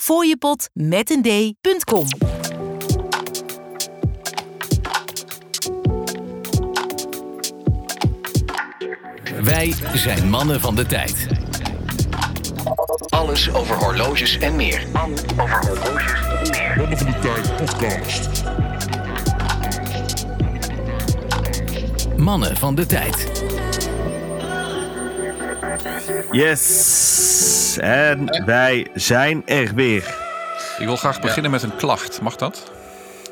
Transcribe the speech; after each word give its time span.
fooiepot 0.00 0.68
met 0.72 1.10
een 1.10 1.22
d.com. 1.22 2.06
Wij 9.42 9.74
zijn 9.94 10.30
mannen 10.30 10.60
van 10.60 10.74
de 10.74 10.86
tijd. 10.86 11.26
Alles 13.08 13.54
over 13.54 13.76
horloges 13.76 14.38
en 14.38 14.56
meer. 14.56 14.86
Over 15.36 15.64
horloges 15.66 16.20
en 16.28 16.44
meer. 16.44 16.74
Mannen 16.76 16.98
van 16.98 17.06
de 17.06 17.18
Tijd 17.18 17.56
podcast. 17.56 18.42
Mannen 22.16 22.56
van 22.56 22.74
de 22.74 22.86
tijd. 22.86 23.39
Yes, 26.30 27.76
en 27.80 28.44
wij 28.44 28.90
zijn 28.94 29.46
er 29.46 29.74
weer. 29.74 30.14
Ik 30.78 30.86
wil 30.86 30.96
graag 30.96 31.20
beginnen 31.20 31.50
met 31.50 31.62
een 31.62 31.76
klacht. 31.76 32.20
Mag 32.20 32.36
dat? 32.36 32.72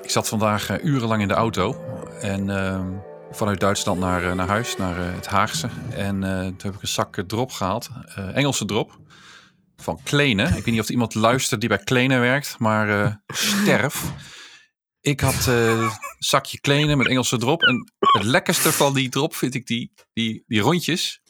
Ik 0.02 0.10
zat 0.10 0.28
vandaag 0.28 0.70
eh, 0.70 0.84
urenlang 0.84 1.22
in 1.22 1.28
de 1.28 1.34
auto. 1.34 1.84
En 2.20 2.50
ehm, 2.50 2.86
vanuit 3.30 3.60
Duitsland 3.60 4.00
naar, 4.00 4.24
eh, 4.24 4.32
naar 4.34 4.48
huis, 4.48 4.76
naar 4.76 4.98
eh, 4.98 5.14
het 5.14 5.26
Haagse. 5.26 5.68
En 5.90 6.20
toen 6.20 6.56
heb 6.70 6.74
ik 6.74 6.82
een 6.82 6.88
zak 6.88 7.22
drop 7.26 7.50
gehaald. 7.52 7.88
eh, 8.14 8.36
Engelse 8.36 8.64
drop. 8.64 8.98
Van 9.76 10.00
Klenen. 10.02 10.46
Ik 10.46 10.52
weet 10.54 10.66
niet 10.66 10.80
of 10.80 10.88
iemand 10.88 11.14
luistert 11.14 11.60
die 11.60 11.68
bij 11.68 11.78
Klenen 11.78 12.20
werkt. 12.20 12.56
Maar 12.58 13.20
sterf. 13.26 14.02
Ik 15.00 15.20
had 15.20 15.46
een 15.46 15.90
zakje 16.18 16.60
Klenen 16.60 16.98
met 16.98 17.06
Engelse 17.06 17.36
drop. 17.38 17.62
En 17.62 17.92
het 17.98 18.24
lekkerste 18.24 18.72
van 18.72 18.94
die 18.94 19.08
drop 19.08 19.34
vind 19.34 19.54
ik 19.54 19.66
die, 19.66 19.92
die, 20.12 20.44
die 20.46 20.60
rondjes. 20.60 21.20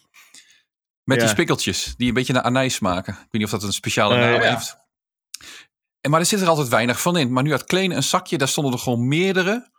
Met 1.09 1.21
die 1.21 1.29
spikkeltjes. 1.29 1.95
Die 1.97 2.09
een 2.09 2.15
beetje 2.15 2.33
naar 2.33 2.43
anijs 2.43 2.75
smaken. 2.75 3.13
Ik 3.13 3.19
weet 3.19 3.33
niet 3.33 3.45
of 3.45 3.51
dat 3.51 3.63
een 3.63 3.73
speciale 3.73 4.15
Eh, 4.15 4.21
naam 4.21 4.43
ja. 4.43 4.51
heeft. 4.51 4.77
En, 6.01 6.11
maar 6.11 6.21
er 6.21 6.27
zit 6.27 6.41
er 6.41 6.49
altijd 6.49 6.69
weinig 6.69 7.01
van 7.01 7.17
in. 7.17 7.33
Maar 7.33 7.43
nu 7.43 7.51
had 7.51 7.65
Klenen 7.65 7.97
een 7.97 8.03
zakje. 8.03 8.39
Daar 8.39 8.49
stonden 8.49 8.73
er 8.73 8.79
gewoon 8.79 9.09
meerdere 9.09 9.71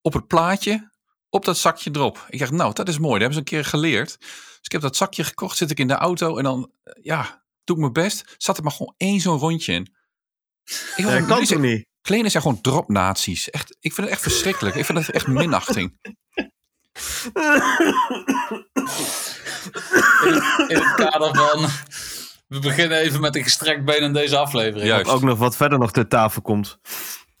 op 0.00 0.12
het 0.12 0.26
plaatje 0.26 0.90
op 1.28 1.44
dat 1.44 1.58
zakje 1.58 1.90
erop. 1.92 2.26
Ik 2.28 2.38
dacht, 2.38 2.52
nou, 2.52 2.72
dat 2.72 2.88
is 2.88 2.98
mooi. 2.98 3.12
Dat 3.12 3.20
hebben 3.20 3.34
ze 3.34 3.38
een 3.38 3.62
keer 3.62 3.64
geleerd. 3.64 4.16
Dus 4.20 4.58
ik 4.62 4.72
heb 4.72 4.80
dat 4.80 4.96
zakje 4.96 5.24
gekocht, 5.24 5.56
zit 5.56 5.70
ik 5.70 5.78
in 5.78 5.88
de 5.88 5.94
auto 5.94 6.36
en 6.36 6.44
dan, 6.44 6.72
eh, 6.82 6.92
ja, 7.02 7.44
doe 7.64 7.76
ik 7.76 7.82
mijn 7.82 7.92
best. 7.92 8.34
Zat 8.38 8.56
er 8.56 8.62
maar 8.62 8.72
gewoon 8.72 8.94
één 8.96 9.20
zo'n 9.20 9.38
rondje 9.38 9.72
in. 9.72 9.94
Ik 10.96 11.04
kan 11.04 11.44
toch 11.44 11.58
niet? 11.58 11.86
Klenen 12.00 12.30
zijn 12.30 12.42
gewoon 12.42 12.60
dropnaties. 12.60 13.50
Echt, 13.50 13.76
ik 13.80 13.92
vind 13.92 14.06
het 14.06 14.16
echt 14.16 14.22
verschrikkelijk. 14.22 14.76
Ik 14.76 14.84
vind 14.84 14.98
het 14.98 15.10
echt 15.10 15.26
minachting. 15.26 15.98
in, 20.68 20.76
het, 20.76 20.94
kader 20.94 21.34
van. 21.34 21.68
We 22.48 22.58
beginnen 22.58 22.98
even 22.98 23.20
met 23.20 23.36
een 23.36 23.42
gestrekt 23.42 23.84
been 23.84 24.02
in 24.02 24.12
deze 24.12 24.36
aflevering. 24.36 24.86
Juist. 24.88 25.10
Ook 25.10 25.22
nog 25.22 25.38
wat 25.38 25.56
verder 25.56 25.78
nog 25.78 25.92
ter 25.92 26.08
tafel 26.08 26.42
komt. 26.42 26.78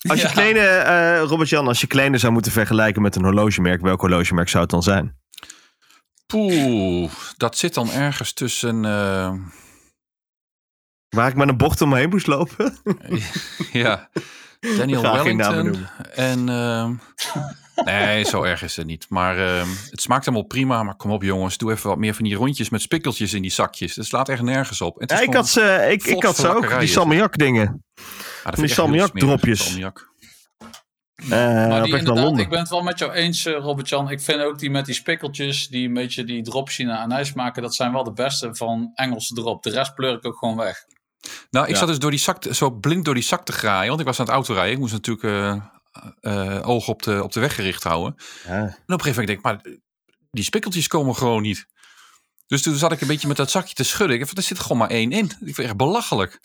Als 0.08 0.20
je 0.20 0.26
Ja. 0.26 0.32
kleine, 0.32 0.60
eh 0.60 1.22
Robert-Jan, 1.28 1.66
als 1.66 1.80
je 1.80 1.86
kleine 1.86 2.18
zou 2.18 2.32
moeten 2.32 2.52
vergelijken 2.52 3.02
met 3.02 3.16
een 3.16 3.24
horlogemerk, 3.24 3.80
welk 3.80 4.00
horlogemerk 4.00 4.48
zou 4.48 4.62
het 4.62 4.70
dan 4.70 4.82
zijn? 4.82 5.16
Poeh, 6.26 7.10
dat 7.36 7.56
zit 7.58 7.74
dan 7.74 7.90
ergens 7.90 8.32
tussen, 8.32 8.84
eh, 8.84 9.32
Waar 11.08 11.28
ik 11.28 11.34
met 11.34 11.48
een 11.48 11.56
bocht 11.56 11.80
omheen 11.80 12.08
moest 12.08 12.26
lopen? 12.26 12.78
ja, 13.72 14.08
Daniel 14.60 15.00
Ga 15.00 15.16
geen 15.16 15.36
namen 15.36 15.56
Wellington 15.56 15.88
en... 16.14 16.48
ehm, 16.48 16.94
Nee, 17.84 18.24
zo 18.24 18.42
erg 18.42 18.62
is 18.62 18.76
het 18.76 18.86
niet. 18.86 19.06
Maar 19.08 19.38
ehm, 19.38 19.68
het 19.90 20.00
smaakt 20.02 20.26
allemaal 20.26 20.46
prima. 20.46 20.82
Maar 20.82 20.94
kom 20.96 21.10
op 21.10 21.22
jongens, 21.22 21.56
doe 21.58 21.72
even 21.72 21.88
wat 21.88 21.98
meer 21.98 22.14
van 22.14 22.24
die 22.24 22.34
rondjes 22.34 22.68
met 22.68 22.82
spikkeltjes 22.82 23.32
in 23.32 23.42
die 23.42 23.50
zakjes. 23.50 23.94
Dat 23.94 24.04
slaat 24.04 24.28
echt 24.28 24.42
nergens 24.42 24.80
op. 24.80 25.00
Het 25.00 25.10
is 25.10 25.18
Ja, 25.18 25.24
ik, 25.24 25.34
had 25.34 25.48
ze, 25.48 25.86
ik, 25.90 26.04
ik 26.04 26.22
had 26.22 26.36
ze 26.36 26.48
ook, 26.54 26.78
die 26.78 26.88
salmiak 26.88 27.38
dingen. 27.38 27.84
Ja, 27.94 28.02
vind 28.42 28.56
die 28.56 28.68
salmiak-dropjes. 28.68 29.58
smerig, 29.58 29.72
salmiak. 29.72 30.12
Eh 31.16 31.28
Maar 31.68 31.82
die 31.82 31.96
inderdaad, 31.98 32.38
ik 32.38 32.48
ben 32.48 32.58
het 32.58 32.68
wel 32.68 32.82
met 32.82 32.98
jou 32.98 33.12
eens, 33.12 33.46
eh, 33.46 33.52
Robert-Jan. 33.54 34.10
Ik 34.10 34.20
vind 34.20 34.40
ook 34.42 34.58
die 34.58 34.70
met 34.70 34.86
die 34.86 34.94
spikkeltjes, 34.94 35.68
die 35.68 35.86
een 35.88 35.94
beetje 35.94 36.24
die 36.24 36.42
dropjes 36.42 36.86
naar 36.86 36.98
anijs 36.98 37.32
maken, 37.32 37.62
dat 37.62 37.74
zijn 37.74 37.92
wel 37.92 38.04
de 38.04 38.12
beste 38.12 38.54
van 38.54 38.90
Engelse 38.94 39.34
drop. 39.34 39.62
De 39.62 39.70
rest 39.70 39.94
pleur 39.94 40.12
ik 40.16 40.26
ook 40.26 40.38
gewoon 40.38 40.56
weg. 40.56 40.84
Nou, 41.50 41.66
ik 41.66 41.72
Ja. 41.72 41.78
zat 41.78 41.88
dus 41.88 41.98
door 41.98 42.10
die 42.10 42.20
zak, 42.20 42.44
zo 42.50 42.70
blind 42.70 43.04
door 43.04 43.14
die 43.14 43.22
zak 43.22 43.44
te 43.44 43.52
graaien. 43.52 43.88
Want 43.88 44.00
ik 44.00 44.06
was 44.06 44.18
aan 44.20 44.24
het 44.26 44.34
autorijden. 44.34 44.72
Ik 44.72 44.78
moest 44.78 44.92
natuurlijk 44.92 45.24
eh 45.24 45.64
eh, 46.20 46.60
ogen 46.68 46.92
op 46.92 47.02
de, 47.02 47.22
op 47.22 47.32
de 47.32 47.40
weg 47.40 47.54
gericht 47.54 47.82
houden. 47.82 48.14
Ja. 48.46 48.52
En 48.52 48.66
op 48.66 48.72
een 48.86 49.00
gegeven 49.00 49.24
moment 49.24 49.26
denk 49.26 49.38
ik, 49.38 49.44
maar 49.44 49.60
die 50.30 50.44
spikkeltjes 50.44 50.86
komen 50.88 51.14
gewoon 51.16 51.42
niet. 51.42 51.66
Dus 52.46 52.62
toen 52.62 52.74
zat 52.74 52.92
ik 52.92 53.00
een 53.00 53.06
beetje 53.06 53.28
met 53.28 53.36
dat 53.36 53.50
zakje 53.50 53.74
te 53.74 53.84
schudden. 53.84 54.16
Ik 54.16 54.22
dacht, 54.22 54.36
er 54.36 54.42
zit 54.42 54.58
gewoon 54.58 54.78
maar 54.78 54.90
één 54.90 55.12
in. 55.12 55.24
Ik 55.24 55.30
vind 55.38 55.56
het 55.56 55.66
echt 55.66 55.76
belachelijk. 55.76 56.40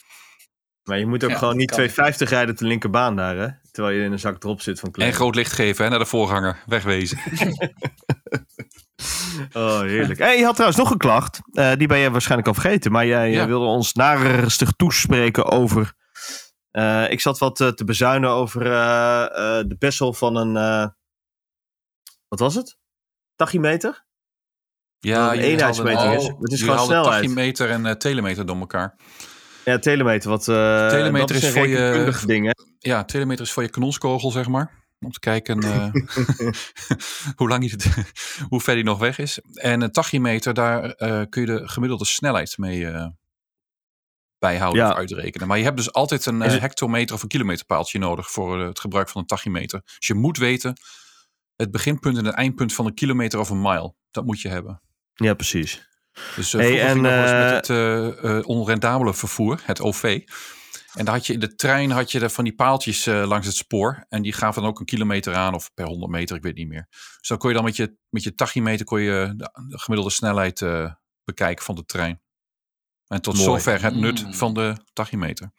Maar 0.84 1.00
je 1.00 1.06
moet 1.06 1.24
ook 1.24 1.30
Ja, 1.30 1.38
gewoon 1.38 1.58
niet 1.58 1.68
kan. 1.72 1.76
250 1.76 2.30
rijden 2.30 2.54
op 2.54 2.60
de 2.60 2.66
linkerbaan 2.68 3.16
daar, 3.16 3.36
hè? 3.38 3.48
Terwijl 3.72 3.96
je 3.96 4.04
in 4.04 4.12
een 4.12 4.20
zak 4.20 4.44
erop 4.44 4.62
zit 4.62 4.80
van 4.80 4.88
En 4.88 4.94
klein. 4.94 5.14
groot 5.14 5.36
licht 5.36 5.52
geven 5.54 5.84
hè, 5.84 5.90
naar 5.90 6.00
de 6.00 6.06
voorganger. 6.06 6.64
Wegwezen. 6.66 7.18
Oh, 9.54 9.80
heerlijk. 9.80 10.20
En 10.20 10.38
je 10.38 10.44
had 10.44 10.54
trouwens 10.54 10.80
nog 10.81 10.92
een 10.92 10.98
klacht. 10.98 11.40
Eh, 11.52 11.72
die 11.78 11.88
ben 11.88 11.98
je 12.00 12.12
waarschijnlijk 12.12 12.48
al 12.48 12.54
vergeten. 12.54 12.92
Maar 12.92 13.06
jij 13.06 13.28
eh, 13.28 13.34
Ja. 13.34 13.48
wilde 13.48 13.66
ons 13.66 13.94
naerstig 13.94 14.72
toespreken 14.76 15.46
over... 15.46 15.94
eh, 16.79 17.12
ik 17.12 17.22
zat 17.22 17.38
wat 17.38 17.62
eh, 17.62 17.67
te 17.67 17.84
bezuinen 17.84 18.29
over 18.29 18.66
eh, 18.66 19.63
de 19.67 19.75
bessel 19.79 20.13
van 20.13 20.35
een... 20.35 20.53
wat 22.28 22.40
was 22.40 22.56
het? 22.56 22.78
Tachymeter? 23.35 24.07
Ja, 25.00 25.34
een 25.34 25.39
eenheidsmeter 25.39 26.13
is. 26.13 26.29
oh, 26.29 26.41
Het 26.41 26.51
is 26.51 26.62
gewoon 26.62 26.79
snelheid. 26.79 27.22
tachymeter 27.22 27.69
en 27.69 27.97
telemeter 27.97 28.45
door 28.45 28.57
elkaar. 28.59 28.95
Ja, 29.66 29.79
telemeter. 29.79 30.29
Wat, 30.29 30.44
Telemeter 30.44 31.35
is, 31.35 31.50
voor 31.50 31.68
je- 31.68 32.22
ding, 32.25 32.45
hè? 32.45 32.51
Ja, 32.89 33.03
telemeter 33.03 33.45
is 33.45 33.51
voor 33.51 33.63
je 33.63 33.69
kanonskogel, 33.69 34.31
zeg 34.31 34.47
maar. 34.47 34.78
Om 35.00 35.12
te 35.12 35.19
kijken 35.19 35.63
hoe, 37.35 37.47
lang 37.47 37.62
die, 37.62 37.75
hoe 38.50 38.62
ver 38.62 38.75
die 38.75 38.84
nog 38.84 39.00
weg 39.00 39.18
is. 39.19 39.39
En 39.53 39.81
een 39.81 39.91
tachymeter, 39.91 40.53
daar 40.53 40.95
kun 41.29 41.41
je 41.41 41.45
de 41.45 41.68
gemiddelde 41.68 42.06
snelheid 42.06 42.57
mee 42.57 42.85
bijhouden 44.39 44.81
Ja. 44.81 44.89
of 44.91 44.95
uitrekenen. 44.97 45.47
Maar 45.47 45.57
je 45.57 45.63
hebt 45.63 45.77
dus 45.77 45.94
altijd 45.94 46.25
een 46.25 46.41
eh, 46.41 46.51
het- 46.51 46.59
hectometer 46.61 47.16
of 47.16 47.22
een 47.22 47.27
kilometerpaaltje 47.27 48.00
nodig 48.00 48.31
voor 48.31 48.59
eh, 48.61 48.67
het 48.67 48.79
gebruik 48.79 49.09
van 49.09 49.22
een 49.22 49.27
tachymeter. 49.27 49.81
Dus 49.97 50.07
je 50.07 50.13
moet 50.13 50.38
weten 50.38 50.73
het 51.55 51.72
beginpunt 51.72 52.17
en 52.17 52.25
het 52.25 52.35
eindpunt 52.35 52.73
van 52.73 52.85
een 52.85 52.94
kilometer 52.94 53.39
of 53.39 53.50
een 53.50 53.61
mile. 53.61 53.94
Dat 54.11 54.25
moet 54.25 54.41
je 54.41 54.47
hebben. 54.50 54.81
Ja, 55.13 55.33
precies. 55.33 55.88
Dus 56.35 56.53
uh, 56.53 56.61
Hey, 56.61 56.81
en, 56.81 57.05
eh, 57.05 57.51
met 57.51 57.67
het 57.67 58.45
onrendabele 58.45 59.13
vervoer, 59.13 59.61
het 59.63 59.81
OV. 59.81 60.22
En 60.94 61.06
daar 61.06 61.13
had 61.16 61.27
je 61.27 61.33
in 61.33 61.39
de 61.39 61.56
trein 61.56 61.91
had 61.91 62.11
je 62.11 62.19
er 62.19 62.29
van 62.29 62.44
die 62.44 62.56
paaltjes 62.56 63.06
langs 63.06 63.47
het 63.47 63.56
spoor. 63.56 64.06
En 64.09 64.21
die 64.21 64.33
gaven 64.33 64.61
dan 64.61 64.71
ook 64.71 64.79
een 64.79 64.85
kilometer 64.85 65.35
aan 65.35 65.53
of 65.53 65.73
per 65.73 65.85
100 65.85 66.11
meter, 66.11 66.35
ik 66.35 66.44
weet 66.44 66.56
niet 66.56 66.67
meer. 66.67 66.88
Dus 66.89 67.27
dan 67.27 67.38
kon 67.38 67.50
je 67.50 67.56
dan 67.56 67.63
met 67.66 67.75
je, 67.75 67.95
met 68.09 68.23
je 68.23 68.35
tachymeter 68.35 68.85
kon 68.85 69.01
je 69.01 69.33
de, 69.38 69.50
de 69.67 69.77
gemiddelde 69.79 70.13
snelheid 70.13 70.66
bekijken 71.23 71.66
van 71.66 71.75
de 71.75 71.85
trein. 71.85 72.21
En 73.09 73.22
tot 73.22 73.34
Mooi. 73.34 73.46
zover 73.46 73.81
het 73.84 73.96
nut 73.96 74.25
Mm. 74.25 74.34
van 74.34 74.53
de 74.53 74.75
tachymeter. 74.94 75.52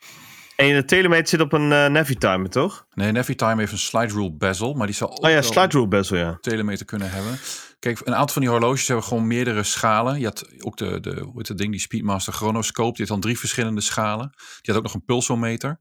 En 0.56 0.74
de 0.74 0.84
telemeter 0.84 1.28
zit 1.28 1.40
op 1.40 1.52
een 1.52 1.70
uh, 1.70 1.86
Navitimer, 1.86 2.50
toch? 2.50 2.86
Nee, 2.94 3.12
Navitime 3.12 3.56
heeft 3.56 3.72
een 3.72 3.78
slide 3.78 4.12
rule 4.12 4.32
bezel, 4.32 4.74
maar 4.74 4.86
die 4.86 4.96
zal 4.96 5.10
ook 5.10 5.24
Oh 5.24 5.30
ja, 5.30 5.42
slide 5.42 5.68
rule 5.68 5.88
bezel, 5.88 6.16
ja. 6.16 6.28
een 6.28 6.40
telemeter 6.40 6.86
kunnen 6.86 7.10
hebben. 7.10 7.38
Kijk, 7.78 8.00
een 8.04 8.14
aantal 8.14 8.32
van 8.32 8.42
die 8.42 8.50
horloges 8.50 8.86
hebben 8.86 9.04
gewoon 9.04 9.26
meerdere 9.26 9.62
schalen. 9.62 10.18
Je 10.18 10.24
had 10.24 10.48
ook 10.58 10.76
de, 10.76 11.00
de 11.00 11.20
hoe 11.20 11.32
heet 11.36 11.46
dat 11.46 11.58
ding, 11.58 11.70
die 11.70 11.80
Speedmaster 11.80 12.32
Chronoscope. 12.32 12.90
Die 12.96 12.98
had 12.98 13.08
dan 13.08 13.20
drie 13.20 13.38
verschillende 13.38 13.80
schalen. 13.80 14.30
Die 14.36 14.74
had 14.74 14.76
ook 14.76 14.82
nog 14.82 14.94
een 14.94 15.04
pulsometer. 15.04 15.80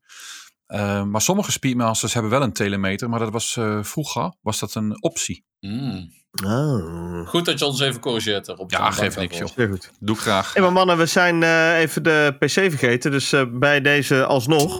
Uh, 0.67 1.03
maar 1.03 1.21
sommige 1.21 1.51
Speedmasters 1.51 2.13
hebben 2.13 2.31
wel 2.31 2.41
een 2.41 2.53
telemeter. 2.53 3.09
Maar 3.09 3.19
dat 3.19 3.31
was 3.31 3.55
uh, 3.55 3.83
vroeger 3.83 4.33
was 4.41 4.59
dat 4.59 4.75
een 4.75 5.03
optie. 5.03 5.45
Mm. 5.59 6.09
Oh. 6.43 7.27
Goed 7.27 7.45
dat 7.45 7.59
je 7.59 7.65
ons 7.65 7.79
even 7.79 7.99
corrigeert 7.99 8.47
erop. 8.47 8.71
Ja, 8.71 8.91
geeft 8.91 9.17
niks 9.17 9.37
joh. 9.37 9.49
Heel 9.55 9.67
goed. 9.67 9.91
Doe 9.99 10.15
ik 10.15 10.21
graag. 10.21 10.53
Hey, 10.53 10.61
maar 10.61 10.71
mannen, 10.71 10.97
we 10.97 11.05
zijn 11.05 11.41
uh, 11.41 11.79
even 11.79 12.03
de 12.03 12.35
PC 12.39 12.49
vergeten. 12.49 13.11
Dus 13.11 13.33
uh, 13.33 13.43
bij 13.49 13.81
deze 13.81 14.25
alsnog. 14.25 14.77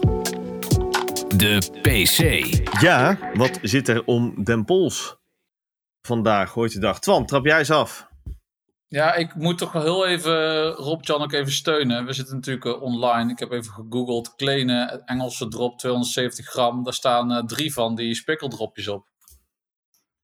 De 1.36 1.58
PC. 1.82 2.44
Ja, 2.80 3.18
wat 3.34 3.58
zit 3.62 3.88
er 3.88 4.04
om 4.04 4.44
Den 4.44 4.64
Pols 4.64 5.16
vandaag, 6.02 6.52
hoort 6.52 6.72
de 6.72 6.78
dag? 6.78 7.00
Twan, 7.00 7.26
trap 7.26 7.44
jij 7.44 7.58
eens 7.58 7.70
af. 7.70 8.08
Ja, 8.88 9.14
ik 9.14 9.34
moet 9.34 9.58
toch 9.58 9.72
wel 9.72 9.82
heel 9.82 10.06
even 10.06 10.68
Rob-Jan 10.70 11.22
ook 11.22 11.32
even 11.32 11.52
steunen. 11.52 12.04
We 12.06 12.12
zitten 12.12 12.34
natuurlijk 12.34 12.66
uh, 12.66 12.82
online. 12.82 13.30
Ik 13.30 13.38
heb 13.38 13.52
even 13.52 13.72
gegoogeld. 13.72 14.34
Kleine 14.36 15.02
Engelse 15.04 15.48
drop, 15.48 15.78
270 15.78 16.46
gram. 16.46 16.84
Daar 16.84 16.92
staan 16.92 17.46
drie 17.46 17.72
van 17.72 17.94
die 17.94 18.14
spikkeldropjes 18.14 18.88
op. 18.88 19.08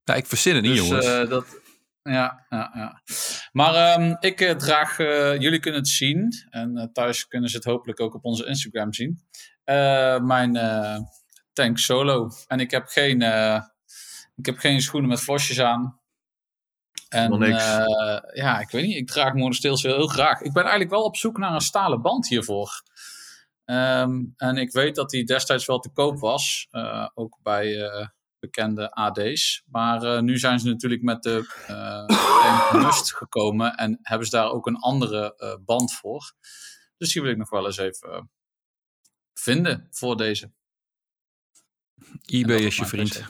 Ja, 0.06 0.14
ik 0.14 0.26
verzin 0.26 0.54
het 0.54 0.64
niet, 0.64 0.76
dus, 0.76 0.86
jongens. 0.86 1.06
Uh, 1.06 1.28
dat, 1.28 1.46
ja, 2.02 2.46
ja, 2.48 2.70
ja. 2.74 3.02
Maar 3.52 4.00
um, 4.00 4.16
ik 4.20 4.40
uh, 4.40 4.50
draag, 4.50 4.98
uh, 4.98 5.38
jullie 5.38 5.60
kunnen 5.60 5.80
het 5.80 5.88
zien. 5.88 6.32
En 6.50 6.90
thuis 6.92 7.26
kunnen 7.26 7.50
ze 7.50 7.56
het 7.56 7.64
hopelijk 7.64 8.00
ook 8.00 8.14
op 8.14 8.24
onze 8.24 8.46
Instagram 8.46 8.92
zien. 8.92 9.20
Uh, 9.64 10.18
mijn 10.18 10.58
tank 11.52 11.78
solo. 11.78 12.30
En 12.46 12.60
ik 12.60 12.70
heb 12.70 12.86
geen, 12.86 13.22
ik 14.36 14.46
heb 14.46 14.58
geen 14.58 14.80
schoenen 14.80 15.08
met 15.08 15.20
vosjes 15.20 15.60
aan. 15.60 16.00
En 17.08 17.42
uh, 17.42 18.18
ja, 18.32 18.60
ik 18.60 18.70
weet 18.70 18.86
niet, 18.86 18.96
ik 18.96 19.06
draag 19.06 19.34
monosteels 19.34 19.82
heel, 19.82 19.96
heel 19.96 20.06
graag. 20.06 20.40
Ik 20.40 20.52
ben 20.52 20.62
eigenlijk 20.62 20.90
wel 20.90 21.02
op 21.02 21.16
zoek 21.16 21.38
naar 21.38 21.52
een 21.52 21.60
stalen 21.60 22.02
band 22.02 22.28
hiervoor. 22.28 22.82
Ehm, 23.64 24.24
en 24.36 24.56
ik 24.56 24.72
weet 24.72 24.94
dat 24.94 25.10
die 25.10 25.24
destijds 25.24 25.66
wel 25.66 25.78
te 25.78 25.90
koop 25.92 26.18
was. 26.18 26.66
eh, 26.70 27.08
ook 27.14 27.38
bij 27.42 27.82
eh, 27.82 28.06
bekende 28.46 28.90
AD's. 28.90 29.62
Maar 29.66 30.02
eh, 30.02 30.20
nu 30.20 30.38
zijn 30.38 30.60
ze 30.60 30.68
natuurlijk 30.68 31.02
met 31.02 31.22
de 31.22 31.64
uh, 31.70 32.82
Must 32.84 33.14
gekomen. 33.14 33.74
En 33.74 33.98
hebben 34.02 34.26
ze 34.26 34.36
daar 34.36 34.50
ook 34.50 34.66
een 34.66 34.76
andere 34.76 35.34
eh, 35.36 35.54
band 35.64 35.92
voor. 35.92 36.32
Dus 36.96 37.12
die 37.12 37.22
wil 37.22 37.30
ik 37.30 37.36
nog 37.36 37.50
wel 37.50 37.66
eens 37.66 37.76
even 37.76 38.30
vinden 39.34 39.88
voor 39.90 40.16
deze. 40.16 40.52
eBay 42.24 42.58
is 42.58 42.76
je 42.76 42.86
vriend. 42.86 43.24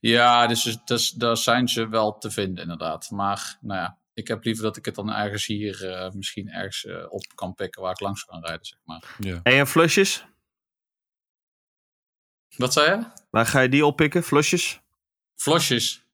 Ja, 0.00 0.46
dus, 0.46 0.62
dus, 0.62 0.82
dus 0.84 1.10
daar 1.10 1.36
zijn 1.36 1.68
ze 1.68 1.88
wel 1.88 2.18
te 2.18 2.30
vinden 2.30 2.62
inderdaad. 2.62 3.10
Maar 3.10 3.58
nou 3.60 3.80
ja, 3.80 3.98
ik 4.14 4.28
heb 4.28 4.44
liever 4.44 4.62
dat 4.62 4.76
ik 4.76 4.84
het 4.84 4.94
dan 4.94 5.12
ergens 5.12 5.46
hier 5.46 5.90
eh, 5.90 6.10
misschien 6.12 6.48
ergens 6.48 6.86
op 7.08 7.24
kan 7.34 7.54
pikken 7.54 7.82
waar 7.82 7.92
ik 7.92 8.00
langs 8.00 8.24
kan 8.24 8.44
rijden, 8.44 8.66
zeg 8.66 8.78
maar. 8.84 9.16
Ja. 9.18 9.40
En 9.42 9.66
flusjes? 9.66 10.24
Wat 12.56 12.72
zei 12.72 12.90
je? 12.90 13.04
Waar 13.30 13.46
ga 13.46 13.60
je 13.60 13.68
die 13.68 13.86
oppikken? 13.86 14.22
Flusjes? 14.22 14.80
Flosjes. 15.34 16.06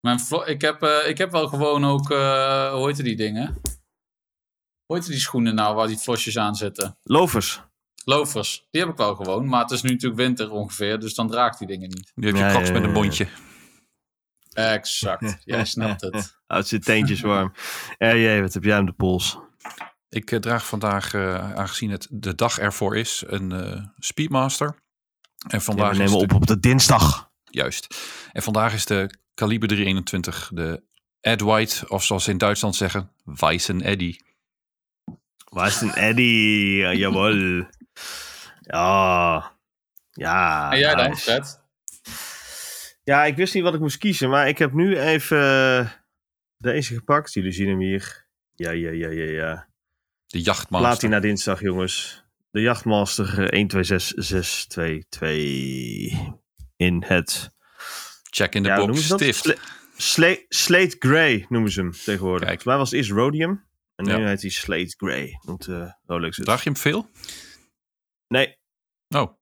Mijn 0.00 0.20
flo 0.20 0.44
ik, 0.44 0.60
heb, 0.60 0.82
eh, 0.82 1.08
ik 1.08 1.18
heb 1.18 1.30
wel 1.30 1.48
gewoon 1.48 1.84
ook, 1.84 2.10
eh 2.10 2.72
hoe 2.72 2.86
heet 2.86 2.96
die 2.96 3.16
dingen? 3.16 3.60
Hoe 4.86 4.96
heet 4.96 5.06
die 5.06 5.18
schoenen 5.18 5.54
nou 5.54 5.74
waar 5.74 5.86
die 5.86 5.98
flosjes 5.98 6.38
aan 6.38 6.54
zitten? 6.54 6.98
Lovers? 7.02 7.62
Loafers. 8.04 8.66
Die 8.70 8.80
heb 8.80 8.90
ik 8.90 8.96
wel 8.96 9.14
gewoon, 9.14 9.48
maar 9.48 9.62
het 9.62 9.70
is 9.70 9.82
nu 9.82 9.90
natuurlijk 9.90 10.20
winter 10.20 10.50
ongeveer, 10.50 10.98
dus 10.98 11.14
dan 11.14 11.28
draag 11.28 11.52
ik 11.52 11.58
die 11.58 11.66
dingen 11.66 11.88
niet. 11.88 12.12
Die 12.14 12.26
heb 12.26 12.36
je 12.36 12.64
Ja, 12.66 12.72
met 12.72 12.84
een 12.84 12.92
bondje. 12.92 13.28
Exact. 14.52 15.36
Jij 15.44 15.64
snapt 15.64 16.00
het. 16.00 16.14
Oh, 16.14 16.56
het 16.56 16.68
zit 16.68 16.84
teentjes 16.84 17.20
warm. 17.20 17.52
Jee, 17.98 18.40
wat 18.40 18.54
heb 18.54 18.64
jij 18.64 18.78
om 18.78 18.86
de 18.86 18.92
pols? 18.92 19.38
Ik 20.08 20.30
eh, 20.30 20.38
draag 20.38 20.66
vandaag, 20.66 21.14
eh, 21.14 21.54
aangezien 21.54 21.90
het 21.90 22.06
de 22.10 22.34
dag 22.34 22.58
ervoor 22.58 22.96
is, 22.96 23.24
een 23.26 23.52
eh, 23.52 23.84
Speedmaster. 23.98 24.74
En 25.48 25.58
Ja, 25.58 25.60
vandaag 25.60 25.86
we 25.86 25.92
is 25.92 25.98
nemen 26.10 26.28
de- 26.28 26.34
op 26.34 26.40
op 26.40 26.46
de 26.46 26.60
dinsdag. 26.60 27.30
Juist. 27.44 27.96
En 28.32 28.42
vandaag 28.42 28.72
is 28.74 28.84
de 28.86 29.14
kaliber 29.34 29.68
321, 29.68 30.50
de 30.54 30.82
Ed 31.20 31.40
White, 31.40 31.88
of 31.88 32.04
zoals 32.04 32.24
ze 32.24 32.30
in 32.30 32.38
Duitsland 32.38 32.76
zeggen, 32.76 33.12
Weissen 33.24 33.80
Eddy. 33.82 34.16
Waar 35.50 35.66
is 35.66 35.80
een 35.80 35.94
Eddy? 35.94 36.22
Ja, 36.80 36.92
jawel. 36.94 37.64
Ja. 38.60 39.52
Ja. 40.10 40.70
En 40.72 40.78
jij 40.78 40.94
dan. 40.94 41.16
Fred? 41.16 41.60
Ja, 43.04 43.24
ik 43.24 43.36
wist 43.36 43.54
niet 43.54 43.62
wat 43.62 43.74
ik 43.74 43.80
moest 43.80 43.98
kiezen, 43.98 44.30
maar 44.30 44.48
ik 44.48 44.58
heb 44.58 44.72
nu 44.72 44.98
even 45.00 45.92
deze 46.58 46.94
gepakt. 46.94 47.32
Jullie 47.32 47.52
zien 47.52 47.68
hem 47.68 47.80
hier. 47.80 48.26
Ja, 48.54 48.70
ja, 48.70 48.90
ja, 48.90 49.08
ja, 49.08 49.24
ja. 49.24 49.68
De 50.26 50.42
Jachtmaster. 50.42 50.88
Platina 50.90 51.20
dinsdag, 51.20 51.60
jongens. 51.60 52.19
De 52.50 52.60
Jachtmaster 52.60 53.26
eh, 53.26 53.48
126622 53.48 56.34
in 56.76 57.02
het... 57.06 57.50
Check 58.30 58.54
in 58.54 58.62
de 58.62 58.68
ja, 58.68 58.86
box, 58.86 59.04
stift. 59.04 59.38
Sla- 59.44 59.54
Sla- 59.96 60.36
Slate 60.48 60.96
Grey 60.98 61.46
noemen 61.48 61.70
ze 61.70 61.80
hem 61.80 61.92
tegenwoordig. 61.92 62.48
Kijk. 62.48 62.62
Volgens 62.62 62.64
mij 62.64 62.76
was 62.76 62.90
het 62.90 62.98
eerst 62.98 63.10
Rhodium. 63.10 63.64
En 63.94 64.04
nu 64.04 64.12
Ja. 64.16 64.26
heet 64.26 64.40
hij 64.40 64.50
Slate 64.50 64.94
Grey. 64.96 65.38
Noemt 65.46 65.66
uh, 65.66 65.90
Rolex 66.06 66.36
het. 66.36 66.46
Draag 66.46 66.62
je 66.64 66.70
hem 66.70 66.78
veel? 66.78 67.10
Nee, 68.28 68.58
Oh, 69.16 69.32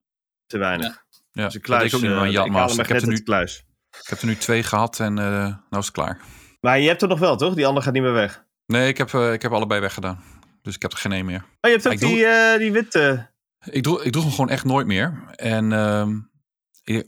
te 0.47 0.59
weinig. 0.59 1.05
ja. 1.33 1.45
Dus 1.45 1.55
een 1.55 1.61
kluis, 1.61 1.83
deed 1.83 1.91
ik 1.91 1.97
ook 1.97 2.03
niet 2.03 2.11
eh, 2.11 2.17
ik 2.17 2.23
haal 2.35 2.45
hem 2.45 2.53
Jachtmaster. 2.53 2.81
Ik, 2.85 2.89
heb 2.89 3.03
er 3.03 3.09
nu, 3.09 3.23
kluis. 3.23 3.65
ik 4.03 4.09
heb 4.09 4.21
er 4.21 4.27
nu 4.27 4.37
twee 4.37 4.63
gehad 4.63 5.01
en 5.01 5.19
eh 5.19 5.25
nou 5.45 5.55
is 5.71 5.77
het 5.87 5.91
klaar. 5.91 6.21
Maar 6.61 6.79
je 6.81 6.89
hebt 6.89 7.03
er 7.03 7.09
nog 7.09 7.19
wel, 7.19 7.37
toch? 7.37 7.55
Die 7.55 7.67
andere 7.67 7.85
gaat 7.85 7.95
niet 7.95 8.03
meer 8.03 8.13
weg. 8.13 8.45
Nee, 8.67 8.89
ik 8.89 8.99
heb, 8.99 9.15
eh, 9.15 9.33
ik 9.33 9.43
heb 9.43 9.53
allebei 9.53 9.81
weggedaan. 9.81 10.25
Dus 10.69 10.77
ik 10.77 10.83
heb 10.83 10.93
er 10.93 10.99
geen 10.99 11.13
één 11.13 11.25
meer. 11.25 11.41
Oh, 11.41 11.47
je 11.61 11.69
hebt 11.71 11.87
ook 11.87 11.93
Ik 11.93 12.01
doe- 12.01 12.09
die, 12.09 12.27
eh, 12.27 12.59
die 12.59 12.73
witte. 12.73 13.31
Ik 13.65 13.83
droeg, 13.83 14.03
ik 14.03 14.13
droeg 14.13 14.23
hem 14.25 14.33
gewoon 14.33 14.51
echt 14.51 14.65
nooit 14.65 14.87
meer. 14.87 15.25
En 15.37 15.73
ehm, 15.73 16.19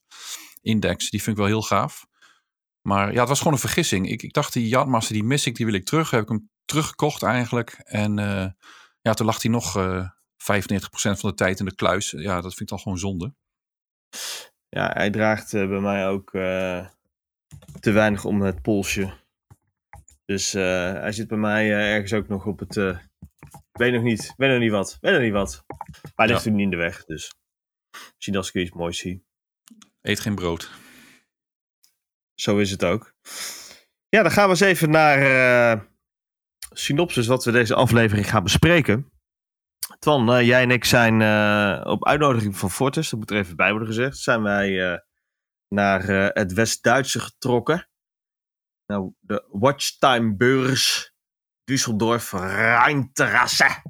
index. 0.60 1.10
Die 1.10 1.22
vind 1.22 1.36
ik 1.36 1.42
wel 1.42 1.52
heel 1.52 1.62
gaaf. 1.62 2.06
Maar 2.82 3.12
ja, 3.12 3.20
het 3.20 3.28
was 3.28 3.38
gewoon 3.38 3.52
een 3.52 3.58
vergissing. 3.58 4.10
Ik, 4.10 4.22
ik 4.22 4.32
dacht, 4.32 4.52
die 4.52 4.68
Yachtmaster, 4.68 5.14
die 5.14 5.24
mis 5.24 5.46
ik, 5.46 5.56
die 5.56 5.66
wil 5.66 5.74
ik 5.74 5.84
terug. 5.84 6.10
Heb 6.10 6.22
ik 6.22 6.28
hem 6.28 6.50
teruggekocht 6.64 7.22
eigenlijk. 7.22 7.80
En 7.84 8.18
eh, 8.18 8.46
ja, 9.00 9.14
toen 9.14 9.26
lag 9.26 9.42
hij 9.42 9.50
nog 9.50 9.76
eh 9.76 10.08
95% 10.36 11.20
van 11.20 11.30
de 11.30 11.34
tijd 11.34 11.58
in 11.58 11.64
de 11.64 11.74
kluis. 11.74 12.10
Ja, 12.10 12.34
dat 12.34 12.54
vind 12.54 12.60
ik 12.60 12.68
dan 12.68 12.78
gewoon 12.78 12.98
zonde. 12.98 13.34
Ja, 14.76 14.90
hij 14.94 15.10
draagt 15.10 15.54
eh, 15.54 15.68
bij 15.68 15.80
mij 15.80 16.06
ook 16.06 16.34
eh, 16.34 16.86
te 17.80 17.90
weinig 17.90 18.24
om 18.24 18.40
het 18.42 18.62
polsje. 18.62 19.12
Dus 20.24 20.54
eh, 20.54 20.92
hij 20.92 21.12
zit 21.12 21.28
bij 21.28 21.38
mij 21.38 21.72
ergens 21.72 22.12
ook 22.12 22.28
nog 22.28 22.46
op 22.46 22.58
het. 22.58 22.74
weet 23.72 23.92
nog 23.92 24.02
niet. 24.02 24.34
Weet 24.36 24.50
nog 24.50 24.58
niet 24.58 24.70
wat. 24.70 24.98
Weet 25.00 25.12
nog 25.12 25.22
niet 25.22 25.32
wat. 25.32 25.64
Maar 25.66 26.12
hij 26.14 26.26
ligt 26.26 26.44
Ja. 26.44 26.50
niet 26.50 26.60
in 26.60 26.70
de 26.70 26.76
weg. 26.76 27.04
Dus 27.04 27.34
misschien 28.14 28.36
als 28.36 28.48
ik 28.48 28.54
iets 28.54 28.70
moois 28.70 28.98
zie. 28.98 29.24
Eet 30.00 30.20
geen 30.20 30.34
brood. 30.34 30.70
Zo 32.34 32.58
is 32.58 32.70
het 32.70 32.84
ook. 32.84 33.14
Ja, 34.08 34.22
dan 34.22 34.30
gaan 34.30 34.44
we 34.44 34.50
eens 34.50 34.60
even 34.60 34.90
naar 34.90 35.88
synopsis 36.70 37.26
wat 37.26 37.44
we 37.44 37.50
deze 37.50 37.74
aflevering 37.74 38.30
gaan 38.30 38.42
bespreken. 38.42 39.10
Twan, 39.98 40.32
eh, 40.32 40.46
jij 40.46 40.62
en 40.62 40.70
ik 40.70 40.84
zijn 40.84 41.20
eh, 41.22 41.90
op 41.90 42.06
uitnodiging 42.06 42.56
van 42.56 42.70
Fortis, 42.70 43.10
dat 43.10 43.18
moet 43.18 43.30
er 43.30 43.36
even 43.36 43.56
bij 43.56 43.70
worden 43.70 43.88
gezegd, 43.88 44.18
zijn 44.18 44.42
wij 44.42 44.92
eh, 44.92 44.98
naar 45.68 46.02
het 46.32 46.52
West-Duitse 46.52 47.20
getrokken. 47.20 47.88
Nou, 48.86 49.12
de 49.20 49.44
Watchtime-beurs 49.50 51.14
Düsseldorf 51.64 52.30
Rheinterrasse. 52.30 53.82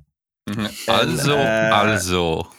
Also, 0.87 1.37
eh, 1.37 1.71
also. 1.71 2.51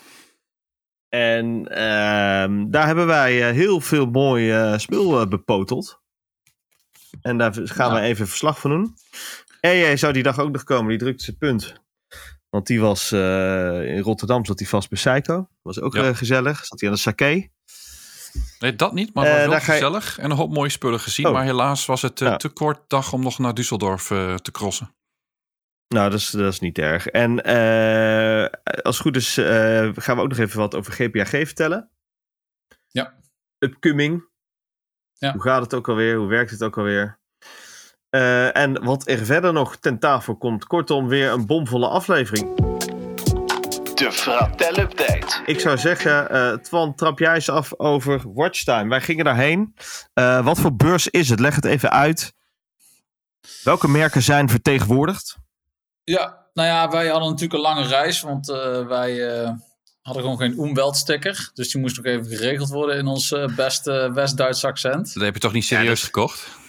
En 1.10 1.68
ehm, 1.68 2.70
daar 2.70 2.86
hebben 2.86 3.08
wij 3.08 3.54
heel 3.54 3.82
veel 3.82 4.06
mooi 4.06 4.52
eh, 4.52 4.78
spul 4.78 5.28
bepoteld. 5.28 6.02
En 7.22 7.38
daar 7.38 7.54
gaan 7.54 7.94
we 7.94 8.00
even 8.00 8.28
verslag 8.28 8.60
van 8.60 8.70
doen. 8.70 8.96
En 9.62 9.78
jij 9.78 9.98
zou 9.98 10.14
die 10.14 10.24
dag 10.24 10.40
ook 10.40 10.52
nog 10.52 10.64
komen, 10.64 10.90
die 10.90 10.98
drukte 10.98 11.24
zijn 11.24 11.38
punt. 11.38 11.86
Want 12.58 12.70
die 12.70 12.82
was 12.82 13.12
eh, 13.12 13.96
in 13.96 14.00
Rotterdam, 14.02 14.46
zat 14.46 14.60
hij 14.60 14.68
vast 14.68 14.90
bij 14.90 15.00
Psycho. 15.00 15.50
Was 15.62 15.80
ook 15.82 15.96
Ja. 15.96 16.04
eh, 16.08 16.16
gezellig. 16.16 16.66
Zat 16.66 16.80
hij 16.80 16.90
aan 16.90 16.96
de 16.96 17.02
sake. 17.02 17.50
Nee, 18.60 18.76
dat 18.76 18.94
niet, 18.94 19.14
maar 19.14 19.24
het 19.26 19.34
was 19.34 19.42
Eh, 19.44 19.50
wel 19.50 19.58
je- 19.60 19.64
gezellig 19.72 20.18
en 20.20 20.32
een 20.32 20.38
hoop 20.38 20.54
mooie 20.54 20.70
spullen 20.70 21.00
gezien. 21.00 21.26
Oh. 21.26 21.32
Maar 21.34 21.44
helaas 21.44 21.86
was 21.86 22.02
het 22.02 22.20
Ja. 22.20 22.38
te 22.38 22.50
kort 22.50 22.90
dag 22.90 23.14
om 23.14 23.22
nog 23.22 23.40
naar 23.40 23.54
Düsseldorf 23.54 24.08
te 24.42 24.50
crossen. 24.52 24.96
Nou, 25.88 26.10
dat 26.10 26.20
is, 26.20 26.30
dat 26.30 26.54
is 26.54 26.60
niet 26.60 26.78
erg. 26.78 27.08
En 27.08 27.42
als 28.84 28.96
het 28.98 29.06
goed 29.06 29.16
is, 29.16 29.34
gaan 30.04 30.16
we 30.16 30.22
ook 30.22 30.30
nog 30.30 30.38
even 30.38 30.60
wat 30.60 30.76
over 30.76 30.94
GPAG 30.94 31.30
vertellen. 31.30 31.92
Ja. 32.88 33.14
Upcoming. 33.60 34.30
Ja. 35.14 35.32
Hoe 35.32 35.42
gaat 35.42 35.62
het 35.62 35.74
ook 35.74 35.90
alweer? 35.90 36.16
Hoe 36.18 36.28
werkt 36.28 36.52
het 36.52 36.64
ook 36.64 36.78
alweer? 36.78 37.20
Eh, 38.18 38.58
en 38.58 38.84
wat 38.84 39.08
er 39.08 39.26
verder 39.26 39.54
nog 39.54 39.76
ten 39.76 40.00
tafel 40.00 40.36
komt. 40.36 40.66
Kortom, 40.66 41.08
weer 41.08 41.32
een 41.32 41.46
bomvolle 41.46 41.88
aflevering. 41.88 42.56
De 43.96 44.12
Fratel 44.12 44.78
Update. 44.78 45.42
Ik 45.46 45.60
zou 45.60 45.78
zeggen, 45.78 46.30
eh 46.30 46.54
Twan, 46.54 46.96
trap 46.96 47.20
jij 47.20 47.34
eens 47.34 47.50
af 47.50 47.80
over 47.80 48.22
Watchtime. 48.34 48.90
Wij 48.90 49.02
gingen 49.02 49.26
daarheen. 49.26 49.76
Eh, 50.14 50.46
wat 50.46 50.60
voor 50.60 50.76
beurs 50.76 51.08
is 51.08 51.30
het? 51.30 51.40
Leg 51.40 51.56
het 51.56 51.66
even 51.66 51.92
uit. 51.92 52.34
Welke 53.64 53.88
merken 53.88 54.22
zijn 54.22 54.50
vertegenwoordigd? 54.50 55.38
Ja, 56.04 56.46
nou 56.54 56.68
ja, 56.68 56.90
wij 56.90 57.08
hadden 57.08 57.30
natuurlijk 57.30 57.54
een 57.54 57.76
lange 57.76 57.88
reis, 57.88 58.22
want 58.22 58.50
eh, 58.50 58.88
wij 58.88 59.20
hadden 60.02 60.24
gewoon 60.24 60.38
geen 60.38 60.60
Umweltsticker. 60.60 61.52
Dus 61.54 61.72
die 61.72 61.82
moest 61.82 61.98
nog 61.98 62.06
even 62.06 62.26
geregeld 62.26 62.70
worden 62.70 62.98
in 62.98 63.08
ons 63.08 63.36
beste 63.56 64.12
West-Duits 64.14 64.66
accent. 64.66 65.14
Dat 65.14 65.24
heb 65.24 65.34
je 65.34 65.40
toch 65.40 65.54
niet 65.54 65.66
serieus 65.66 66.04
gekocht? 66.04 66.66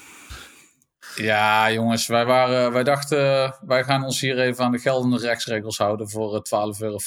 Ja, 1.18 1.72
jongens, 1.72 2.06
wij, 2.06 2.26
waren, 2.26 2.72
wij 2.72 2.84
dachten, 2.84 3.54
wij 3.66 3.84
gaan 3.84 4.04
ons 4.04 4.20
hier 4.20 4.38
even 4.38 4.64
aan 4.64 4.72
de 4.72 4.78
geldende 4.78 5.18
rechtsregels 5.18 5.78
houden 5.78 6.10
voor 6.10 6.34
eh, 6.34 6.70
12,50 6.75 6.80
euro. 6.80 6.98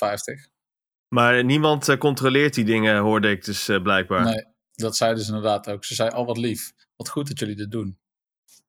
Maar 1.08 1.44
niemand 1.44 1.89
eh, 1.89 1.98
controleert 1.98 2.53
die 2.53 2.65
dingen, 2.65 2.98
hoorde 2.98 3.30
ik 3.30 3.46
dus 3.46 3.68
eh, 3.68 3.82
blijkbaar. 3.82 4.24
Nee, 4.24 4.46
dat 4.74 4.96
zeiden 4.96 5.24
ze 5.24 5.34
inderdaad 5.34 5.70
ook. 5.70 5.86
Ze 5.86 5.96
zei, 5.96 6.10
al 6.10 6.25
wat 6.25 6.38
lief. 6.38 6.72
Wat 6.96 7.10
goed 7.10 7.27
dat 7.27 7.39
jullie 7.39 7.56
dit 7.56 7.72
doen. 7.72 8.00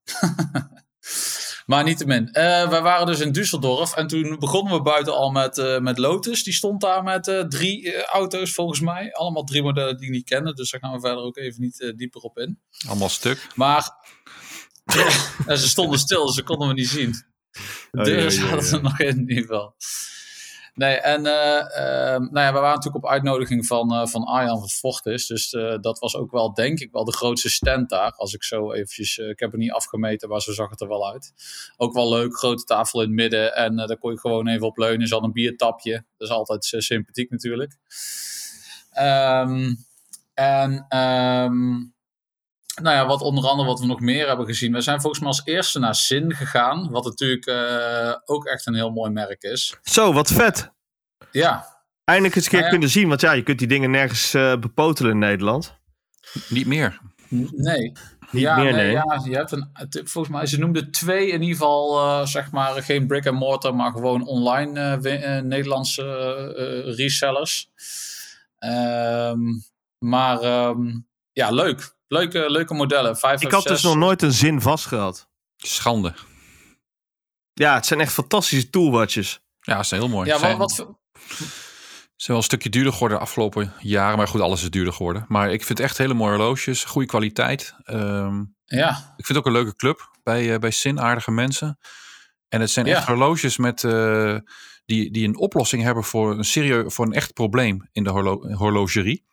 maar 1.67 1.85
niettemin. 1.85 2.29
Eh 2.33 2.69
wij 2.69 2.83
waren 2.83 3.07
dus 3.07 3.21
in 3.21 3.33
Düsseldorf. 3.33 3.95
En 3.95 4.07
toen 4.07 4.37
begonnen 4.39 4.73
we 4.73 4.83
buiten 4.83 5.15
al 5.15 5.31
met, 5.31 5.59
eh, 5.59 5.79
met 5.79 5.99
Lotus. 5.99 6.45
Die 6.45 6.53
stond 6.53 6.81
daar 6.81 7.03
met 7.03 7.29
eh, 7.29 7.41
drie 7.41 7.93
eh, 7.93 8.03
auto's 8.03 8.55
volgens 8.55 8.81
mij. 8.81 9.13
Allemaal 9.13 9.45
drie 9.45 9.63
modellen 9.63 9.97
die 9.97 10.07
ik 10.07 10.13
niet 10.13 10.29
kende. 10.29 10.55
Dus 10.55 10.71
daar 10.71 10.81
gaan 10.81 10.93
we 10.93 11.01
verder 11.01 11.25
ook 11.25 11.37
even 11.37 11.61
niet 11.61 11.81
eh, 11.81 11.93
dieper 11.97 12.21
op 12.21 12.39
in. 12.39 12.61
Allemaal 12.89 13.09
stuk. 13.09 13.47
Maar 13.55 13.91
en 15.47 15.59
ze 15.59 15.69
stonden 15.69 15.99
stil, 15.99 16.27
dus 16.27 16.35
ze 16.35 16.43
konden 16.43 16.69
we 16.69 16.75
niet 16.75 16.89
zien. 16.89 17.15
De 17.91 18.03
deuren 18.03 18.33
zaten 18.33 18.77
er 18.77 18.83
nog 18.83 19.01
in, 19.01 19.09
in 19.09 19.29
ieder 19.29 19.45
geval. 19.45 19.75
Nee, 20.75 20.97
en 20.97 21.27
eh, 21.27 21.59
ehm, 21.59 22.23
nou 22.23 22.47
ja, 22.47 22.53
we 22.53 22.59
waren 22.59 22.75
natuurlijk 22.75 23.05
op 23.05 23.11
uitnodiging 23.11 23.67
van, 23.67 23.95
eh, 23.95 24.07
van 24.07 24.25
Arjan 24.25 24.59
van 24.59 24.69
Fortis. 24.69 25.27
Dus 25.27 25.53
eh, 25.53 25.79
dat 25.81 25.99
was 25.99 26.17
ook 26.17 26.31
wel, 26.31 26.55
denk 26.55 26.81
ik, 26.81 26.93
wel 26.93 27.05
de 27.05 27.13
grootste 27.13 27.51
stand 27.51 27.89
daar. 27.89 28.13
Als 28.13 28.35
ik 28.35 28.43
zo 28.43 28.73
eventjes, 28.73 29.19
ik 29.19 29.39
heb 29.39 29.51
het 29.51 29.61
niet 29.61 29.73
afgemeten, 29.73 30.29
maar 30.29 30.41
zo 30.41 30.53
zag 30.53 30.71
het 30.71 30.81
er 30.81 30.89
wel 30.89 31.11
uit. 31.11 31.33
Ook 31.77 31.93
wel 31.93 32.09
leuk, 32.09 32.37
grote 32.37 32.65
tafel 32.65 33.01
in 33.01 33.07
het 33.07 33.17
midden. 33.17 33.55
En 33.55 33.77
daar 33.77 33.99
kon 33.99 34.13
je 34.13 34.19
gewoon 34.19 34.49
even 34.49 34.67
op 34.67 34.77
leunen. 34.77 35.01
Is 35.01 35.13
al 35.13 35.25
een 35.25 35.33
biertapje. 35.33 35.93
Dat 35.93 36.29
is 36.29 36.35
altijd 36.35 36.75
sympathiek 36.79 37.31
natuurlijk. 37.31 37.77
Ehm, 38.91 39.75
en 40.35 40.87
ehm, 40.89 41.85
nou 42.83 42.97
ja, 42.97 43.07
wat 43.07 43.21
onder 43.21 43.45
andere 43.49 43.69
wat 43.69 43.81
we 43.81 43.87
nog 43.87 44.01
meer 44.01 44.27
hebben 44.29 44.47
gezien. 44.47 44.73
We 44.73 44.81
zijn 44.81 45.01
volgens 45.01 45.21
mij 45.21 45.29
als 45.31 45.43
eerste 45.45 45.79
naar 45.79 45.95
Zin 45.95 46.35
gegaan. 46.35 46.91
Wat 46.91 47.05
natuurlijk 47.05 47.47
eh, 47.47 48.15
ook 48.25 48.45
echt 48.47 48.67
een 48.67 48.75
heel 48.75 48.91
mooi 48.91 49.11
merk 49.11 49.43
is. 49.43 49.77
Zo, 49.83 50.13
wat 50.13 50.33
vet. 50.33 50.71
Ja, 51.31 51.71
Eindelijk 52.05 52.37
eens 52.37 52.45
een 52.45 52.51
keer 52.51 52.61
Nou 52.61 52.73
ja. 52.73 52.79
kunnen 52.79 52.95
zien. 52.99 53.09
Want 53.09 53.21
ja, 53.21 53.33
je 53.33 53.43
kunt 53.43 53.59
die 53.59 53.69
dingen 53.69 53.91
nergens 53.91 54.35
eh, 54.35 54.57
bepotelen 54.57 55.11
in 55.11 55.19
Nederland. 55.19 55.75
Niet 56.49 56.67
meer. 56.67 57.01
Nee. 57.29 57.93
Niet 58.31 58.43
ja, 58.43 58.57
meer, 58.57 58.73
nee. 58.73 58.91
Ja, 58.91 59.21
je 59.25 59.35
hebt 59.37 59.53
een, 59.53 59.71
het- 59.73 60.01
volgens 60.05 60.35
mij, 60.35 60.47
ze 60.47 60.59
noemden 60.59 60.91
twee 60.91 61.27
in 61.27 61.41
ieder 61.43 61.57
geval, 61.57 61.99
eh, 62.01 62.27
zeg 62.27 62.51
maar, 62.51 62.83
geen 62.83 63.07
brick 63.07 63.27
and 63.27 63.39
mortar, 63.39 63.75
maar 63.75 63.93
gewoon 63.93 64.27
online 64.27 64.97
Nederlandse 65.43 66.03
resellers. 66.97 67.71
Ehm, 68.59 69.39
maar 69.99 70.41
ehm, 70.41 70.99
ja, 71.33 71.51
leuk. 71.51 71.95
Leuke, 72.13 72.51
leuke 72.51 72.75
modellen. 72.75 73.17
5, 73.17 73.41
Ik 73.43 73.51
had 73.51 73.63
dus 73.65 73.83
nog 73.83 73.97
nooit 73.97 74.23
een 74.23 74.33
zin 74.33 74.61
vastgehad. 74.61 75.29
Schande. 75.57 76.15
Ja, 77.53 77.75
het 77.75 77.87
zijn 77.87 78.01
echt 78.01 78.13
fantastische 78.13 78.71
toolwatches. 78.71 79.41
Ja, 79.61 79.75
dat 79.75 79.85
is 79.85 79.91
heel 79.91 80.09
mooi. 80.09 80.29
Ja, 80.29 80.39
zijn, 80.39 80.57
wat, 80.59 80.75
voor- 80.75 80.99
zijn 82.17 82.27
wel 82.27 82.37
een 82.37 82.43
stukje 82.43 82.69
duurder 82.69 82.93
geworden 82.93 83.19
de 83.19 83.25
afgelopen 83.25 83.73
jaren. 83.81 84.17
Maar 84.19 84.29
goed, 84.29 84.41
alles 84.41 84.63
is 84.63 84.71
duurder 84.71 84.93
geworden. 84.93 85.25
Maar 85.29 85.53
ik 85.53 85.65
vind 85.65 85.81
echt 85.81 85.99
hele 85.99 86.15
mooie 86.15 86.37
horloges. 86.37 86.85
Goede 86.85 87.07
kwaliteit. 87.09 87.75
Ehm, 87.85 88.45
ja, 88.65 88.91
ik 89.17 89.27
vind 89.27 89.29
het 89.29 89.37
ook 89.37 89.47
een 89.47 89.53
leuke 89.53 89.77
club 89.77 90.11
bij, 90.23 90.53
eh, 90.53 90.59
bij 90.59 90.71
Sin. 90.71 91.01
Aardige 91.01 91.31
mensen. 91.31 91.79
En 92.49 92.61
het 92.61 92.71
zijn 92.71 92.87
Ja. 92.87 92.97
echt 92.97 93.07
horloges 93.07 93.57
met, 93.57 93.85
eh, 93.85 94.37
die, 94.85 95.11
die 95.11 95.29
een 95.29 95.37
oplossing 95.37 95.83
hebben 95.83 96.05
voor 96.05 96.31
een, 96.39 96.45
serieus, 96.45 96.95
voor 96.95 97.07
een 97.07 97.13
echt 97.13 97.33
probleem 97.33 97.89
in 97.93 98.05
de 98.05 98.11
horlo- 98.11 98.53
horlogerie. 98.55 99.25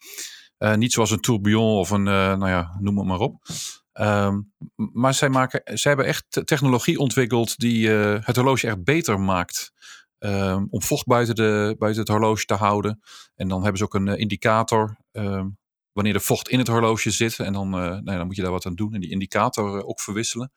Eh, 0.60 0.75
niet 0.75 0.94
zoals 0.94 1.12
een 1.12 1.20
tourbillon 1.20 1.78
of 1.78 1.89
een, 1.89 2.08
eh, 2.08 2.13
nou 2.13 2.48
ja, 2.50 2.78
noem 2.80 2.98
het 2.98 3.08
maar 3.08 3.20
op. 3.20 3.44
Ehm, 3.92 4.39
maar 4.75 5.13
zij, 5.13 5.30
maken, 5.30 5.62
zij 5.78 5.92
hebben 5.92 6.10
echt 6.10 6.25
te- 6.30 6.44
technologie 6.44 7.00
ontwikkeld 7.00 7.58
die 7.58 8.00
eh, 8.01 8.25
het 8.25 8.36
horloge 8.36 8.68
echt 8.68 8.84
beter 8.84 9.20
maakt. 9.20 9.72
Ehm, 10.18 10.66
om 10.70 10.82
vocht 10.82 11.06
buiten, 11.06 11.36
de, 11.36 11.75
buiten 11.78 12.01
het 12.01 12.12
horloge 12.12 12.46
te 12.46 12.54
houden. 12.54 13.00
En 13.36 13.48
dan 13.48 13.60
hebben 13.62 13.78
ze 13.78 13.84
ook 13.84 13.94
een 13.94 14.08
indicator. 14.18 14.98
ehm, 15.12 15.48
wanneer 15.92 16.13
er 16.16 16.22
vocht 16.22 16.50
in 16.50 16.60
het 16.60 16.68
horloge 16.68 17.12
zit. 17.12 17.39
En 17.39 17.54
dan, 17.54 17.70
nou 17.70 18.01
ja, 18.06 18.18
dan 18.18 18.25
moet 18.25 18.36
je 18.36 18.42
daar 18.42 18.51
wat 18.51 18.66
aan 18.66 18.75
doen. 18.75 18.94
En 18.94 19.00
die 19.01 19.10
indicator 19.10 19.84
ook 19.86 20.01
verwisselen. 20.01 20.51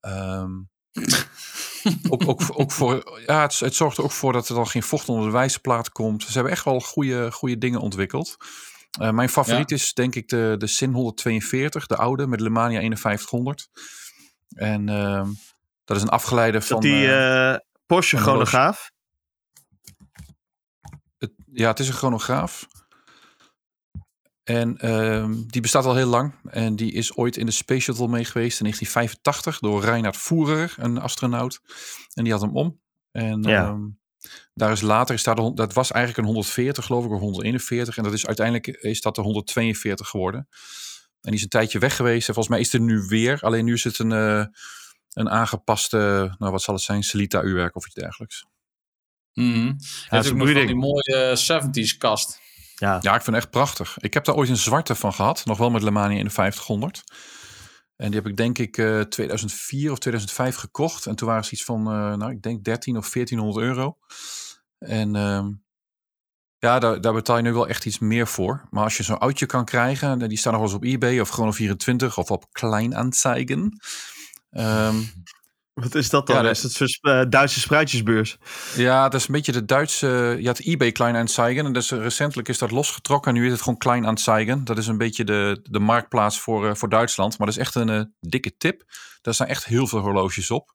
Ehm, 0.00 0.50
ook, 2.08 2.28
ook, 2.28 2.40
ook 2.52 2.72
voor, 2.72 3.22
ja, 3.26 3.42
het, 3.42 3.74
zorgt 3.74 3.98
er 3.98 4.04
ook 4.04 4.12
voor 4.12 4.32
dat 4.32 4.48
er 4.48 4.54
dan 4.54 4.66
geen 4.66 4.82
vocht 4.82 5.08
onder 5.08 5.24
de 5.26 5.32
wijzerplaat 5.32 5.90
komt. 5.90 6.22
Ze 6.22 6.32
hebben 6.32 6.52
echt 6.52 6.64
wel 6.64 6.80
goede, 6.80 7.32
goede 7.32 7.58
dingen 7.58 7.80
ontwikkeld. 7.80 8.36
Eh, 9.00 9.10
mijn 9.10 9.28
favoriet 9.28 9.70
is 9.70 9.94
denk 9.94 10.14
ik 10.14 10.28
de, 10.28 10.54
de 10.58 10.66
Sin 10.66 10.92
142, 10.92 11.86
de 11.86 11.96
oude 11.96 12.26
met 12.26 12.40
Lemania 12.40 12.96
5100. 12.96 13.68
En 14.54 14.88
ehm, 14.88 15.28
dat 15.84 15.96
is 15.96 16.02
een 16.02 16.08
afgeleide 16.08 16.58
Is 16.58 16.66
van... 16.66 16.80
die 16.80 17.06
eh, 17.06 17.52
eh, 17.52 17.58
Porsche 17.86 18.16
chronograaf? 18.16 18.90
het, 21.18 21.32
ja, 21.52 21.68
het 21.68 21.78
is 21.78 21.88
een 21.88 21.94
chronograaf. 21.94 22.66
En 24.42 24.78
ehm, 24.78 25.42
die 25.46 25.60
bestaat 25.60 25.84
al 25.84 25.94
heel 25.94 26.08
lang. 26.08 26.34
En 26.50 26.76
die 26.76 26.92
is 26.92 27.16
ooit 27.16 27.36
in 27.36 27.46
de 27.46 27.52
Space 27.52 27.80
Shuttle 27.80 28.08
mee 28.08 28.24
geweest 28.24 28.60
in 28.60 28.64
1985 28.64 29.58
door 29.58 29.82
Reinhard 29.84 30.16
Voerer, 30.16 30.74
een 30.78 30.98
astronaut. 30.98 31.60
En 32.14 32.24
die 32.24 32.32
had 32.32 32.42
hem 32.42 32.56
om. 32.56 32.80
En 33.10 33.42
Ja. 33.42 33.66
ehm, 33.66 33.84
daar 34.54 34.72
is 34.72 34.80
later, 34.80 35.14
is 35.14 35.22
daar 35.22 35.34
de 35.34 35.40
hon- 35.40 35.54
dat 35.54 35.72
was 35.72 35.90
eigenlijk 35.90 36.20
een 36.26 36.32
140 36.34 36.84
geloof 36.86 37.04
ik, 37.04 37.10
of 37.10 37.20
141. 37.20 37.96
En 37.96 38.02
dat 38.04 38.12
is 38.12 38.26
uiteindelijk 38.26 38.66
is 38.66 39.00
dat 39.00 39.14
de 39.14 39.20
142 39.22 40.08
geworden. 40.08 40.48
En 41.20 41.30
die 41.30 41.34
is 41.34 41.42
een 41.42 41.48
tijdje 41.48 41.78
weg 41.78 41.96
geweest. 41.96 42.28
En 42.28 42.34
volgens 42.34 42.54
mij 42.54 42.60
is 42.64 42.72
er 42.72 42.80
nu 42.80 43.06
weer. 43.08 43.40
Alleen 43.40 43.64
nu 43.64 43.72
is 43.72 43.84
het 43.84 43.98
een, 43.98 44.12
eh, 44.12 44.44
een 45.12 45.30
aangepaste, 45.30 45.96
nou 46.38 46.52
wat 46.52 46.62
zal 46.62 46.74
het 46.74 46.82
zijn, 46.82 47.02
Celita-uurwerk 47.02 47.76
of 47.76 47.86
iets 47.86 47.94
dergelijks. 47.94 48.44
mhm. 49.34 49.48
Je 49.48 49.64
Ja, 49.64 49.74
hebt 50.08 50.24
is 50.24 50.30
ook 50.30 50.36
nog 50.36 50.50
van 50.52 50.66
die 50.66 50.74
mooie 50.76 51.36
70s 51.36 51.96
kast. 51.96 52.40
Ja. 52.76 52.98
Ja, 53.00 53.14
ik 53.14 53.22
vind 53.22 53.26
het 53.36 53.44
echt 53.44 53.50
prachtig. 53.50 53.98
Ik 53.98 54.14
heb 54.14 54.24
daar 54.24 54.34
ooit 54.34 54.48
een 54.48 54.56
zwarte 54.56 54.94
van 54.94 55.12
gehad. 55.12 55.44
Nog 55.44 55.58
wel 55.58 55.70
met 55.70 55.82
Lemania 55.82 56.18
in 56.18 56.24
de 56.24 56.30
500. 56.30 57.02
En 58.02 58.10
die 58.10 58.20
heb 58.20 58.28
ik 58.28 58.36
denk 58.36 58.58
ik 58.58 58.78
eh 58.78 59.00
2004 59.00 59.90
of 59.92 59.98
2005 59.98 60.56
gekocht. 60.56 61.06
En 61.06 61.14
toen 61.16 61.28
waren 61.28 61.44
ze 61.44 61.52
iets 61.52 61.64
van, 61.64 61.86
eh, 61.86 62.14
nou 62.14 62.30
ik 62.30 62.42
denk 62.42 62.64
13 62.64 62.96
of 62.96 63.10
1400 63.10 63.66
euro. 63.66 63.98
En 64.78 65.16
ehm, 65.16 65.52
ja, 66.58 66.78
daar, 66.78 67.00
daar 67.00 67.12
betaal 67.12 67.36
je 67.36 67.42
nu 67.42 67.52
wel 67.52 67.68
echt 67.68 67.86
iets 67.86 67.98
meer 67.98 68.26
voor. 68.26 68.68
Maar 68.70 68.84
als 68.84 68.96
je 68.96 69.02
zo'n 69.02 69.18
oudje 69.18 69.46
kan 69.46 69.64
krijgen, 69.64 70.28
die 70.28 70.38
staan 70.38 70.52
nog 70.52 70.60
wel 70.62 70.70
eens 70.70 70.78
op 70.78 70.84
eBay 70.84 71.20
of 71.20 71.28
gewoon 71.28 71.48
op 71.48 71.54
24 71.54 72.18
of 72.18 72.30
op 72.30 72.46
Kleinanzeigen. 72.52 73.80
Ehm 74.50 74.96
Wat 75.74 75.94
is 75.94 76.10
dat 76.10 76.26
dan? 76.26 76.36
Ja, 76.36 76.42
dat- 76.42 76.56
is 76.64 76.78
het 76.78 76.98
eh, 77.00 77.22
Duitse 77.28 77.60
spruitjesbeurs? 77.60 78.36
Ja, 78.76 79.08
dat 79.08 79.20
is 79.20 79.26
een 79.28 79.34
beetje 79.34 79.52
de 79.52 79.64
Duitse. 79.64 80.36
Je 80.40 80.46
had 80.46 80.58
eBay 80.58 80.92
Kleinanzeigen. 80.92 81.66
En 81.66 81.72
dus 81.72 81.90
recentelijk 81.90 82.48
is 82.48 82.58
dat 82.58 82.70
losgetrokken. 82.70 83.34
En 83.34 83.38
nu 83.40 83.46
is 83.46 83.52
het 83.52 83.62
gewoon 83.62 83.78
Kleinanzeigen. 83.78 84.64
Dat 84.64 84.78
is 84.78 84.86
een 84.86 84.98
beetje 84.98 85.24
de, 85.24 85.60
de 85.70 85.78
marktplaats 85.78 86.40
voor, 86.40 86.68
eh, 86.68 86.74
voor 86.74 86.88
Duitsland. 86.88 87.38
Maar 87.38 87.46
dat 87.46 87.56
is 87.56 87.62
echt 87.62 87.74
een 87.74 87.88
eh, 87.88 88.02
dikke 88.20 88.56
tip. 88.56 88.82
Daar 89.20 89.34
staan 89.34 89.46
echt 89.46 89.64
heel 89.64 89.86
veel 89.86 89.98
horloges 89.98 90.50
op. 90.50 90.74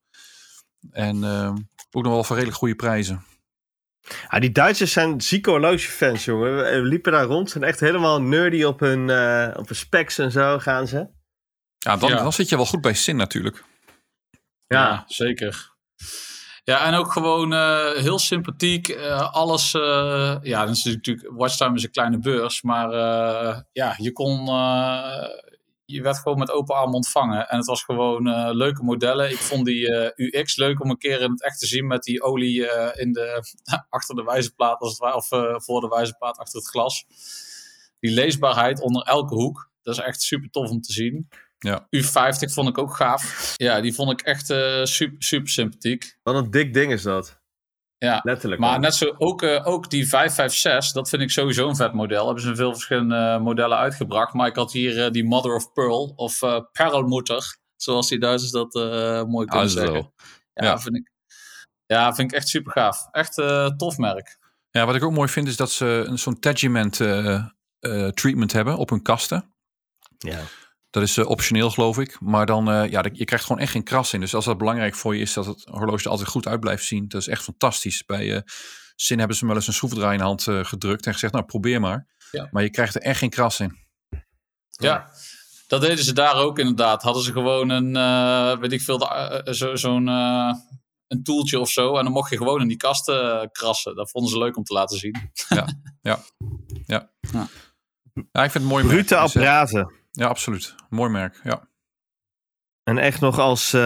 En 0.91 1.23
ehm, 1.23 1.55
ook 1.91 2.03
nog 2.03 2.13
wel 2.13 2.23
voor 2.23 2.35
redelijk 2.35 2.57
goede 2.59 2.75
prijzen. 2.75 3.23
Ja, 4.29 4.39
die 4.39 4.51
Duitsers 4.51 4.91
zijn 4.91 5.21
zieke 5.21 5.49
horlogefans, 5.49 6.25
jongen. 6.25 6.55
We 6.55 6.63
we 6.81 6.87
liepen 6.87 7.11
daar 7.11 7.25
rond. 7.25 7.49
Zijn 7.49 7.63
echt 7.63 7.79
helemaal 7.79 8.21
nerdy 8.21 8.63
op 8.63 8.79
hun, 8.79 9.09
eh, 9.09 9.47
op 9.59 9.67
hun 9.67 9.75
specs 9.77 10.17
en 10.17 10.31
zo 10.31 10.59
gaan 10.59 10.87
ze. 10.87 11.07
Ja, 11.77 11.97
dan, 11.97 12.09
Ja. 12.09 12.15
dan 12.15 12.33
zit 12.33 12.49
je 12.49 12.55
wel 12.55 12.65
goed 12.65 12.81
bij 12.81 12.93
Sin 12.93 13.15
natuurlijk. 13.15 13.63
Ja, 14.67 15.03
zeker. 15.07 15.75
Ja, 16.63 16.85
en 16.85 16.93
ook 16.93 17.11
gewoon 17.11 17.53
eh, 17.53 17.91
heel 17.91 18.19
sympathiek. 18.19 18.87
eh, 18.87 19.33
alles, 19.33 19.73
eh, 19.73 20.37
ja, 20.41 20.65
dat 20.65 20.75
is 20.75 20.83
natuurlijk, 20.83 21.31
Watchtime 21.31 21.75
is 21.75 21.83
een 21.83 21.91
kleine 21.91 22.19
beurs, 22.19 22.61
maar 22.61 22.89
ja, 23.71 23.95
je 23.97 24.11
kon, 24.11 24.45
je 25.85 26.01
werd 26.01 26.17
gewoon 26.17 26.37
met 26.37 26.51
open 26.51 26.75
armen 26.75 26.95
ontvangen. 26.95 27.49
En 27.49 27.57
het 27.57 27.65
was 27.65 27.83
gewoon 27.83 28.29
leuke 28.55 28.83
modellen. 28.83 29.29
Ik 29.29 29.37
vond 29.37 29.65
die 29.65 30.13
UX 30.15 30.55
leuk 30.55 30.81
om 30.83 30.89
een 30.89 30.97
keer 30.97 31.21
in 31.21 31.31
het 31.31 31.43
echt 31.43 31.59
te 31.59 31.67
zien 31.67 31.87
met 31.87 32.03
die 32.03 32.21
olie 32.21 32.61
in 32.95 33.11
de, 33.11 33.43
achter 33.89 34.15
de 34.15 34.23
wijzerplaat, 34.23 34.79
als 34.79 34.89
het 34.89 34.99
ware, 34.99 35.15
of 35.15 35.27
voor 35.65 35.81
de 35.81 35.87
wijzerplaat 35.87 36.37
achter 36.37 36.59
het 36.59 36.69
glas. 36.69 37.05
Die 37.99 38.11
leesbaarheid 38.11 38.81
onder 38.81 39.01
elke 39.03 39.35
hoek, 39.35 39.69
dat 39.81 39.97
is 39.97 40.03
echt 40.03 40.21
super 40.21 40.49
tof 40.49 40.69
om 40.69 40.81
te 40.81 40.93
zien. 40.93 41.27
Ja. 41.59 41.87
U50 41.97 42.51
vond 42.53 42.69
ik 42.69 42.77
ook 42.77 42.95
gaaf. 42.95 43.53
Ja, 43.55 43.81
die 43.81 43.93
vond 43.93 44.11
ik 44.11 44.21
echt 44.21 44.49
eh, 44.49 44.83
super, 44.83 45.15
super 45.23 45.49
sympathiek. 45.49 46.17
Wat 46.23 46.35
een 46.35 46.51
dik 46.51 46.73
ding 46.73 46.91
is 46.91 47.01
dat. 47.01 47.39
Ja, 47.97 48.19
Letterlijk. 48.23 48.61
maar 48.61 48.71
man. 48.71 48.81
net 48.81 48.95
zo 48.95 49.15
ook, 49.17 49.41
eh, 49.41 49.67
ook 49.67 49.89
die 49.89 50.07
556, 50.07 50.91
dat 50.93 51.09
vind 51.09 51.21
ik 51.21 51.31
sowieso 51.31 51.69
een 51.69 51.75
vet 51.75 51.93
model. 51.93 52.25
Hebben 52.25 52.43
ze 52.43 52.49
in 52.49 52.55
veel 52.55 52.73
verschillende 52.73 53.15
eh, 53.15 53.39
modellen 53.39 53.77
uitgebracht. 53.77 54.33
Maar 54.33 54.47
ik 54.47 54.55
had 54.55 54.71
hier 54.71 55.05
eh, 55.05 55.11
die 55.11 55.23
Mother 55.25 55.55
of 55.55 55.73
Pearl, 55.73 56.13
of 56.15 56.41
eh 56.41 56.59
Perlmutter, 56.71 57.57
zoals 57.75 58.07
die 58.09 58.19
Duitsers 58.19 58.51
dat 58.51 58.75
eh, 58.75 58.81
mooi 59.23 59.45
kunnen 59.45 59.63
Also. 59.65 59.79
zeggen. 59.79 60.13
Ja, 60.53 60.65
Ja. 60.65 60.79
Vind 60.79 60.95
ik, 60.95 61.11
ja, 61.85 62.13
vind 62.15 62.31
ik 62.31 62.37
echt 62.37 62.47
super 62.47 62.71
gaaf. 62.71 63.07
Echt 63.11 63.37
eh 63.37 63.65
tof 63.67 63.97
merk. 63.97 64.37
Ja, 64.71 64.85
wat 64.85 64.95
ik 64.95 65.03
ook 65.03 65.11
mooi 65.13 65.29
vind 65.29 65.47
is 65.47 65.55
dat 65.55 65.71
ze 65.71 66.03
een 66.07 66.19
zo'n 66.19 66.39
Tagiment 66.39 66.99
eh, 66.99 67.43
eh, 67.79 68.07
treatment 68.07 68.51
hebben 68.51 68.77
op 68.77 68.89
hun 68.89 69.01
kasten. 69.01 69.53
Ja. 70.17 70.39
Dat 70.89 71.03
is 71.03 71.17
eh, 71.17 71.29
optioneel, 71.29 71.69
geloof 71.69 71.97
ik. 71.97 72.17
Maar 72.19 72.45
dan, 72.45 72.71
eh, 72.71 72.89
ja, 72.89 73.03
je 73.13 73.25
krijgt 73.25 73.45
gewoon 73.45 73.61
echt 73.61 73.71
geen 73.71 73.83
kras 73.83 74.13
in. 74.13 74.19
Dus 74.19 74.35
als 74.35 74.45
dat 74.45 74.57
belangrijk 74.57 74.95
voor 74.95 75.15
je 75.15 75.21
is, 75.21 75.33
dat 75.33 75.45
het 75.45 75.63
horloge 75.71 76.03
er 76.03 76.09
altijd 76.09 76.29
goed 76.29 76.47
uit 76.47 76.59
blijft 76.59 76.85
zien. 76.85 77.07
Dat 77.07 77.21
is 77.21 77.27
echt 77.27 77.43
fantastisch. 77.43 78.05
Bij 78.05 78.35
eh 78.35 78.41
Sin 78.99 79.17
hebben 79.19 79.37
ze 79.37 79.43
me 79.43 79.49
wel 79.49 79.59
eens 79.59 79.67
een 79.67 79.73
schroevendraai 79.73 80.13
in 80.13 80.19
de 80.19 80.25
hand 80.25 80.47
eh, 80.47 80.63
gedrukt 80.65 81.05
en 81.05 81.13
gezegd, 81.13 81.33
nou 81.33 81.45
probeer 81.45 81.79
maar. 81.79 82.07
Ja. 82.31 82.47
Maar 82.51 82.63
je 82.63 82.69
krijgt 82.69 82.95
er 82.95 83.01
echt 83.01 83.19
geen 83.19 83.29
kras 83.29 83.59
in. 83.59 83.75
Ja. 84.69 85.09
Dat 85.67 85.81
deden 85.81 86.03
ze 86.03 86.13
daar 86.13 86.35
ook 86.35 86.59
inderdaad. 86.59 87.01
Hadden 87.03 87.23
ze 87.23 87.31
gewoon 87.31 87.69
een, 87.69 87.95
eh, 87.95 88.57
weet 88.59 88.71
ik 88.71 88.81
veel, 88.81 88.99
zo- 89.53 89.75
zo'n 89.75 90.07
eh, 90.07 90.53
een 91.07 91.23
toeltje 91.23 91.59
of 91.59 91.69
zo. 91.69 91.97
En 91.97 92.03
dan 92.03 92.13
mocht 92.13 92.29
je 92.29 92.37
gewoon 92.37 92.61
in 92.61 92.67
die 92.67 92.77
kasten 92.77 93.41
eh, 93.41 93.47
krassen. 93.51 93.95
Dat 93.95 94.09
vonden 94.11 94.31
ze 94.31 94.37
leuk 94.37 94.57
om 94.57 94.63
te 94.63 94.73
laten 94.73 94.97
zien. 94.97 95.31
Ja, 98.31 98.43
ik 98.43 98.51
vind 98.51 98.63
het 98.63 98.63
mooi. 98.63 98.85
Brute 98.85 99.15
apparaten. 99.17 99.93
Ja, 100.17 100.27
absoluut. 100.27 100.75
Mooi 100.89 101.11
merk, 101.11 101.39
ja. 101.43 101.69
En 102.83 102.97
echt 102.97 103.21
nog 103.21 103.39
als, 103.39 103.73
eh, 103.73 103.81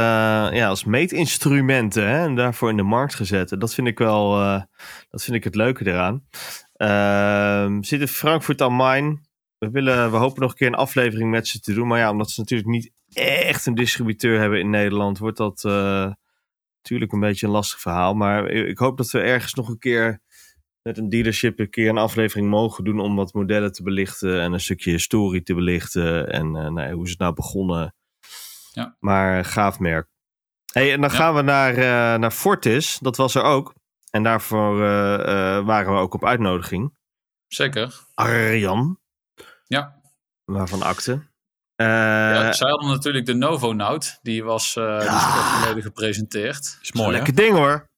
ja, 0.52 0.68
als 0.68 0.84
meetinstrumenten 0.84 2.08
hè, 2.08 2.24
en 2.24 2.36
daarvoor 2.36 2.70
in 2.70 2.78
de 2.78 2.84
markt 2.84 3.16
gezet. 3.16 3.56
Dat 3.60 3.74
vind 3.74 3.88
ik 3.88 3.98
wel 3.98 4.42
eh, 4.42 4.62
dat 5.10 5.24
vind 5.24 5.38
ik 5.38 5.44
het 5.44 5.56
leuke 5.56 5.88
eraan. 5.88 6.28
Ehm 6.74 7.82
zit 7.84 8.02
in 8.02 8.08
Frankfurt 8.08 8.62
am 8.62 8.74
Main. 8.74 9.26
We, 9.58 9.70
willen, 9.70 10.12
we 10.12 10.18
hopen 10.18 10.42
nog 10.42 10.52
een 10.52 10.58
keer 10.58 10.68
een 10.68 10.76
aflevering 10.76 11.30
met 11.32 11.48
ze 11.48 11.60
te 11.60 11.74
doen. 11.74 11.88
Maar 11.88 12.00
ja, 12.00 12.12
omdat 12.12 12.30
ze 12.30 12.40
natuurlijk 12.40 12.70
niet 12.70 12.92
echt 13.14 13.66
een 13.66 13.76
distributeur 13.76 14.40
hebben 14.40 14.60
in 14.60 14.70
Nederland, 14.70 15.18
wordt 15.18 15.38
dat 15.38 15.64
eh, 15.64 16.12
natuurlijk 16.78 17.12
een 17.12 17.20
beetje 17.20 17.46
een 17.46 17.52
lastig 17.52 17.80
verhaal. 17.80 18.14
Maar 18.14 18.50
ik 18.50 18.78
hoop 18.78 18.98
dat 18.98 19.12
we 19.12 19.20
ergens 19.20 19.54
nog 19.54 19.70
een 19.70 19.80
keer 19.80 20.22
met 20.84 20.98
een 20.98 21.10
dealership 21.10 21.60
een 21.60 21.70
keer 21.70 21.90
een 21.90 21.98
aflevering 21.98 22.50
mogen 22.50 22.84
doen 22.84 23.00
om 23.00 23.16
wat 23.16 23.34
modellen 23.34 23.72
te 23.72 23.84
belichten 23.84 24.42
en 24.42 24.54
een 24.54 24.60
stukje 24.60 24.92
historie 24.92 25.44
te 25.44 25.54
belichten 25.54 26.30
en 26.30 26.46
eh, 26.46 26.52
nou 26.68 26.82
ja, 26.82 26.92
hoe 26.92 27.04
is 27.04 27.10
het 27.10 27.20
nou 27.20 27.34
begonnen. 27.34 27.96
Ja. 28.72 28.96
Maar 29.00 29.38
eh, 29.40 29.46
gaaf 29.46 29.80
merk. 29.80 30.08
Hey, 30.74 30.94
en 30.94 31.02
dan 31.02 31.10
Ja. 31.10 31.16
gaan 31.16 31.36
we 31.36 31.42
naar, 31.42 31.74
eh, 31.74 32.20
naar 32.20 32.32
Fortis. 32.32 32.98
Dat 33.02 33.18
was 33.18 33.36
er 33.36 33.44
ook. 33.44 33.74
En 34.10 34.24
daarvoor 34.24 34.82
eh, 34.84 35.14
eh, 35.58 35.66
waren 35.66 35.94
we 35.94 36.00
ook 36.00 36.14
op 36.14 36.26
uitnodiging. 36.26 36.98
Zeker. 37.48 38.00
Arjan, 38.14 39.00
Ja. 39.68 40.02
waarvan 40.46 40.82
akte. 40.82 41.30
Eh, 41.76 41.88
ja. 41.88 42.52
Zij 42.54 42.70
hadden 42.70 42.90
natuurlijk 42.90 43.26
de 43.26 43.34
Novo 43.34 43.72
Note. 43.74 44.18
Die 44.22 44.44
was 44.44 44.76
eh 44.76 45.00
die 45.00 45.08
is 45.10 45.24
kort 45.34 45.46
geleden 45.46 45.84
gepresenteerd. 45.84 46.78
Is 46.82 46.92
mooi, 46.92 47.12
lekker 47.12 47.36
ding 47.36 47.56
hoor. 47.58 47.90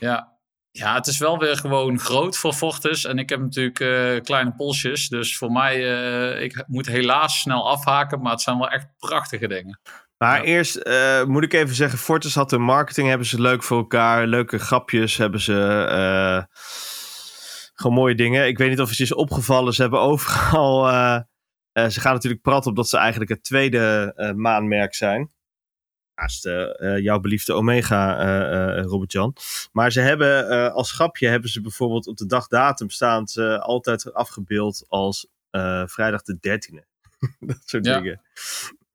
Ja. 0.00 0.31
Ja, 0.74 0.94
het 0.94 1.06
is 1.06 1.18
wel 1.18 1.38
weer 1.38 1.56
gewoon 1.56 1.98
groot 1.98 2.36
voor 2.36 2.52
Fortis. 2.52 3.04
En 3.04 3.18
ik 3.18 3.28
heb 3.28 3.40
natuurlijk 3.40 3.80
eh, 3.80 4.20
kleine 4.24 4.52
polsjes. 4.54 5.08
Dus 5.08 5.36
voor 5.36 5.50
mij, 5.52 5.74
eh, 5.74 6.42
ik 6.42 6.64
moet 6.66 6.86
helaas 6.86 7.40
snel 7.40 7.68
afhaken. 7.70 8.20
Maar 8.20 8.32
het 8.32 8.40
zijn 8.40 8.58
wel 8.58 8.70
echt 8.70 8.86
prachtige 8.98 9.48
dingen. 9.48 9.80
Maar 10.18 10.38
Ja. 10.38 10.44
eerst 10.44 10.76
eh, 10.76 11.24
moet 11.24 11.42
ik 11.42 11.52
even 11.52 11.74
zeggen, 11.74 11.98
Fortis 11.98 12.34
had 12.34 12.50
hun 12.50 12.62
marketing, 12.62 13.08
hebben 13.08 13.26
ze 13.26 13.40
leuk 13.40 13.62
voor 13.62 13.78
elkaar. 13.78 14.26
Leuke 14.26 14.58
grapjes 14.58 15.16
hebben 15.16 15.40
ze. 15.40 16.46
gewoon 17.74 17.96
mooie 17.96 18.14
dingen. 18.14 18.46
Ik 18.46 18.58
weet 18.58 18.68
niet 18.68 18.80
of 18.80 18.88
het 18.88 18.98
je 18.98 19.02
is 19.04 19.14
opgevallen. 19.14 19.72
Ze 19.74 19.82
hebben 19.82 20.00
overal... 20.00 20.84
ze 21.72 22.00
gaan 22.00 22.12
natuurlijk 22.12 22.42
praten 22.42 22.70
op 22.70 22.76
dat 22.76 22.88
ze 22.88 22.96
eigenlijk 22.96 23.30
het 23.30 23.44
tweede 23.44 24.12
maanmerk 24.36 24.94
zijn. 24.94 25.31
Naast 26.14 26.46
eh, 26.46 26.94
eh, 26.94 27.02
jouw 27.02 27.20
beliefde 27.20 27.52
Omega, 27.52 28.18
eh, 28.18 28.78
eh, 28.78 28.84
Robert-Jan. 28.84 29.36
Maar 29.72 29.92
ze 29.92 30.00
hebben 30.00 30.48
eh, 30.48 30.72
als 30.74 30.92
grapje 30.92 31.28
hebben 31.28 31.50
ze 31.50 31.60
bijvoorbeeld 31.60 32.06
op 32.06 32.16
de 32.16 32.26
dagdatum 32.26 32.90
staan 32.90 33.28
ze 33.28 33.60
altijd 33.60 34.12
afgebeeld 34.14 34.84
als 34.88 35.26
eh, 35.50 35.82
vrijdag 35.86 36.22
de 36.22 36.34
13e. 36.40 36.84
dat 37.40 37.58
soort 37.64 37.84
Ja. 37.86 37.96
dingen. 38.00 38.20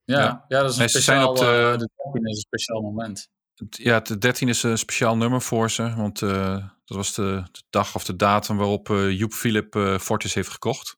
Ja, 0.04 0.18
Ja. 0.20 0.44
ja. 0.48 0.60
dat 0.62 0.70
is 0.70 0.76
een 0.78 0.88
ze 0.88 1.00
zijn 1.00 1.20
speciaal, 1.22 1.30
op 1.30 1.36
de- 1.36 1.44
eh, 1.72 1.78
de 1.78 1.88
13 2.12 2.26
is 2.26 2.34
een 2.36 2.40
speciaal 2.46 2.80
moment. 2.80 3.28
Ja, 3.70 4.00
de 4.00 4.18
13 4.18 4.48
is 4.48 4.62
een 4.62 4.78
speciaal 4.78 5.16
nummer 5.16 5.42
voor 5.42 5.70
ze. 5.70 5.94
Want 5.96 6.22
eh, 6.22 6.56
dat 6.84 6.96
was 6.96 7.14
de, 7.14 7.42
de 7.52 7.62
dag 7.70 7.94
of 7.94 8.04
de 8.04 8.16
datum 8.16 8.56
waarop 8.56 8.90
eh, 8.90 9.10
Joep 9.18 9.32
Philip 9.32 9.76
eh, 9.76 9.98
Fortis 9.98 10.34
heeft 10.34 10.48
gekocht. 10.50 10.96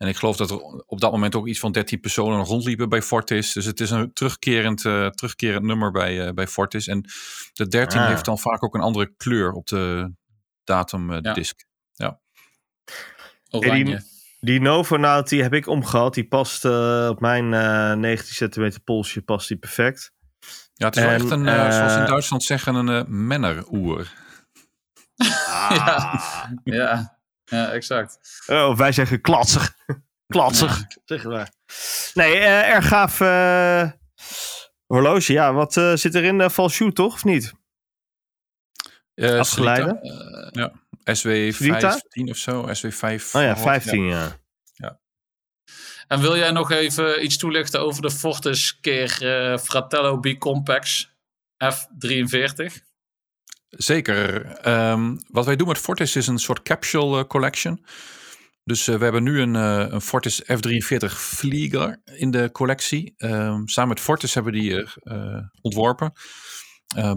En 0.00 0.08
ik 0.08 0.16
geloof 0.16 0.36
dat 0.36 0.50
er 0.50 0.60
op 0.86 1.00
dat 1.00 1.12
moment 1.12 1.34
ook 1.34 1.46
iets 1.46 1.58
van 1.58 1.72
13 1.72 2.00
personen 2.00 2.44
rondliepen 2.44 2.88
bij 2.88 3.02
Fortis. 3.02 3.52
Dus 3.52 3.64
het 3.64 3.80
is 3.80 3.90
een 3.90 4.12
terugkerend, 4.12 4.84
eh, 4.84 5.06
terugkerend 5.06 5.64
nummer 5.64 5.90
bij, 5.90 6.26
eh, 6.26 6.32
bij 6.32 6.46
Fortis. 6.46 6.86
En 6.86 7.04
de 7.52 7.68
13 7.68 8.00
Ah. 8.00 8.08
heeft 8.08 8.24
dan 8.24 8.38
vaak 8.38 8.64
ook 8.64 8.74
een 8.74 8.80
andere 8.80 9.14
kleur 9.16 9.52
op 9.52 9.66
de 9.66 10.12
datumdisk. 10.64 11.68
Oranje. 13.50 14.02
Die 14.40 14.60
Novonaut 14.60 15.28
die 15.28 15.42
heb 15.42 15.54
ik 15.54 15.66
omgehad. 15.66 16.14
Die 16.14 16.28
past 16.28 16.64
eh, 16.64 17.06
op 17.10 17.20
mijn 17.20 17.54
eh 17.54 17.92
19 17.92 18.34
centimeter 18.34 18.80
polsje 18.80 19.22
past 19.22 19.48
die 19.48 19.56
perfect. 19.56 20.12
Ja, 20.74 20.86
het 20.86 20.96
is 20.96 21.02
wel 21.02 21.12
echt 21.12 21.30
een, 21.30 21.48
eh, 21.48 21.54
zoals 21.72 21.92
ze 21.92 21.98
in 21.98 22.04
eh, 22.04 22.10
Duitsland 22.10 22.42
zeggen, 22.42 22.74
een 22.74 22.88
eh 22.88 23.04
menner-oer. 23.06 24.12
Ja. 25.68 26.20
ja. 26.64 27.19
Ja, 27.50 27.70
exact. 27.70 28.18
Of 28.46 28.78
wij 28.78 28.92
zeggen 28.92 29.20
klatsig. 29.20 29.74
klatsig, 30.30 30.84
zeggen 31.04 31.30
wij. 31.30 31.46
Nee, 32.14 32.38
eh, 32.38 32.68
erg 32.68 32.88
gaaf 32.88 33.20
eh, 33.20 33.90
horloge. 34.86 35.32
Ja, 35.32 35.52
wat 35.52 35.76
eh, 35.76 35.94
zit 35.94 36.14
erin? 36.14 36.40
Uh, 36.40 36.48
Valshoe 36.48 36.92
toch, 36.92 37.14
of 37.14 37.24
niet? 37.24 37.52
Afgeleide? 39.14 39.98
Ja, 40.50 40.72
SW15 41.18 42.30
of 42.30 42.36
zo, 42.36 42.68
SW5. 42.68 43.30
Oh 43.32 43.42
ja, 43.42 43.56
15 43.56 44.04
ja. 44.04 44.38
En 46.06 46.20
wil 46.20 46.36
jij 46.36 46.50
nog 46.50 46.70
even 46.70 47.24
iets 47.24 47.36
toelichten 47.36 47.80
over 47.80 48.02
de 48.02 48.10
Fortis 48.10 48.80
keer 48.80 49.08
Fratello 49.62 50.18
B-Compax 50.18 51.14
F43? 51.64 52.89
Zeker. 53.70 54.46
Ehm, 54.46 55.16
wat 55.28 55.44
wij 55.46 55.56
doen 55.56 55.68
met 55.68 55.78
Fortis 55.78 56.16
is 56.16 56.26
een 56.26 56.38
soort 56.38 56.62
capsule 56.62 57.18
eh, 57.18 57.24
collection. 57.24 57.84
Dus 58.64 58.88
eh, 58.88 58.96
we 58.96 59.02
hebben 59.04 59.22
nu 59.22 59.40
een, 59.40 59.56
eh, 59.56 59.86
een 59.92 60.00
Fortis 60.00 60.42
F43 60.42 61.12
Flieger 61.12 62.00
in 62.04 62.30
de 62.30 62.48
collectie. 62.52 63.14
Ehm, 63.16 63.66
samen 63.66 63.88
met 63.88 64.00
Fortis 64.00 64.34
hebben 64.34 64.52
we 64.52 64.58
die 64.58 64.84
eh, 65.02 65.38
ontworpen. 65.60 66.12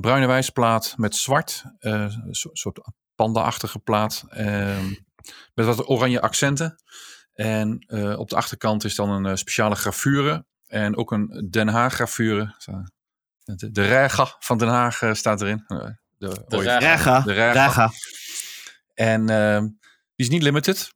Bruine 0.02 0.28
wijsplaat 0.28 0.94
met 0.98 1.16
zwart. 1.16 1.64
een 1.80 2.28
so- 2.36 2.50
soort 2.54 2.80
panda-achtige 3.16 3.80
plaat. 3.80 4.24
ehm, 4.30 4.86
met 5.54 5.66
wat 5.66 5.90
oranje 5.90 6.22
accenten. 6.22 6.76
En 7.34 7.86
op 8.18 8.30
de 8.30 8.36
achterkant 8.36 8.84
is 8.84 8.96
dan 8.96 9.10
een 9.26 9.38
speciale 9.38 9.76
gravure. 9.76 10.46
En 10.68 10.98
ook 10.98 11.12
een 11.12 11.48
Den 11.50 11.68
Haag 11.68 11.94
gravure. 11.94 12.56
De, 13.44 13.72
de 13.72 13.88
rega 13.88 14.36
van 14.40 14.58
Den 14.58 14.68
Haag 14.68 15.02
staat 15.12 15.42
erin. 15.42 15.66
De, 16.30 16.46
De. 16.48 16.58
De. 17.22 17.34
Rega. 17.34 17.92
En 18.94 19.30
ehm, 19.30 19.62
die 20.16 20.26
is 20.26 20.30
niet 20.30 20.44
limited. 20.44 20.94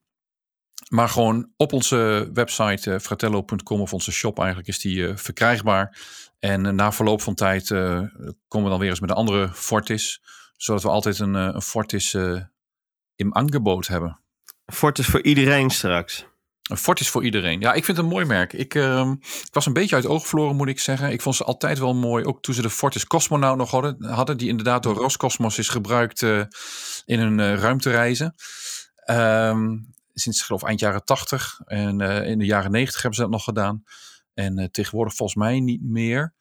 Maar 0.89 1.09
gewoon 1.09 1.51
op 1.57 1.73
onze 1.73 2.29
website 2.33 2.93
eh, 2.93 2.99
fratello.com 2.99 3.81
of 3.81 3.93
onze 3.93 4.11
shop 4.11 4.37
eigenlijk 4.37 4.67
is 4.67 4.79
die 4.79 5.07
eh, 5.07 5.15
verkrijgbaar. 5.15 5.97
En 6.39 6.65
eh, 6.65 6.71
na 6.71 6.91
verloop 6.91 7.21
van 7.21 7.33
tijd 7.33 7.71
eh, 7.71 8.01
komen 8.47 8.65
we 8.65 8.69
dan 8.69 8.79
weer 8.79 8.89
eens 8.89 8.99
met 8.99 9.09
een 9.09 9.15
andere 9.15 9.49
Fortis. 9.53 10.21
Zodat 10.57 10.83
we 10.83 10.89
altijd 10.89 11.19
een, 11.19 11.33
een 11.33 11.61
Fortis 11.61 12.13
eh, 12.13 12.41
in 13.15 13.35
aangebod 13.35 13.87
hebben. 13.87 14.19
Fort 14.65 14.99
is 14.99 15.05
voor 15.05 15.21
iedereen 15.21 15.69
straks. 15.69 16.25
Een 16.67 16.77
Fortis 16.77 17.10
voor 17.10 17.23
iedereen. 17.23 17.60
Ja, 17.60 17.73
ik 17.73 17.86
vind 17.86 17.97
het 17.97 18.06
een 18.06 18.12
mooi 18.12 18.25
merk. 18.25 18.53
Ik, 18.53 18.75
ehm, 18.75 19.15
was 19.51 19.65
een 19.65 19.73
beetje 19.73 19.95
uit 19.95 20.06
oog 20.06 20.27
verloren, 20.27 20.56
moet 20.56 20.67
ik 20.67 20.80
zeggen. 20.80 21.12
Ik 21.12 21.21
vond 21.21 21.36
ze 21.36 21.43
altijd 21.43 21.80
wel 21.80 21.95
mooi. 21.95 22.25
Ook 22.25 22.41
toen 22.41 22.53
ze 22.53 22.62
de 22.62 22.69
Fortis 22.69 23.08
Cosmonaut 23.08 23.58
nog 23.58 23.71
hadden. 23.71 24.06
hadden 24.06 24.38
die 24.38 24.47
inderdaad 24.47 24.84
door 24.84 24.95
Roscosmos 24.95 25.58
is 25.58 25.69
gebruikt 25.69 26.23
eh, 26.23 26.41
in 27.06 27.19
hun 27.19 27.39
eh, 27.39 27.53
ruimtereizen. 27.53 28.36
Ehm, 28.95 29.77
sinds, 30.13 30.39
ik 30.39 30.45
geloof, 30.45 30.63
eind 30.63 30.80
jaren 30.80 31.06
80. 31.06 31.60
En 31.65 32.01
eh, 32.01 32.30
in 32.30 32.39
de 32.39 32.45
jaren 32.45 32.71
90 32.71 33.01
hebben 33.01 33.19
ze 33.19 33.21
dat 33.21 33.32
nog 33.32 33.43
gedaan. 33.43 33.84
En 34.34 34.71
tegenwoordig 34.71 35.15
volgens 35.15 35.38
mij 35.38 35.60
niet 35.60 35.84
meer. 35.84 36.34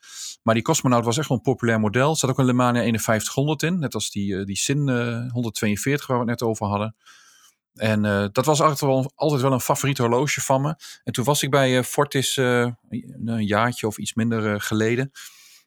Maar 0.46 0.54
die 0.54 0.64
Cosmonaut 0.64 1.04
was 1.04 1.18
echt 1.18 1.28
wel 1.28 1.36
een 1.36 1.42
populair 1.42 1.80
model. 1.80 2.10
Er 2.10 2.16
zat 2.16 2.30
ook 2.30 2.38
een 2.38 2.44
Lemania 2.44 2.80
5100 2.82 3.62
in. 3.62 3.78
Net 3.78 3.94
als 3.94 4.10
die, 4.10 4.44
die 4.44 4.56
Sin 4.56 4.88
eh, 4.88 5.32
142 5.32 6.06
waar 6.06 6.16
we 6.16 6.30
het 6.30 6.40
net 6.40 6.48
over 6.48 6.66
hadden. 6.66 6.96
En 7.76 8.04
eh, 8.04 8.26
dat 8.32 8.44
was 8.44 8.60
altijd 8.60 8.80
wel, 8.80 9.12
altijd 9.14 9.40
wel 9.40 9.52
een 9.52 9.60
favoriet 9.60 9.98
horloge 9.98 10.40
van 10.40 10.60
me. 10.60 10.74
En 11.04 11.12
toen 11.12 11.24
was 11.24 11.42
ik 11.42 11.50
bij 11.50 11.78
eh, 11.78 11.84
Fortis 11.84 12.36
eh, 12.36 12.70
een, 12.88 13.46
jaartje 13.46 13.86
of 13.86 13.98
iets 13.98 14.14
minder 14.14 14.60
geleden. 14.60 15.10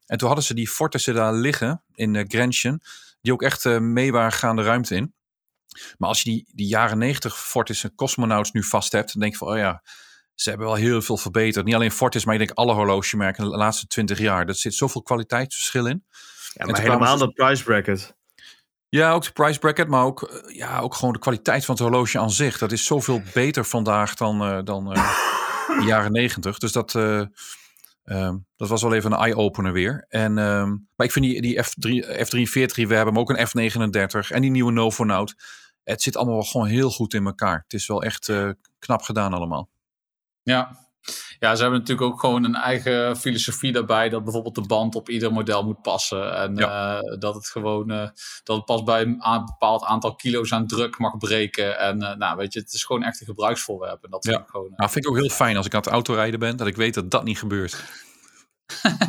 En 0.06 0.18
toen 0.18 0.28
hadden 0.28 0.46
ze 0.46 0.54
die 0.54 0.68
Fortissen 0.68 1.14
daar 1.14 1.34
liggen 1.34 1.84
in 1.94 2.14
uh, 2.14 2.24
Grenchen. 2.28 2.82
Die 3.22 3.34
ook 3.34 3.42
echt 3.42 3.66
mee 3.80 4.12
waren 4.12 4.32
gaan 4.32 4.56
de 4.56 4.64
ruimte 4.64 4.96
in. 4.96 5.14
Maar 5.98 6.10
als 6.10 6.22
je 6.22 6.30
die, 6.30 6.48
die 6.54 6.68
jaren 6.68 6.98
90 6.98 7.38
Fortis 7.38 7.84
en 7.84 7.96
Cosmonauts 7.96 8.52
nu 8.52 8.64
vast 8.64 8.92
hebt. 8.92 9.14
Dan 9.14 9.22
denk 9.22 9.34
je 9.34 9.38
van, 9.40 9.48
oh 9.48 9.58
ja, 9.58 9.84
ze 10.36 10.50
hebben 10.50 10.68
wel 10.68 10.76
heel 10.76 11.02
veel 11.02 11.18
verbeterd. 11.18 11.66
Niet 11.66 11.76
alleen 11.76 11.92
Fortis, 11.92 12.26
maar 12.26 12.34
ik 12.34 12.40
denk 12.40 12.58
alle 12.58 12.74
horlogemerken 12.74 13.50
de 13.50 13.58
laatste 13.58 13.88
20 13.88 14.20
jaar. 14.20 14.48
Er 14.48 14.56
zit 14.56 14.74
zoveel 14.74 15.02
kwaliteitsverschil 15.02 15.86
in. 15.86 16.06
Ja, 16.54 16.66
maar 16.66 16.82
helemaal 16.82 17.18
dat 17.18 17.34
price 17.34 17.64
bracket. 17.64 18.18
Ja, 18.90 19.12
ook 19.12 19.24
de 19.24 19.32
price 19.32 19.60
bracket, 19.60 19.88
maar 19.88 20.04
ook, 20.04 20.24
eh, 20.24 20.56
ja, 20.56 20.80
ook 20.80 20.96
gewoon 20.96 21.14
de 21.14 21.20
kwaliteit 21.20 21.66
van 21.66 21.76
het 21.76 21.84
horloge 21.84 22.20
aan 22.20 22.32
zich. 22.32 22.58
Dat 22.58 22.72
is 22.72 22.86
zoveel 22.86 23.22
beter 23.34 23.66
vandaag 23.66 24.16
dan, 24.16 24.42
eh, 24.42 24.60
dan 24.64 24.94
eh, 24.94 25.20
de 25.80 25.86
jaren 25.94 26.12
negentig. 26.12 26.58
Dus 26.58 26.72
dat, 26.72 26.96
eh, 26.96 27.24
ehm, 28.04 28.38
dat 28.56 28.70
was 28.70 28.82
wel 28.82 28.94
even 28.94 29.12
een 29.12 29.20
eye-opener 29.20 29.72
weer. 29.72 30.06
En, 30.08 30.38
ehm, 30.38 30.70
maar 30.70 31.06
ik 31.06 31.12
vind 31.12 31.26
die, 31.26 31.42
die 31.42 31.64
F3, 31.64 32.06
F43 32.06 32.76
die 32.76 32.88
we 32.88 32.96
hebben, 32.96 33.18
ook 33.18 33.30
een 33.30 33.48
F39 33.48 34.32
en 34.32 34.42
die 34.42 34.52
nieuwe 34.52 34.72
Novonaut. 34.72 35.36
Het 35.84 36.02
zit 36.02 36.16
allemaal 36.16 36.36
wel 36.36 36.44
gewoon 36.44 36.68
heel 36.68 36.90
goed 36.90 37.14
in 37.14 37.26
elkaar. 37.26 37.62
Het 37.64 37.74
is 37.74 37.88
wel 37.88 38.04
echt 38.04 38.32
knap 38.80 39.02
gedaan 39.02 39.34
allemaal. 39.34 39.70
Ja. 40.44 40.89
Ja, 41.40 41.56
ze 41.56 41.62
hebben 41.62 41.80
natuurlijk 41.80 42.12
ook 42.12 42.20
gewoon 42.20 42.44
een 42.44 42.56
eigen 42.56 43.18
filosofie 43.18 43.72
daarbij. 43.72 44.10
Dat 44.10 44.24
bijvoorbeeld 44.24 44.56
de 44.56 44.62
band 44.68 44.96
op 44.96 45.10
ieder 45.10 45.34
model 45.34 45.64
moet 45.64 45.82
passen. 45.82 46.36
En 46.36 46.58
eh, 46.58 47.00
dat 47.20 47.36
het 47.36 47.48
gewoon 47.48 47.92
eh, 47.92 48.10
dat 48.44 48.56
het 48.56 48.66
pas 48.66 48.84
bij 48.84 49.02
een 49.02 49.46
bepaald 49.46 49.84
aantal 49.84 50.16
kilo's 50.16 50.54
aan 50.54 50.68
druk 50.68 50.98
mag 50.98 51.18
breken. 51.18 51.80
En 51.80 52.02
eh, 52.02 52.16
nou, 52.16 52.38
weet 52.38 52.54
je, 52.54 52.60
het 52.60 52.74
is 52.74 52.84
gewoon 52.84 53.04
echt 53.04 53.20
een 53.20 53.26
gebruiksvoorwerp. 53.28 54.04
En 54.04 54.10
dat 54.10 54.26
Ja. 54.26 54.32
vind 54.32 54.44
ik 54.44 54.50
gewoon. 54.50 54.74
Nou, 54.76 54.90
vind 54.92 55.06
ik 55.06 55.12
ook 55.12 55.18
heel 55.18 55.30
fijn 55.30 55.58
als 55.58 55.66
ik 55.66 55.74
aan 55.74 55.80
het 55.82 55.90
autorijden 55.90 56.40
ben, 56.40 56.58
dat 56.58 56.68
ik 56.68 56.76
weet 56.76 56.94
dat 56.94 57.12
dat 57.12 57.24
niet 57.24 57.40
gebeurt. 57.40 57.84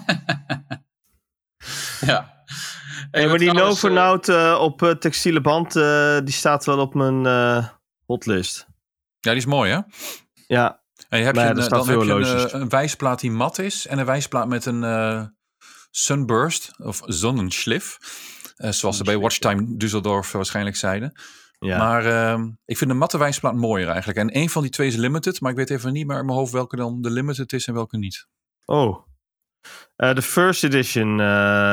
ja. 2.00 2.38
Hey, 3.10 3.26
maar 3.28 3.38
die 3.38 3.48
eh, 3.48 3.54
Novonaut 3.54 4.28
eh, 4.28 4.58
op 4.60 4.96
textiele 4.98 5.40
band, 5.40 5.76
eh, 5.76 6.18
die 6.24 6.34
staat 6.34 6.64
wel 6.64 6.78
op 6.78 6.94
mijn 6.94 7.26
eh, 7.26 7.66
hotlist. 8.04 8.66
Ja, 9.20 9.30
die 9.30 9.40
is 9.40 9.46
mooi, 9.46 9.70
hè? 9.72 9.80
Ja, 10.46 10.79
En 11.10 11.18
je 11.18 11.24
ja, 11.24 11.30
een, 11.30 11.58
eh, 11.58 11.68
dan 11.68 11.88
heb 11.88 12.02
je 12.02 12.12
een, 12.12 12.24
eh, 12.24 12.60
een 12.60 12.68
wijsplaat 12.68 13.20
die 13.20 13.30
mat 13.30 13.58
is 13.58 13.86
en 13.86 13.98
een 13.98 14.04
wijsplaat 14.04 14.48
met 14.48 14.66
een 14.66 14.84
eh, 14.84 15.24
sunburst 15.90 16.72
of 16.78 17.00
zonnenschlif. 17.04 17.98
Eh, 18.56 18.70
zoals 18.70 18.96
ze 18.96 19.04
bij 19.04 19.18
Watchtime 19.18 19.76
Düsseldorf 19.84 20.30
waarschijnlijk 20.30 20.76
zeiden. 20.76 21.12
ja. 21.58 21.78
Maar 21.78 22.06
ehm, 22.06 22.50
ik 22.64 22.78
vind 22.78 22.90
de 22.90 22.96
matte 22.96 23.18
wijsplaat 23.18 23.54
mooier 23.54 23.88
eigenlijk. 23.88 24.18
En 24.18 24.36
een 24.36 24.50
van 24.50 24.62
die 24.62 24.70
twee 24.70 24.88
is 24.88 24.96
limited, 24.96 25.40
maar 25.40 25.50
ik 25.50 25.56
weet 25.56 25.70
even 25.70 25.92
niet 25.92 26.06
meer 26.06 26.18
in 26.18 26.24
mijn 26.24 26.38
hoofd 26.38 26.52
welke 26.52 26.76
dan 26.76 27.02
de 27.02 27.10
limited 27.10 27.52
is 27.52 27.66
en 27.66 27.74
welke 27.74 27.96
niet. 27.98 28.26
Oh. 28.64 29.08
De 29.96 30.22
first 30.22 30.64
edition, 30.64 31.20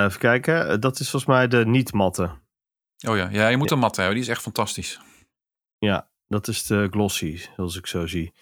even 0.05 0.19
kijken. 0.19 0.81
Dat 0.81 0.99
is 0.99 1.09
volgens 1.09 1.31
mij 1.31 1.47
de 1.47 1.65
niet-matte. 1.65 2.23
Oh 3.07 3.17
ja, 3.17 3.29
ja 3.31 3.47
je 3.47 3.57
moet 3.57 3.71
een 3.71 3.79
matte 3.79 3.99
hebben, 3.99 4.19
die 4.19 4.25
is 4.25 4.31
echt 4.31 4.41
fantastisch. 4.41 4.99
Ja, 5.77 6.09
dat 6.27 6.47
is 6.47 6.65
de 6.65 6.87
glossy, 6.91 7.39
zoals 7.55 7.77
ik 7.77 7.87
zo 7.87 8.07
zie. 8.07 8.33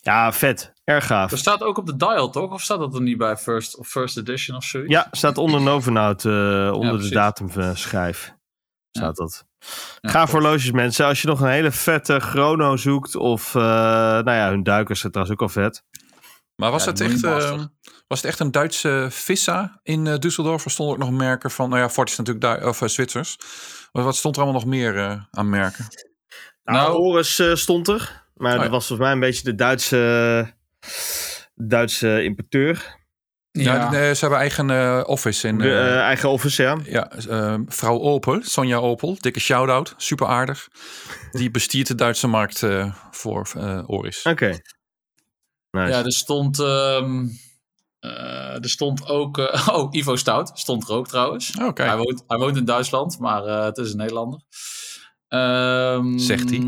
Ja, 0.00 0.32
vet. 0.32 0.72
Erg 0.84 1.06
gaaf. 1.06 1.32
Er 1.32 1.38
staat 1.38 1.62
ook 1.62 1.78
op 1.78 1.86
de 1.86 1.96
dial, 1.96 2.30
toch? 2.30 2.52
Of 2.52 2.62
staat 2.62 2.78
dat 2.78 2.94
er 2.94 3.02
niet 3.02 3.18
bij 3.18 3.36
First, 3.36 3.76
of 3.76 3.88
first 3.88 4.16
Edition 4.16 4.56
of 4.56 4.64
zoiets? 4.64 4.92
Ja, 4.92 5.08
staat 5.10 5.38
onder 5.38 5.60
Novenaut, 5.60 6.24
eh 6.24 6.70
onder 6.74 7.00
de 7.00 7.08
datumschijf. 7.10 8.34
Staat 8.90 9.16
dat. 9.16 9.46
Ja, 10.00 10.10
Gaaf 10.10 10.22
tof. 10.30 10.32
horloges, 10.32 10.70
mensen. 10.70 11.06
Als 11.06 11.22
je 11.22 11.28
nog 11.28 11.40
een 11.40 11.48
hele 11.48 11.70
vette 11.70 12.20
chrono 12.20 12.76
zoekt, 12.76 13.16
of, 13.16 13.54
eh, 13.54 13.62
nou 13.62 14.30
ja, 14.30 14.48
hun 14.48 14.62
duikers 14.62 15.00
zijn 15.00 15.12
trouwens 15.12 15.40
ook 15.40 15.48
al 15.48 15.52
vet. 15.62 15.84
Maar 16.56 16.70
was, 16.70 16.84
Ja, 16.84 16.90
het 16.90 17.00
echt, 17.00 17.24
ehm, 17.24 17.66
was 18.06 18.20
het 18.20 18.24
echt 18.30 18.40
een 18.40 18.50
Duitse 18.50 19.06
Vissa 19.10 19.80
in 19.82 20.06
eh, 20.06 20.14
Düsseldorf? 20.14 20.64
Er 20.64 20.70
stonden 20.70 20.94
ook 20.94 21.00
nog 21.00 21.10
merken 21.10 21.50
van, 21.50 21.68
nou 21.68 21.80
ja, 21.82 21.88
Ford 21.90 22.10
is 22.10 22.16
natuurlijk 22.16 22.60
Du 22.60 22.66
of, 22.66 22.82
Zwitsers. 22.84 23.36
Maar 23.92 24.04
wat 24.04 24.16
stond 24.16 24.36
er 24.36 24.42
allemaal 24.42 24.60
nog 24.60 24.70
meer 24.70 24.98
eh, 24.98 25.20
aan 25.30 25.48
merken? 25.48 25.86
Nou, 26.64 26.78
Nou- 26.78 26.92
Horus 26.96 27.38
eh, 27.38 27.54
stond 27.54 27.88
er. 27.88 28.26
Maar 28.38 28.54
Oh 28.54 28.60
dat 28.60 28.70
was 28.70 28.86
volgens 28.86 29.08
mij 29.08 29.12
een 29.12 29.20
beetje 29.20 29.42
de 29.42 29.54
Duitse, 29.54 30.54
Duitse 31.54 32.22
importeur. 32.24 32.96
Ja, 33.50 33.84
eh, 33.86 33.90
ze 33.90 34.18
hebben 34.20 34.38
eigen 34.38 34.70
eh, 34.70 35.02
office 35.06 35.48
in... 35.48 35.58
De, 35.58 35.70
eh, 35.70 35.96
eigen 35.98 36.28
office, 36.28 36.62
ja. 36.62 36.76
Ja, 36.84 37.10
eh, 37.10 37.58
vrouw 37.66 38.00
Opel, 38.00 38.38
Sonja 38.42 38.76
Opel, 38.76 39.16
dikke 39.20 39.40
shout-out, 39.40 39.94
super 39.96 40.26
aardig. 40.26 40.68
Die 41.30 41.50
bestiert 41.50 41.86
de 41.86 41.94
Duitse 41.94 42.26
markt 42.26 42.62
eh, 42.62 42.94
voor 43.10 43.50
eh 43.56 43.82
Oris. 43.86 44.22
Oké. 44.22 44.58
Nice. 45.70 45.88
Ja, 45.92 46.04
er 46.04 46.12
stond, 46.12 46.58
ehm, 46.60 47.26
eh, 48.00 48.54
er 48.62 48.68
stond 48.70 49.08
ook. 49.08 49.38
eh, 49.38 49.68
oh, 49.76 49.88
Ivo 49.94 50.16
Stout 50.16 50.50
stond 50.54 50.88
er 50.88 50.94
ook 50.94 51.08
trouwens. 51.08 51.56
Oh. 51.60 51.70
Hij, 51.74 51.96
woont, 51.96 52.24
hij 52.26 52.38
woont 52.38 52.56
in 52.56 52.64
Duitsland, 52.64 53.18
maar 53.18 53.44
eh, 53.44 53.64
het 53.64 53.76
is 53.78 53.90
een 53.90 53.96
Nederlander. 53.96 54.40
Ehm, 55.28 56.18
Zegt 56.18 56.50
hij. 56.50 56.64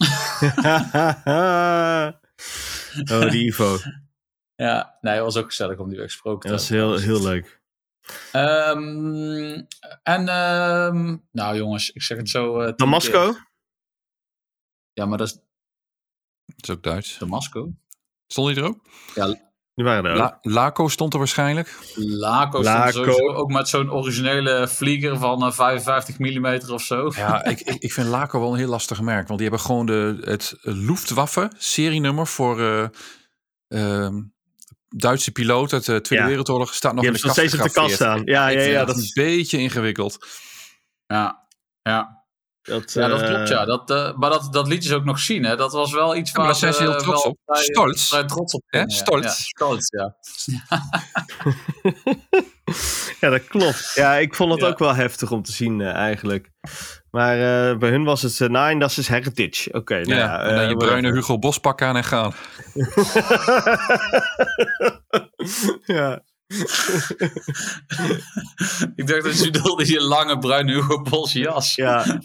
oh, 3.12 3.30
die 3.30 3.44
Ivo. 3.46 3.76
Ja, 4.54 4.98
nee, 5.00 5.14
het 5.14 5.22
was 5.22 5.36
ook 5.36 5.46
gezellig 5.48 5.78
om 5.78 5.88
die 5.88 5.96
weer 5.98 6.06
gesproken 6.06 6.40
te 6.40 6.48
Dat 6.48 6.60
is 6.60 6.68
hebben. 6.68 6.88
heel, 6.88 6.98
heel 6.98 7.22
leuk. 7.22 7.60
Ehm, 8.32 9.62
en, 10.02 10.28
ehm, 10.28 11.16
nou 11.32 11.56
jongens, 11.56 11.90
ik 11.90 12.02
zeg 12.02 12.18
het 12.18 12.28
zo. 12.28 12.60
eh, 12.60 12.66
tien 12.66 12.76
Damasco? 12.76 13.32
keer. 13.32 13.48
Ja, 14.92 15.06
maar 15.06 15.18
dat 15.18 15.26
is 15.28 15.34
Dat 16.46 16.68
is 16.68 16.70
ook 16.70 16.82
Duits. 16.82 17.18
Damasco. 17.18 17.72
Stond 18.26 18.54
hij 18.54 18.64
er 18.64 18.68
ook? 18.68 18.86
Die 19.80 19.88
waren 19.88 20.04
er 20.04 20.12
ook. 20.12 20.18
La 20.18 20.38
Laco 20.42 20.88
stond 20.88 21.12
er 21.12 21.18
waarschijnlijk. 21.18 21.78
Laco, 21.94 22.62
Laco. 22.62 22.90
stond 22.90 23.06
sowieso 23.06 23.32
ook 23.32 23.50
met 23.50 23.68
zo'n 23.68 23.92
originele 23.92 24.68
vlieger 24.68 25.18
van 25.18 25.44
eh, 25.44 25.52
55 25.52 26.18
mm 26.18 26.60
of 26.70 26.82
zo. 26.82 27.12
Ja, 27.16 27.44
ik, 27.44 27.60
ik, 27.60 27.82
ik 27.82 27.92
vind 27.92 28.06
Laco 28.06 28.40
wel 28.40 28.52
een 28.52 28.58
heel 28.58 28.68
lastig 28.68 29.00
merk. 29.00 29.26
Want 29.26 29.40
die 29.40 29.48
hebben 29.48 29.66
gewoon 29.66 29.86
de, 29.86 30.18
het 30.20 30.56
Luftwaffe 30.60 31.50
serienummer 31.56 32.26
voor 32.26 32.60
eh, 32.60 32.88
ehm, 33.68 34.22
Duitse 34.88 35.32
piloot 35.32 35.72
uit 35.72 35.84
de 35.84 36.00
Tweede 36.00 36.24
Ja. 36.24 36.30
Wereldoorlog. 36.30 36.74
Staat 36.74 36.92
nog 36.92 37.00
Die 37.02 37.10
in 37.12 37.16
de 37.16 37.26
nog 37.26 37.32
steeds 37.32 37.54
op 37.54 37.62
de 37.62 37.70
kast 37.70 37.94
staan. 37.94 38.22
Ja, 38.24 38.48
ja, 38.48 38.60
ja. 38.60 38.84
Dat, 38.84 38.96
is 38.96 39.02
een 39.02 39.24
beetje 39.24 39.58
ingewikkeld. 39.58 40.26
Ja, 41.06 41.46
ja. 41.82 42.19
Dat, 42.70 42.92
Ja, 42.92 43.08
dat 43.08 43.20
eh, 43.20 43.28
klopt, 43.28 43.48
ja. 43.48 43.64
Dat, 43.64 43.90
eh, 43.90 44.16
maar 44.16 44.30
dat, 44.30 44.52
dat 44.52 44.68
liet 44.68 44.82
je 44.82 44.88
ze 44.88 44.94
ook 44.94 45.04
nog 45.04 45.18
zien, 45.18 45.44
hè. 45.44 45.56
Dat 45.56 45.72
was 45.72 45.92
wel 45.92 46.16
iets 46.16 46.30
Ja, 46.30 46.36
waar 46.36 46.46
daar 46.46 46.54
zijn 46.56 46.72
ze 46.74 46.82
heel 46.82 46.92
eh, 46.94 46.98
trots 46.98 47.22
op. 47.24 47.38
vrij- 47.46 47.62
Stolz. 47.62 48.08
trots 48.26 48.54
op. 48.54 48.62
Hè? 48.66 48.78
ja. 48.78 48.88
Stolz. 48.88 49.24
Ja, 49.24 49.30
stolz, 49.30 49.88
ja. 49.90 50.14
Ja, 53.20 53.30
dat 53.30 53.46
klopt. 53.46 53.92
Ja, 53.94 54.14
ik 54.16 54.34
vond 54.34 54.52
het 54.52 54.60
Ja. 54.60 54.66
ook 54.68 54.78
wel 54.78 54.94
heftig 54.94 55.30
om 55.30 55.42
te 55.42 55.52
zien 55.52 55.80
eh, 55.80 55.92
eigenlijk. 55.94 56.50
Maar 57.10 57.32
eh, 57.70 57.78
bij 57.78 57.90
hun 57.90 58.04
was 58.04 58.22
het 58.22 58.38
uh, 58.38 58.48
Nine, 58.48 58.78
dat 58.80 58.96
is 58.96 59.08
Heritage. 59.08 59.72
Oké, 59.72 59.94
nou 59.94 60.08
Ja, 60.08 60.16
ja. 60.16 60.40
en 60.42 60.54
dan 60.54 60.62
eh, 60.64 60.68
je 60.68 60.76
bruine 60.76 61.12
Hugo 61.12 61.38
Bos 61.38 61.58
pakken 61.58 61.86
aan 61.86 61.96
en 61.96 62.04
gaan. 62.04 62.32
ja. 65.96 66.20
Ik 68.96 69.06
dacht 69.06 69.22
dat 69.22 69.44
je 69.44 69.50
bedoelde 69.50 69.92
je 69.92 70.00
lange 70.00 70.38
bruine 70.38 70.72
Hugo 70.72 71.02
Boss 71.02 71.32
jas. 71.32 71.74
ja. 71.74 72.04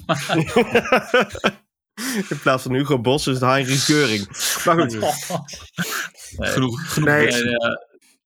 In 2.30 2.40
plaats 2.42 2.64
van 2.64 2.74
Hugo 2.74 3.00
Bos 3.02 3.28
is 3.28 3.34
het 3.34 3.44
Heinrich 3.44 3.86
Keuring. 3.86 4.28
Maar 4.66 4.80
goed. 4.80 4.94
Genoeg, 6.38 6.94
genoeg 6.94 7.10
Nee. 7.10 7.28
eh, 7.28 7.42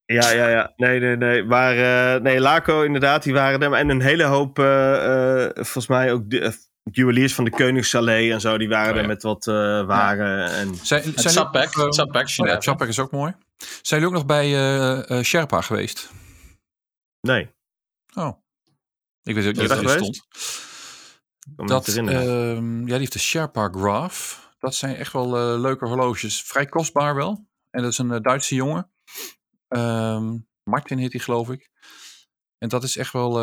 Ja, 0.06 0.30
ja, 0.32 0.48
ja. 0.50 0.74
Nee, 0.76 1.00
nee, 1.00 1.16
nee. 1.18 1.44
Maar 1.44 1.78
eh, 2.16 2.22
nee, 2.22 2.40
Laco 2.40 2.82
inderdaad, 2.84 3.24
die 3.24 3.34
waren 3.34 3.62
er. 3.62 3.74
En 3.74 3.90
een 3.90 4.02
hele 4.02 4.24
hoop, 4.24 4.60
eh, 4.60 5.46
volgens 5.54 5.88
mij 5.88 6.12
ook 6.12 6.30
de, 6.30 6.54
juweliers 6.84 7.34
van 7.34 7.44
de 7.44 7.50
Koningssallee 7.52 8.32
en 8.32 8.42
zo, 8.42 8.58
die 8.58 8.70
waren 8.70 8.90
Oh, 8.90 8.96
ja. 8.96 9.02
er 9.02 9.08
met 9.08 9.24
wat 9.24 9.48
eh, 9.48 9.86
waren. 9.86 10.44
En, 10.52 10.76
Zijn, 10.82 11.02
zijn 11.02 11.14
het 11.16 11.32
Sapek, 11.32 11.78
Oh. 11.78 11.90
Chapek 12.60 12.88
is 12.88 13.00
ook 13.00 13.12
mooi. 13.12 13.34
Zijn 13.82 14.02
jullie 14.02 14.08
ook 14.08 14.14
nog 14.14 14.26
bij 14.26 14.48
eh, 15.08 15.24
Sherpa 15.24 15.62
geweest? 15.62 16.10
nee, 17.22 17.58
Oh. 18.16 18.38
Ik 19.24 19.36
weet 19.36 19.48
ook 19.48 19.56
niet 19.56 19.72
er 19.72 19.78
geweest? 19.78 20.16
stond. 20.16 21.70
Dat, 21.70 21.88
ehm, 21.88 22.80
ja, 22.80 22.86
die 22.86 22.98
heeft 22.98 23.14
de 23.14 23.20
Sherpa 23.20 23.70
Graph. 23.72 24.48
Dat 24.60 24.76
zijn 24.76 24.96
echt 24.96 25.14
wel 25.14 25.38
eh, 25.38 25.60
leuke 25.60 25.86
horloges. 25.86 26.44
Vrij 26.44 26.66
kostbaar 26.66 27.16
wel. 27.16 27.48
En 27.70 27.82
dat 27.82 27.92
is 27.92 27.98
een 27.98 28.22
Duitse 28.22 28.56
jongen. 28.56 28.92
Ehm, 29.68 30.38
Martin 30.64 30.98
heet 30.98 31.12
hij 31.12 31.22
geloof 31.22 31.50
ik. 31.50 31.70
En 32.58 32.70
dat 32.70 32.84
is 32.84 32.98
echt 32.98 33.14
wel... 33.14 33.40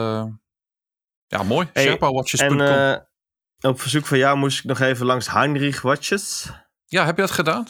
ja, 1.27 1.43
mooi. 1.43 1.69
Hey, 1.73 1.83
SherpaWatches.com. 1.83 2.61
en 2.61 3.71
op 3.71 3.81
verzoek 3.81 4.07
van 4.07 4.19
jou 4.19 4.37
moest 4.39 4.59
ik 4.59 4.65
nog 4.65 4.81
even 4.81 5.07
langs 5.07 5.31
Heinrich 5.31 5.83
Watches. 5.83 6.51
ja, 6.85 7.05
heb 7.05 7.17
je 7.17 7.23
dat 7.23 7.31
gedaan? 7.31 7.67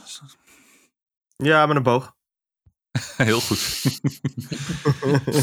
Ja, 1.36 1.66
met 1.66 1.76
een 1.76 1.82
boog. 1.82 2.15
Heel 3.16 3.40
goed. 3.40 3.58
We 5.24 5.40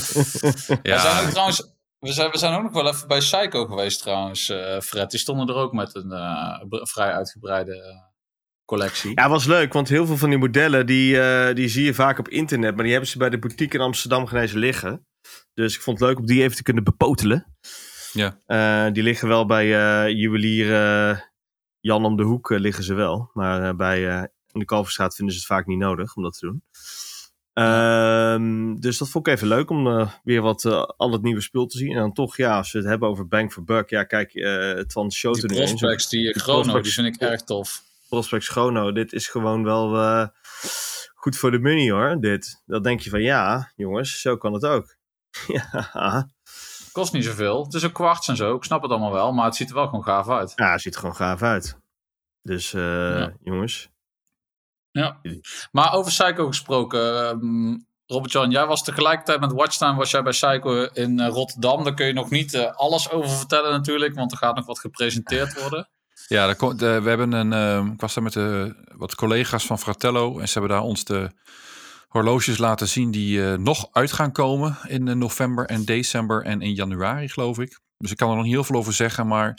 zijn 0.68 0.80
ja, 0.84 1.22
ook 1.24 1.30
trouwens, 1.30 1.74
we 2.00 2.12
zijn, 2.12 2.32
we 2.32 2.38
zijn 2.38 2.56
ook 2.56 2.64
nog 2.64 2.72
wel 2.72 2.88
even 2.88 3.08
bij 3.08 3.18
Psycho 3.18 3.66
geweest 3.66 4.02
trouwens, 4.02 4.50
eh, 4.50 4.80
Fred. 4.80 5.12
Die 5.12 5.20
stonden 5.20 5.48
er 5.48 5.56
ook 5.56 5.74
met 5.74 5.96
een 5.96 6.12
eh, 6.12 6.60
vrij 6.70 7.12
uitgebreide 7.12 7.82
eh, 7.82 8.12
collectie. 8.66 9.12
Ja, 9.16 9.30
was 9.30 9.46
leuk, 9.46 9.74
want 9.74 9.90
heel 9.90 10.06
veel 10.06 10.18
van 10.18 10.30
die 10.30 10.38
modellen 10.38 10.86
die, 10.86 11.22
eh, 11.22 11.56
die 11.56 11.68
zie 11.68 11.86
je 11.86 11.94
vaak 11.94 12.20
op 12.20 12.30
internet, 12.30 12.74
maar 12.74 12.84
die 12.84 12.92
hebben 12.92 13.10
ze 13.10 13.18
bij 13.18 13.30
de 13.30 13.40
boutique 13.40 13.78
in 13.78 13.84
Amsterdam 13.84 14.26
genezen 14.28 14.60
liggen. 14.60 15.08
Dus 15.54 15.76
ik 15.76 15.82
vond 15.82 16.00
het 16.00 16.08
leuk 16.08 16.18
om 16.20 16.26
die 16.26 16.44
even 16.44 16.56
te 16.56 16.64
kunnen 16.64 16.84
bepotelen. 16.84 17.56
Ja. 18.12 18.40
Eh, 18.46 18.94
die 18.94 19.04
liggen 19.04 19.28
wel 19.28 19.46
bij 19.46 19.66
eh 19.76 20.18
juwelier 20.18 20.72
Jan 21.86 22.06
om 22.06 22.16
de 22.16 22.24
hoek 22.24 22.50
liggen 22.50 22.84
ze 22.84 22.94
wel, 22.94 23.30
maar 23.34 23.70
eh, 23.70 23.76
bij 23.76 24.10
eh, 24.10 24.24
in 24.52 24.60
de 24.60 24.66
Kalverstraat 24.66 25.16
vinden 25.16 25.34
ze 25.34 25.40
het 25.40 25.50
vaak 25.50 25.66
niet 25.66 25.78
nodig 25.78 26.16
om 26.16 26.24
dat 26.24 26.38
te 26.38 26.46
doen. 26.46 26.64
Ehm, 27.54 28.76
dus 28.76 28.98
dat 28.98 29.10
vond 29.10 29.28
ik 29.28 29.34
even 29.34 29.48
leuk 29.48 29.70
om 29.70 29.88
eh, 29.88 30.10
weer 30.24 30.42
wat 30.42 30.66
eh, 30.66 30.84
al 30.98 31.12
het 31.12 31.22
nieuwe 31.22 31.42
spul 31.42 31.66
te 31.66 31.78
zien. 31.78 31.92
En 31.92 32.00
dan 32.00 32.14
toch, 32.14 32.38
ja, 32.38 32.58
als 32.58 32.72
we 32.72 32.78
het 32.80 32.88
hebben 32.88 33.10
over 33.10 33.28
Bang 33.28 33.54
for 33.54 33.64
Buck, 33.64 33.90
ja, 33.90 34.04
kijk, 34.04 34.34
eh 34.34 34.74
het 34.74 34.92
van 34.94 35.12
show 35.12 35.34
die 35.34 35.46
prospects, 35.46 36.10
die 36.10 36.24
die 36.34 36.40
chrono, 36.42 36.62
die 36.62 36.72
prospects. 36.72 36.96
vind 36.96 37.16
ik 37.16 37.22
erg 37.22 37.42
tof. 37.44 37.82
Prospect 38.10 38.44
Schono, 38.44 38.92
dit 38.92 39.14
is 39.14 39.28
gewoon 39.28 39.64
wel 39.64 40.30
goed 41.16 41.38
voor 41.38 41.52
de 41.52 41.60
money 41.60 41.92
hoor, 41.92 42.18
dit. 42.20 42.62
Dan 42.66 42.82
denk 42.82 43.00
je 43.00 43.10
van 43.10 43.22
ja, 43.22 43.72
jongens, 43.76 44.22
zo 44.22 44.38
kan 44.38 44.54
het 44.54 44.66
ook. 44.66 44.96
ja, 45.48 46.30
Kost 46.92 47.14
niet 47.14 47.24
zoveel. 47.24 47.64
Het 47.64 47.74
is 47.74 47.86
ook 47.86 47.94
kwarts 47.94 48.28
en 48.28 48.36
zo. 48.36 48.56
Ik 48.56 48.64
snap 48.64 48.82
het 48.82 48.92
allemaal 48.92 49.12
wel, 49.12 49.32
maar 49.34 49.46
het 49.46 49.56
ziet 49.56 49.70
er 49.70 49.76
wel 49.76 49.86
gewoon 49.88 50.04
gaaf 50.04 50.30
uit. 50.30 50.54
ja, 50.56 50.72
het 50.72 50.82
ziet 50.82 50.94
er 50.94 51.00
gewoon 51.00 51.16
gaaf 51.16 51.42
uit. 51.42 51.78
Dus 52.42 52.72
Ja. 52.72 53.34
jongens, 53.44 53.90
Ja. 54.94 55.20
Maar 55.72 55.94
over 55.94 56.12
Psycho 56.12 56.48
gesproken, 56.48 57.30
ehm, 57.30 57.78
Robert-Jan, 58.06 58.52
jij 58.52 58.66
was 58.66 58.84
tegelijkertijd 58.84 59.40
met 59.40 59.52
Watchtime, 59.52 59.96
was 59.96 60.12
jij 60.12 60.24
bij 60.24 60.32
Psycho 60.32 60.84
in 60.94 61.20
eh, 61.20 61.28
Rotterdam. 61.28 61.84
Daar 61.84 61.94
kun 61.94 62.06
je 62.06 62.14
nog 62.14 62.30
niet 62.30 62.54
eh, 62.54 62.72
alles 62.76 63.10
over 63.12 63.30
vertellen 63.30 63.72
natuurlijk, 63.72 64.16
want 64.16 64.32
er 64.32 64.38
gaat 64.38 64.56
nog 64.56 64.66
wat 64.66 64.80
gepresenteerd 64.80 65.54
worden. 65.62 65.90
Ja, 66.28 66.46
daar 66.46 66.56
komt- 66.56 66.82
eh, 66.82 66.98
we 67.04 67.10
hebben 67.10 67.32
een. 67.32 67.54
eh, 67.54 67.92
ik 67.94 68.02
was 68.02 68.14
daar 68.14 68.24
met 68.24 68.34
de, 68.34 68.76
wat 68.96 69.16
collega's 69.16 69.66
van 69.66 69.80
Fratello 69.80 70.40
en 70.40 70.48
ze 70.48 70.60
hebben 70.60 70.78
daar 70.78 70.86
ons 70.88 71.04
de 71.04 71.32
horloges 72.08 72.58
laten 72.58 72.88
zien 72.88 73.12
die 73.12 73.46
eh, 73.52 73.58
nog 73.58 73.88
uit 73.92 74.12
gaan 74.12 74.32
komen 74.32 74.78
in 74.88 75.08
eh, 75.08 75.16
november 75.16 75.66
en 75.66 75.86
december 75.86 76.44
en 76.44 76.62
in 76.62 76.74
januari, 76.74 77.30
geloof 77.30 77.60
ik. 77.60 77.80
Dus 77.98 78.12
ik 78.12 78.18
kan 78.18 78.30
er 78.30 78.36
nog 78.36 78.44
niet 78.44 78.54
heel 78.54 78.64
veel 78.64 78.76
over 78.76 78.94
zeggen, 78.94 79.28
maar 79.28 79.58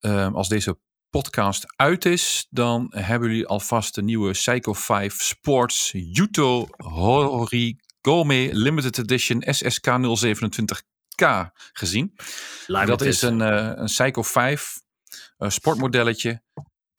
ehm, 0.00 0.34
als 0.34 0.48
deze 0.48 0.78
podcast 1.10 1.74
uit 1.76 2.04
is, 2.04 2.46
dan 2.50 2.92
hebben 2.96 3.28
jullie 3.28 3.46
alvast 3.46 3.94
de 3.94 4.02
nieuwe 4.02 4.30
Psycho 4.30 4.72
5 4.72 5.22
Sports 5.22 5.90
Yuto 5.92 6.66
Horigome 6.76 8.48
Limited 8.52 8.98
Edition 8.98 9.42
SSK 9.46 9.86
027K 9.86 11.50
gezien. 11.72 12.12
Dat 12.66 13.00
is 13.00 13.22
een, 13.22 13.40
eh, 13.40 13.72
een 13.74 13.84
Psycho 13.84 14.22
5 14.22 14.80
eh, 15.36 15.48
sportmodelletje. 15.48 16.42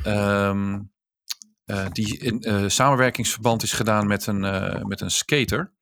ehm, 0.03 0.79
eh, 1.65 1.85
die 1.91 2.17
in 2.17 2.71
samenwerkingsverband 2.71 3.63
is 3.63 3.73
gedaan 3.73 4.07
met 4.07 4.27
een, 4.27 4.39
met 4.87 5.01
een 5.01 5.11
skater. 5.11 5.73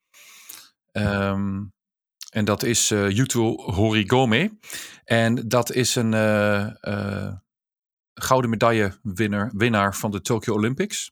Ehm, 0.92 1.64
en 2.30 2.46
dat 2.46 2.64
is 2.64 2.88
Yuto 2.90 3.72
Horigome. 3.72 4.58
En 5.04 5.48
dat 5.48 5.72
is 5.72 5.96
een 5.96 6.12
gouden 8.22 8.50
medaille 8.50 8.98
winnaar, 9.02 9.52
winnaar 9.56 9.96
van 9.96 10.12
de 10.12 10.22
Tokyo 10.22 10.54
Olympics. 10.54 11.12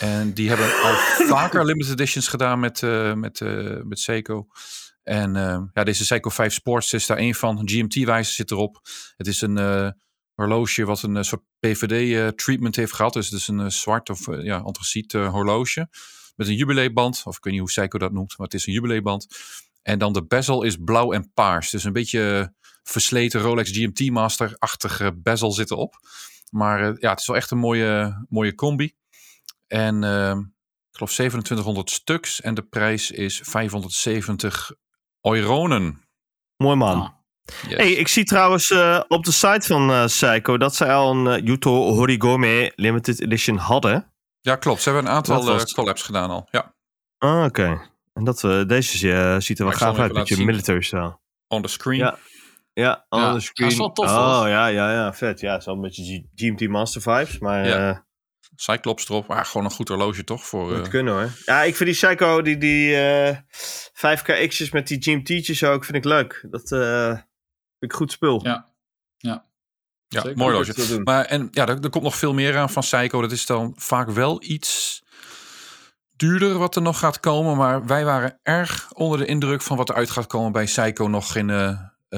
En 0.00 0.32
die 0.34 0.48
hebben 0.48 0.66
al 0.82 0.94
vaker 1.36 1.64
limited 1.64 1.92
editions 1.92 2.28
gedaan 2.28 2.60
met, 2.60 2.82
eh, 2.82 3.14
met, 3.14 3.40
eh, 3.40 3.76
met 3.82 3.98
Seiko. 3.98 4.46
En 5.02 5.36
eh, 5.36 5.62
ja, 5.72 5.84
deze 5.84 6.04
Seiko 6.04 6.30
5 6.30 6.52
Sports 6.52 6.92
is 6.92 7.06
daar 7.06 7.16
één 7.16 7.34
van. 7.34 7.68
GMT-wijzer 7.68 8.34
zit 8.34 8.50
erop. 8.50 8.80
Het 9.16 9.26
is 9.26 9.40
een 9.40 9.94
horloge 10.34 10.84
wat 10.84 11.02
een 11.02 11.24
soort 11.24 11.42
PVD-treatment 11.58 12.76
heeft 12.76 12.92
gehad. 12.92 13.12
Dus 13.12 13.30
het 13.30 13.40
is 13.40 13.48
een 13.48 13.72
zwart 13.72 14.10
of 14.10 14.26
ja, 14.42 14.56
antraciet 14.58 15.12
horloge. 15.12 15.88
Met 16.36 16.48
een 16.48 16.56
jubileeband. 16.56 17.22
Of 17.24 17.36
ik 17.36 17.44
weet 17.44 17.52
niet 17.52 17.62
hoe 17.62 17.70
Seiko 17.70 17.98
dat 17.98 18.12
noemt, 18.12 18.38
maar 18.38 18.46
het 18.46 18.56
is 18.56 18.66
een 18.66 18.72
jubileeband. 18.72 19.26
En 19.82 19.98
dan 19.98 20.12
de 20.12 20.24
bezel 20.26 20.62
is 20.62 20.76
blauw 20.84 21.12
en 21.12 21.32
paars. 21.34 21.70
Dus 21.70 21.84
een 21.84 21.92
beetje 21.92 22.52
versleten 22.82 23.40
Rolex 23.40 23.70
GMT 23.70 24.10
Master-achtige 24.10 25.12
bezel 25.16 25.52
zit 25.52 25.70
erop. 25.70 25.94
Maar 26.50 26.80
eh, 26.88 26.92
ja, 26.98 27.10
het 27.10 27.20
is 27.20 27.26
wel 27.26 27.36
echt 27.36 27.50
een 27.50 27.58
mooie, 27.58 28.24
mooie 28.28 28.54
combi. 28.54 28.94
En 29.66 30.04
eh, 30.04 30.30
ik 30.90 30.96
geloof 30.98 31.12
2700 31.12 31.90
stuks. 31.90 32.40
En 32.40 32.54
de 32.54 32.62
prijs 32.62 33.10
is 33.10 33.40
570 33.44 34.72
euronen. 35.20 36.04
Mooi 36.56 36.76
man. 36.76 37.00
Ah. 37.00 37.08
Yes. 37.68 37.76
Hey, 37.76 37.92
ik 37.92 38.08
zie 38.08 38.24
trouwens 38.24 38.70
eh, 38.70 39.00
op 39.08 39.24
de 39.24 39.32
site 39.32 39.66
van 39.66 39.90
eh 39.90 40.06
Seiko 40.06 40.56
dat 40.58 40.74
zij 40.74 40.94
al 40.94 41.10
een 41.10 41.26
eh, 41.26 41.46
Yuto 41.46 41.92
Horigome 41.94 42.72
Limited 42.76 43.20
Edition 43.20 43.56
hadden. 43.56 44.12
Ja, 44.40 44.56
klopt. 44.56 44.82
Ze 44.82 44.90
hebben 44.90 45.08
een 45.10 45.16
aantal 45.16 45.44
was- 45.44 45.64
eh, 45.64 45.74
collabs 45.74 46.02
gedaan 46.02 46.30
al. 46.30 46.48
Ja, 46.50 46.74
Ah, 47.18 47.44
oké. 47.44 47.90
En 48.12 48.24
dat 48.24 48.40
deze 48.68 49.36
ziet 49.40 49.58
er 49.58 49.64
wel 49.64 49.74
gaaf 49.74 49.98
uit 49.98 50.12
met 50.12 50.28
je 50.28 50.44
military 50.44 50.82
style. 50.82 51.18
on 51.48 51.62
the 51.62 51.68
screen. 51.68 51.98
Ja. 51.98 52.18
Ja, 52.72 53.06
on 53.08 53.20
Ja, 53.20 53.26
the 53.26 53.32
dat 53.32 53.42
screen. 53.42 53.70
is 53.70 53.76
wel 53.76 53.92
tof, 53.92 54.06
Oh, 54.06 54.36
hoor. 54.38 54.48
ja, 54.48 54.66
ja, 54.66 54.92
ja, 54.92 55.12
vet. 55.14 55.40
Ja, 55.40 55.60
zo 55.60 55.72
een 55.72 55.80
beetje 55.80 56.04
G- 56.04 56.40
GMT 56.40 56.68
Master 56.68 57.02
vibes, 57.02 57.38
maar 57.38 57.66
Ja. 57.66 57.90
eh 57.90 57.98
Cyclops 58.56 59.08
erop. 59.08 59.26
Maar 59.26 59.44
gewoon 59.46 59.64
een 59.64 59.72
goed 59.72 59.88
horloge 59.88 60.24
toch? 60.24 60.46
Voor, 60.46 60.76
moet 60.76 60.84
eh, 60.84 60.90
kunnen 60.90 61.12
hoor. 61.14 61.30
Ja, 61.44 61.62
ik 61.62 61.76
vind 61.76 61.88
die 61.88 61.98
Seiko, 61.98 62.42
die, 62.42 62.58
die 62.58 62.96
eh 62.96 63.36
5KX'jes 63.92 64.70
met 64.72 64.86
die 64.88 65.02
GMT'tjes 65.02 65.64
ook, 65.64 65.84
vind 65.84 65.96
ik 65.96 66.04
leuk. 66.04 66.46
Dat 66.50 66.72
eh 66.72 67.06
vind 67.08 67.24
ik 67.78 67.92
goed 67.92 68.12
spul. 68.12 68.40
Ja. 68.44 68.70
Ja. 69.16 69.44
ja, 70.08 70.20
zeker. 70.20 70.36
mooi 70.38 70.54
horloge. 70.54 71.00
Maar 71.04 71.24
en 71.24 71.48
ja, 71.50 71.66
er, 71.66 71.80
er 71.80 71.90
komt 71.90 72.04
nog 72.04 72.16
veel 72.16 72.34
meer 72.34 72.56
aan 72.58 72.70
van 72.70 72.82
Seiko. 72.82 73.20
Dat 73.20 73.32
is 73.32 73.46
dan 73.46 73.72
vaak 73.76 74.10
wel 74.10 74.42
iets 74.42 75.02
duurder 76.16 76.58
wat 76.58 76.76
er 76.76 76.82
nog 76.82 76.98
gaat 76.98 77.20
komen. 77.20 77.56
Maar 77.56 77.86
wij 77.86 78.04
waren 78.04 78.38
erg 78.42 78.92
onder 78.92 79.18
de 79.18 79.26
indruk 79.26 79.62
van 79.62 79.76
wat 79.76 79.88
er 79.88 79.94
uit 79.94 80.10
gaat 80.10 80.26
komen 80.26 80.52
bij 80.52 80.66
Seiko 80.66 81.08
nog 81.08 81.36
in 81.36 81.48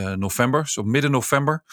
november. 0.01 0.69
Zo 0.69 0.83
midden 0.83 1.11
november 1.11 1.65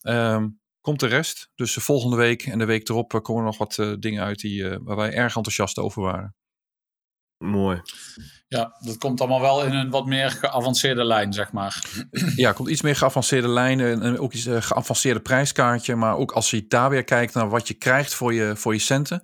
ehm, 0.00 0.48
komt 0.80 1.00
de 1.00 1.06
rest. 1.06 1.50
Dus 1.54 1.74
de 1.74 1.80
volgende 1.80 2.16
week 2.16 2.42
en 2.46 2.58
de 2.58 2.64
week 2.64 2.88
erop 2.88 3.14
eh, 3.14 3.20
komen 3.20 3.42
er 3.42 3.48
nog 3.48 3.58
wat 3.58 3.78
eh, 3.78 3.92
dingen 3.98 4.22
uit 4.24 4.38
die, 4.40 4.68
eh, 4.68 4.76
waar 4.82 4.96
wij 4.96 5.12
erg 5.12 5.36
enthousiast 5.36 5.78
over 5.78 6.02
waren. 6.02 6.34
Mooi. 7.38 7.80
ja, 8.48 8.76
dat 8.84 8.98
komt 8.98 9.20
allemaal 9.20 9.40
wel 9.40 9.64
in 9.64 9.72
een 9.74 9.90
wat 9.90 10.06
meer 10.06 10.30
geavanceerde 10.30 11.04
lijn, 11.04 11.32
zeg 11.32 11.52
maar. 11.52 11.84
Ja, 12.36 12.52
komt 12.52 12.68
iets 12.68 12.82
meer 12.82 12.96
geavanceerde 12.96 13.48
lijnen 13.48 14.02
en- 14.02 14.18
ook 14.18 14.32
iets 14.32 14.46
eh, 14.46 14.62
geavanceerde 14.62 15.20
prijskaartje. 15.20 15.94
Maar 15.96 16.16
ook 16.16 16.32
als 16.32 16.50
je 16.50 16.66
daar 16.66 16.90
weer 16.90 17.04
kijkt 17.04 17.34
naar 17.34 17.48
wat 17.48 17.68
je 17.68 17.74
krijgt 17.74 18.14
voor 18.14 18.34
je, 18.34 18.56
voor 18.56 18.72
je 18.72 18.78
centen, 18.78 19.22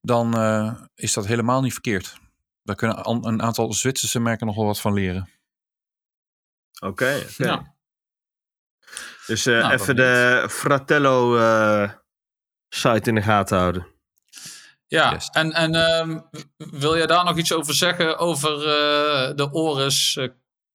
dan 0.00 0.36
eh, 0.38 0.74
is 0.94 1.12
dat 1.12 1.26
helemaal 1.26 1.60
niet 1.60 1.72
verkeerd. 1.72 2.16
Daar 2.62 2.76
kunnen 2.76 3.08
een 3.26 3.42
aantal 3.42 3.72
Zwitserse 3.72 4.20
merken 4.20 4.46
nog 4.46 4.56
wel 4.56 4.64
wat 4.64 4.80
van 4.80 4.92
leren. 4.92 5.28
Oké. 6.80 7.22
Ja. 7.36 7.74
Dus 9.26 9.46
eh, 9.46 9.58
Nou, 9.60 9.72
even 9.72 9.96
de 9.96 10.46
Fratello 10.50 11.38
eh, 11.38 11.90
site 12.68 13.08
in 13.08 13.14
de 13.14 13.22
gaten 13.22 13.58
houden. 13.58 13.86
Ja, 14.86 15.12
Yes. 15.12 15.28
en, 15.32 15.52
en 15.52 15.74
ehm, 15.74 16.18
wil 16.56 16.96
je 16.96 17.06
daar 17.06 17.24
nog 17.24 17.36
iets 17.36 17.52
over 17.52 17.74
zeggen? 17.74 18.18
Over 18.18 18.52
eh, 18.58 19.34
de 19.36 19.48
Oris 19.52 20.18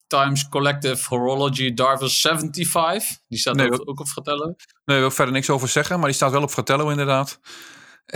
Times 0.08 0.50
Collective 0.50 1.08
Horology 1.08 1.74
Darvis 1.74 2.22
75? 2.22 3.18
Die 3.28 3.40
staat 3.40 3.56
Nee, 3.56 3.72
ook, 3.72 4.00
op 4.00 4.08
Fratello. 4.08 4.46
Nee, 4.46 4.56
daar 4.86 4.98
wil 4.98 5.08
ik 5.08 5.14
verder 5.14 5.34
niks 5.34 5.50
over 5.50 5.68
zeggen, 5.68 5.98
maar 5.98 6.08
die 6.08 6.16
staat 6.16 6.32
wel 6.32 6.44
op 6.44 6.52
Fratello 6.52 6.90
inderdaad. 6.90 7.40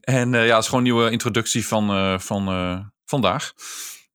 en 0.00 0.34
eh, 0.34 0.46
ja, 0.46 0.54
het 0.54 0.62
is 0.62 0.68
gewoon 0.68 0.84
een 0.84 0.92
nieuwe 0.92 1.10
introductie 1.10 1.66
van, 1.66 1.90
eh, 1.90 2.18
van 2.18 2.48
eh, 2.48 2.78
vandaag. 3.04 3.52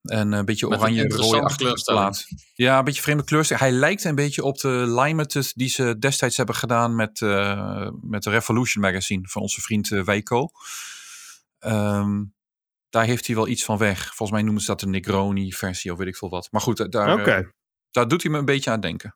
En 0.01 0.31
een 0.31 0.45
beetje 0.45 0.67
Met 0.67 0.75
een 0.77 0.81
oranje 0.83 1.01
interessante 1.01 1.41
rode 1.43 1.55
kleurstelling. 1.55 2.03
plaat. 2.03 2.25
Ja, 2.53 2.77
een 2.77 2.83
beetje 2.83 3.01
vreemde 3.01 3.23
kleurstelling. 3.23 3.65
Hij 3.65 3.75
lijkt 3.75 4.03
een 4.03 4.15
beetje 4.15 4.43
op 4.43 4.57
de 4.59 4.67
Limited 4.69 5.51
die 5.55 5.69
ze 5.69 5.95
destijds 5.99 6.37
hebben 6.37 6.55
gedaan 6.55 6.95
met, 6.95 7.21
eh, 7.21 7.89
met 8.01 8.23
de 8.23 8.29
Revolution 8.29 8.83
magazine 8.83 9.27
van 9.27 9.41
onze 9.41 9.61
vriend 9.61 9.91
eh, 9.91 10.03
Weiko. 10.03 10.49
Ehm, 11.59 12.23
daar 12.89 13.05
heeft 13.05 13.27
hij 13.27 13.35
wel 13.35 13.47
iets 13.47 13.63
van 13.63 13.77
weg. 13.77 14.05
Volgens 14.05 14.31
mij 14.31 14.41
noemen 14.41 14.61
ze 14.61 14.67
dat 14.67 14.79
de 14.79 14.87
Negroni 14.87 15.53
versie 15.53 15.91
of 15.91 15.97
weet 15.97 16.07
ik 16.07 16.17
veel 16.17 16.29
wat. 16.29 16.47
Maar 16.51 16.61
goed, 16.61 16.91
daar, 16.91 17.19
Oké. 17.19 17.31
eh, 17.31 17.45
daar 17.91 18.07
doet 18.07 18.21
hij 18.23 18.31
me 18.31 18.37
een 18.37 18.45
beetje 18.45 18.71
aan 18.71 18.79
denken. 18.79 19.15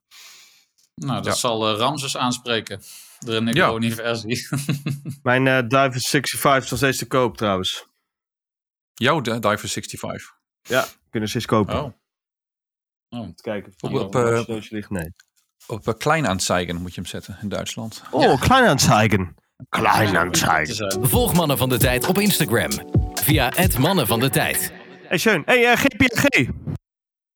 Nou, 0.95 1.15
dat 1.15 1.25
Ja. 1.25 1.33
zal 1.33 1.69
eh, 1.69 1.77
Ramses 1.77 2.17
aanspreken. 2.17 2.81
De 3.19 3.41
Negroni-versie. 3.41 4.47
Mijn 5.23 5.47
eh 5.47 5.61
Diver 5.67 6.01
65 6.01 6.63
is 6.63 6.69
nog 6.69 6.79
steeds 6.79 6.97
te 6.97 7.07
koop 7.07 7.37
trouwens. 7.37 7.87
Jouw 8.93 9.21
Diver 9.21 9.59
65. 9.59 10.32
Ja, 10.63 10.85
kunnen 11.09 11.29
ze 11.29 11.35
eens 11.35 11.45
kopen. 11.45 11.83
Oh. 11.83 11.93
Even 13.09 13.35
kijken 13.41 13.73
of 13.75 13.83
Op- 13.83 13.89
die 13.89 13.99
op, 13.99 14.15
op, 14.15 14.25
eh, 14.49 14.55
uh, 14.55 14.69
ligt. 14.69 14.89
Nee. 14.89 15.13
Op 15.67 15.87
uh, 15.87 15.93
Kleinaanzeigen 15.97 16.75
moet 16.75 16.93
je 16.95 17.01
hem 17.01 17.09
zetten 17.09 17.37
in 17.41 17.49
Duitsland. 17.49 18.03
Oh, 18.11 18.41
Kleinanzeigen. 18.41 19.35
Te 19.57 19.65
Kleinanzeigen. 19.69 20.75
zijn. 20.75 21.07
Volg 21.07 21.33
Mannen 21.33 21.57
van 21.57 21.69
de 21.69 21.77
Tijd 21.77 22.07
op 22.07 22.17
Instagram. 22.17 22.71
Via 23.13 23.51
het 23.55 23.77
Mannen 23.77 24.07
van 24.07 24.19
de 24.19 24.29
Tijd. 24.29 24.73
Hey, 25.07 25.17
Sean. 25.17 25.41
Hey, 25.45 25.71
eh, 25.71 25.77
GPG. 25.77 26.49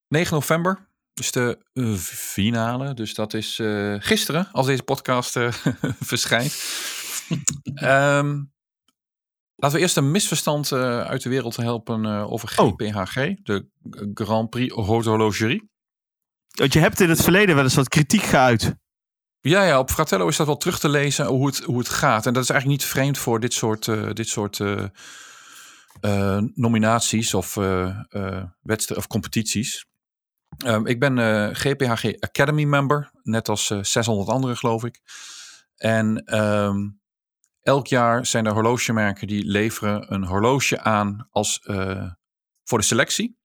9 0.08 0.34
november 0.34 0.90
is 1.14 1.32
de 1.32 1.58
eh, 1.74 1.94
finale. 1.96 2.94
Dus 2.94 3.14
dat 3.14 3.34
is 3.34 3.60
eh, 3.60 3.96
gisteren, 4.00 4.50
als 4.52 4.66
deze 4.66 4.84
podcast 4.84 5.36
eh, 5.36 5.52
verschijnt. 6.12 6.56
Ehm, 7.74 8.44
laten 9.58 9.78
we 9.78 9.84
eerst 9.84 9.98
een 9.98 10.12
misverstand 10.12 10.72
eh, 10.72 11.02
uit 11.02 11.22
de 11.22 11.30
wereld 11.30 11.56
helpen 11.56 12.06
eh, 12.06 12.32
over 12.32 12.54
Oh. 12.56 12.74
GPHG. 12.74 13.34
De 13.44 13.68
Grand 14.14 14.50
Prix 14.50 14.74
Horlogerie. 14.74 15.70
Want 16.48 16.74
je 16.74 16.80
hebt 16.80 17.00
in 17.00 17.10
het 17.10 17.22
verleden 17.22 17.56
wel 17.56 17.64
eens 17.64 17.76
wat 17.76 17.90
kritiek 17.90 18.24
geuit. 18.24 18.76
Ja, 19.40 19.64
ja, 19.64 19.80
op 19.80 19.92
Fratello 19.92 20.28
is 20.28 20.38
dat 20.38 20.46
wel 20.46 20.58
terug 20.58 20.80
te 20.80 20.90
lezen 20.90 21.26
hoe 21.26 21.46
het, 21.46 21.60
hoe 21.60 21.78
het 21.78 21.90
gaat. 21.90 22.26
En 22.26 22.34
dat 22.34 22.44
is 22.44 22.50
eigenlijk 22.50 22.82
niet 22.82 22.90
vreemd 22.90 23.18
voor 23.18 23.40
dit 23.40 23.54
soort, 23.54 23.88
eh, 23.88 24.14
dit 24.14 24.28
soort 24.28 24.60
nominaties 26.54 27.34
of, 27.34 27.56
wedstrijden 28.62 28.98
of 28.98 29.08
competities. 29.08 29.86
Ehm, 30.58 30.86
ik 30.86 31.00
ben 31.00 31.18
GPHG 31.56 32.20
Academy 32.20 32.64
member, 32.64 33.12
net 33.24 33.50
als 33.50 33.70
eh, 33.70 33.84
600 33.84 34.30
anderen 34.30 34.58
geloof 34.58 34.84
ik. 34.84 35.02
En 35.76 36.24
ehm, 36.26 36.78
elk 37.68 37.88
jaar 37.88 38.26
zijn 38.26 38.46
er 38.46 38.54
horlogemerken 38.54 39.28
die 39.28 39.46
leveren 39.46 40.14
een 40.14 40.26
horloge 40.26 40.82
aan 40.82 41.28
als, 41.32 41.60
eh, 41.60 42.12
voor 42.64 42.78
de 42.78 42.84
selectie. 42.84 43.38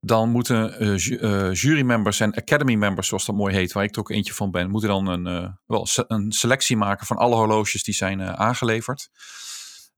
Dan 0.00 0.30
moeten 0.30 0.78
eh, 0.78 0.96
ju- 0.96 1.16
eh, 1.16 1.52
jurymembers 1.52 2.20
en 2.20 2.34
academy 2.34 2.74
members, 2.74 3.08
zoals 3.08 3.26
dat 3.26 3.34
mooi 3.36 3.54
heet, 3.54 3.72
waar 3.72 3.84
ik 3.84 3.92
er 3.92 3.98
ook 3.98 4.10
eentje 4.10 4.34
van 4.34 4.50
ben, 4.50 4.70
moeten 4.70 4.88
dan 4.88 5.06
een, 5.06 5.58
wel 5.66 5.86
een 6.06 6.32
selectie 6.32 6.76
maken 6.76 7.06
van 7.06 7.16
alle 7.16 7.34
horloges 7.34 7.82
die 7.82 7.94
zijn 7.94 8.22
aangeleverd. 8.22 9.08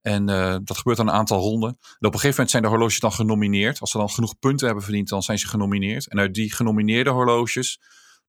En 0.00 0.26
dat 0.64 0.76
gebeurt 0.76 0.96
dan 0.96 1.08
een 1.08 1.14
aantal 1.14 1.40
ronden. 1.40 1.68
En 1.68 1.76
op 1.78 2.00
een 2.00 2.20
gegeven 2.20 2.30
moment 2.30 2.50
zijn 2.50 2.62
de 2.62 2.68
horloges 2.68 3.00
dan 3.00 3.12
genomineerd. 3.12 3.80
Als 3.80 3.90
ze 3.90 3.98
dan 3.98 4.10
genoeg 4.10 4.38
punten 4.38 4.66
hebben 4.66 4.84
verdiend, 4.84 5.08
dan 5.08 5.22
zijn 5.22 5.38
ze 5.38 5.48
genomineerd. 5.48 6.08
En 6.08 6.18
uit 6.18 6.34
die 6.34 6.52
genomineerde 6.52 7.10
horloges 7.10 7.80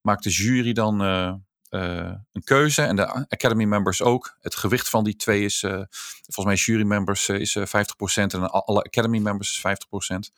maakt 0.02 0.24
de 0.24 0.30
jury 0.30 0.74
dan 0.74 1.02
eh, 1.70 2.14
een 2.32 2.44
keuze. 2.44 2.82
En 2.82 2.96
de 2.96 3.08
Academy 3.30 3.64
members 3.64 4.02
ook. 4.02 4.38
Het 4.40 4.56
gewicht 4.56 4.90
van 4.90 5.04
die 5.04 5.16
twee 5.16 5.44
is, 5.44 5.64
eh, 5.64 5.82
volgens 6.24 6.46
mij 6.46 6.56
jury 6.56 6.84
members 6.84 7.30
eh, 7.30 7.40
is 7.40 7.56
eh, 7.56 7.66
50% 7.66 8.34
en 8.34 8.52
alle 8.52 8.84
Academy 8.84 9.18
members 9.20 9.50
is 9.50 9.60
50%. 9.60 10.32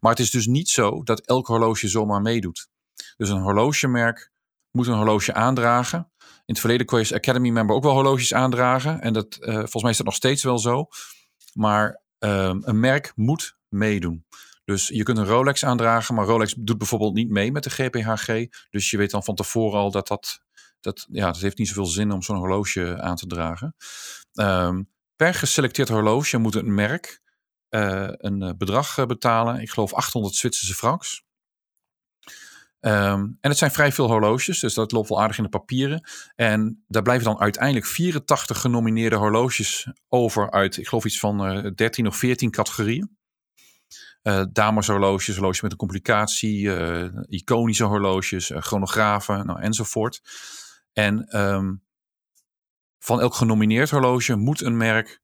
Maar 0.00 0.10
het 0.10 0.20
is 0.20 0.30
dus 0.30 0.46
niet 0.46 0.68
zo 0.68 1.02
dat 1.02 1.20
elk 1.20 1.46
horloge 1.46 1.88
zomaar 1.88 2.22
meedoet. 2.22 2.68
Dus 3.16 3.28
een 3.28 3.40
horlogemerk 3.40 4.32
moet 4.70 4.86
een 4.86 4.96
horloge 4.96 5.34
aandragen. 5.34 6.10
In 6.18 6.54
het 6.54 6.60
verleden 6.60 6.86
kon 6.86 6.98
je 6.98 7.04
als 7.04 7.14
Academy 7.14 7.48
member 7.50 7.76
ook 7.76 7.82
wel 7.82 7.92
horloges 7.92 8.34
aandragen. 8.34 9.00
En 9.00 9.12
dat, 9.12 9.36
volgens 9.40 9.82
mij 9.82 9.90
is 9.90 9.96
dat 9.96 10.06
nog 10.06 10.14
steeds 10.14 10.42
wel 10.42 10.58
zo. 10.58 10.88
Maar 11.52 12.02
ehm, 12.18 12.60
een 12.62 12.80
merk 12.80 13.12
moet 13.14 13.56
meedoen. 13.68 14.26
Dus 14.64 14.88
je 14.88 15.02
kunt 15.02 15.18
een 15.18 15.26
Rolex 15.26 15.64
aandragen, 15.64 16.14
maar 16.14 16.26
Rolex 16.26 16.54
doet 16.58 16.78
bijvoorbeeld 16.78 17.14
niet 17.14 17.30
mee 17.30 17.52
met 17.52 17.64
de 17.64 17.70
GPHG. 17.70 18.46
Dus 18.70 18.90
je 18.90 18.96
weet 18.96 19.10
dan 19.10 19.24
van 19.24 19.34
tevoren 19.34 19.78
al 19.78 19.90
dat 19.90 20.08
dat, 20.08 20.42
dat 20.80 21.06
ja, 21.10 21.26
het 21.26 21.40
heeft 21.40 21.58
niet 21.58 21.68
zoveel 21.68 21.86
zin 21.86 22.12
om 22.12 22.22
zo'n 22.22 22.36
horloge 22.36 23.00
aan 23.00 23.16
te 23.16 23.26
dragen. 23.26 23.74
Ehm, 24.32 24.82
per 25.16 25.34
geselecteerd 25.34 25.88
horloge 25.88 26.38
moet 26.38 26.54
een 26.54 26.74
merk 26.74 27.22
eh, 27.72 28.08
een 28.12 28.42
eh, 28.42 28.50
bedrag 28.56 28.98
eh, 28.98 29.06
betalen. 29.06 29.60
Ik 29.60 29.70
geloof 29.70 29.94
800 29.94 30.34
Zwitserse 30.34 30.74
francs. 30.74 31.24
Ehm, 32.80 33.20
en 33.20 33.50
het 33.50 33.58
zijn 33.58 33.70
vrij 33.70 33.92
veel 33.92 34.06
horloges, 34.06 34.60
dus 34.60 34.74
dat 34.74 34.92
loopt 34.92 35.08
wel 35.08 35.20
aardig 35.20 35.36
in 35.36 35.42
de 35.42 35.48
papieren. 35.48 36.08
En 36.34 36.84
daar 36.88 37.02
blijven 37.02 37.24
dan 37.24 37.40
uiteindelijk 37.40 37.86
84 37.86 38.60
genomineerde 38.60 39.16
horloges 39.16 39.86
over 40.08 40.50
uit, 40.50 40.76
ik 40.76 40.88
geloof 40.88 41.04
iets 41.04 41.18
van 41.18 41.46
eh 41.46 41.70
13 41.74 42.06
of 42.06 42.16
14 42.16 42.50
categorieën. 42.50 43.16
Eh 44.22 44.42
dameshorloges, 44.52 45.34
horloges 45.34 45.60
met 45.60 45.72
een 45.72 45.78
complicatie, 45.78 46.74
eh, 46.74 47.22
iconische 47.28 47.84
horloges, 47.84 48.50
eh, 48.50 48.62
chronografen 48.62 49.46
nou, 49.46 49.60
enzovoort. 49.60 50.22
En 50.92 51.24
ehm, 51.28 51.74
van 52.98 53.20
elk 53.20 53.34
genomineerd 53.34 53.90
horloge 53.90 54.36
moet 54.36 54.60
een 54.60 54.76
merk 54.76 55.20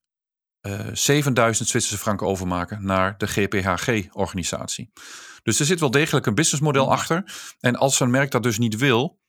eh 0.61 0.89
7000 0.93 1.69
Zwitserse 1.69 1.99
franken 1.99 2.27
overmaken 2.27 2.85
naar 2.85 3.19
de 3.19 3.27
GPHG-organisatie. 3.27 4.93
Dus 5.43 5.61
er 5.61 5.67
zit 5.67 5.81
wel 5.81 5.91
degelijk 5.91 6.27
een 6.27 6.35
businessmodel 6.35 6.91
achter. 6.91 7.33
En 7.61 7.77
als 7.77 8.01
een 8.01 8.11
merk 8.11 8.31
dat 8.31 8.43
dus 8.43 8.59
niet 8.59 8.77
wil, 8.77 9.21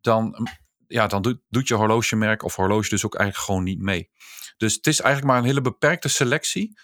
dan, 0.00 0.48
ja, 0.86 1.06
dan 1.06 1.22
doet, 1.22 1.40
doet 1.48 1.68
je 1.68 1.74
horlogemerk 1.74 2.42
of 2.42 2.56
horloge 2.56 2.88
dus 2.88 3.04
ook 3.04 3.14
eigenlijk 3.14 3.46
gewoon 3.46 3.64
niet 3.64 3.80
mee. 3.80 4.10
Dus 4.56 4.74
het 4.74 4.86
is 4.86 5.00
eigenlijk 5.00 5.32
maar 5.32 5.42
een 5.42 5.48
hele 5.48 5.60
beperkte 5.60 6.08
selectie 6.08 6.78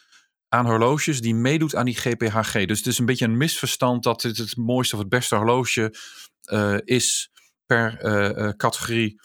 aan 0.53 0.67
horloges 0.67 1.21
die 1.21 1.35
meedoet 1.35 1.75
aan 1.75 1.85
die 1.85 1.97
GPHG. 1.97 2.53
Dus 2.67 2.79
het 2.79 2.87
is 2.87 2.99
een 2.99 3.07
beetje 3.07 3.25
een 3.25 3.37
misverstand 3.37 4.03
dat 4.03 4.21
dit 4.21 4.37
het 4.37 4.57
mooiste 4.57 4.95
of 4.95 5.01
het 5.01 5.11
beste 5.11 5.37
horloge 5.37 5.95
eh, 6.43 6.77
is 6.85 7.31
per 7.67 7.99
eh, 7.99 8.47
eh, 8.47 8.57
categorie 8.57 9.21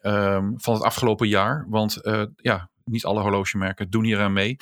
ehm, 0.00 0.52
van 0.56 0.74
het 0.74 0.82
afgelopen 0.82 1.28
jaar. 1.28 1.66
Want 1.68 2.00
ja, 2.36 2.70
niet 2.84 3.04
alle 3.04 3.20
horlogemerken 3.20 3.90
doen 3.90 4.04
hier 4.04 4.20
aan 4.20 4.32
mee. 4.32 4.56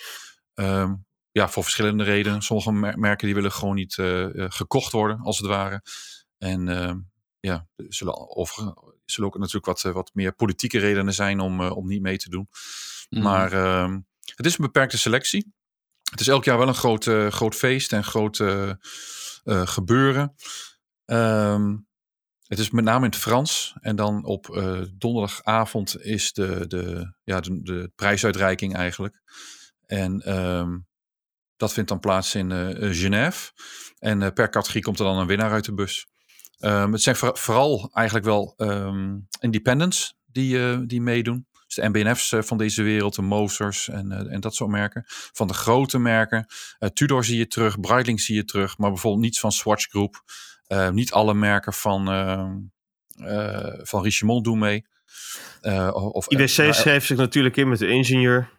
Ehm, 0.55 0.95
ja, 1.31 1.49
voor 1.49 1.63
verschillende 1.63 2.05
redenen. 2.05 2.43
Sommige 2.43 2.73
mer- 2.73 2.99
merken 2.99 3.27
die 3.27 3.35
willen 3.35 3.53
gewoon 3.53 3.75
niet 3.75 3.95
gekocht 4.35 4.93
worden, 4.93 5.19
als 5.19 5.39
het 5.39 5.47
ware. 5.47 5.83
En 6.39 6.69
ehm, 6.69 6.99
ja, 7.41 7.67
er 7.77 7.87
zullen, 7.89 8.29
of, 8.29 8.55
zullen 9.05 9.31
ook 9.31 9.39
natuurlijk 9.39 9.67
wat, 9.67 9.83
wat 9.83 10.11
meer 10.15 10.35
politieke 10.35 10.79
redenen 10.79 11.15
zijn 11.15 11.41
om, 11.41 11.61
om 11.61 11.87
niet 11.87 12.03
mee 12.03 12.17
te 12.17 12.31
doen. 12.31 12.49
Mhm. 13.09 13.23
Maar 13.23 13.53
het 14.35 14.47
is 14.47 14.59
een 14.59 14.65
beperkte 14.65 14.99
selectie. 14.99 15.53
Het 16.11 16.21
is 16.21 16.29
elk 16.29 16.45
jaar 16.45 16.59
wel 16.59 16.69
een 16.69 16.75
groot, 16.75 17.07
eh, 17.07 17.31
groot 17.31 17.55
feest 17.55 17.93
en 17.93 18.05
groot 18.05 18.41
eh, 18.41 18.71
eh, 18.71 19.67
gebeuren. 19.67 20.35
Ehm, 21.05 21.77
het 22.47 22.59
is 22.59 22.71
met 22.71 22.85
name 22.85 23.05
in 23.05 23.11
het 23.11 23.21
Frans. 23.21 23.75
En 23.81 23.97
dan 23.97 24.25
op 24.25 24.47
donderdagavond 24.99 26.01
is 26.01 26.33
de, 26.33 26.67
de, 26.67 27.15
ja, 27.25 27.41
de, 27.41 27.63
de 27.63 27.93
prijsuitreiking 27.95 28.75
eigenlijk. 28.75 29.23
En 29.87 30.21
ehm, 30.21 30.79
dat 31.57 31.73
vindt 31.73 31.89
dan 31.89 32.01
plaats 32.01 32.35
in 32.35 32.51
Genève. 32.95 33.53
En 33.99 34.33
per 34.33 34.51
categorie 34.51 34.83
komt 34.83 34.99
er 34.99 35.05
dan 35.05 35.19
een 35.19 35.27
winnaar 35.27 35.51
uit 35.51 35.65
de 35.65 35.75
bus. 35.75 36.07
Ehm, 36.59 36.93
het 36.93 37.03
zijn 37.03 37.17
voor- 37.17 37.39
vooral 37.39 37.91
eigenlijk 37.93 38.27
wel 38.27 38.57
independents 39.41 40.15
die, 40.27 40.87
die 40.87 41.01
meedoen. 41.01 41.47
Dus 41.67 41.75
de 41.75 41.89
MBNF's 41.89 42.33
eh, 42.33 42.43
van 42.43 42.59
deze 42.59 42.83
wereld, 42.83 43.15
de 43.15 43.23
Mosers 43.23 43.89
en, 43.89 44.13
eh, 44.13 44.33
en 44.33 44.41
dat 44.41 44.55
soort 44.55 44.71
merken. 44.71 45.05
Van 45.07 45.47
de 45.47 45.55
grote 45.55 45.99
merken. 45.99 46.47
Eh, 46.79 46.89
Tudor 46.89 47.25
zie 47.25 47.39
je 47.39 47.47
terug, 47.47 47.81
Breitling 47.81 48.21
zie 48.21 48.35
je 48.35 48.45
terug. 48.45 48.79
Maar 48.79 48.91
bijvoorbeeld 48.91 49.23
niets 49.23 49.41
van 49.41 49.53
Swatch 49.53 49.87
Group. 49.87 50.23
Niet 50.93 51.13
alle 51.13 51.35
merken 51.35 51.73
van, 51.73 52.07
van 53.83 54.03
Richemont 54.03 54.45
doen 54.45 54.59
mee. 54.59 54.87
Of, 55.93 56.29
IWC 56.29 56.75
schreef 56.75 57.07
zich 57.07 57.17
natuurlijk 57.17 57.57
in 57.57 57.69
met 57.69 57.79
de 57.79 57.89
ingenieur. 57.89 58.51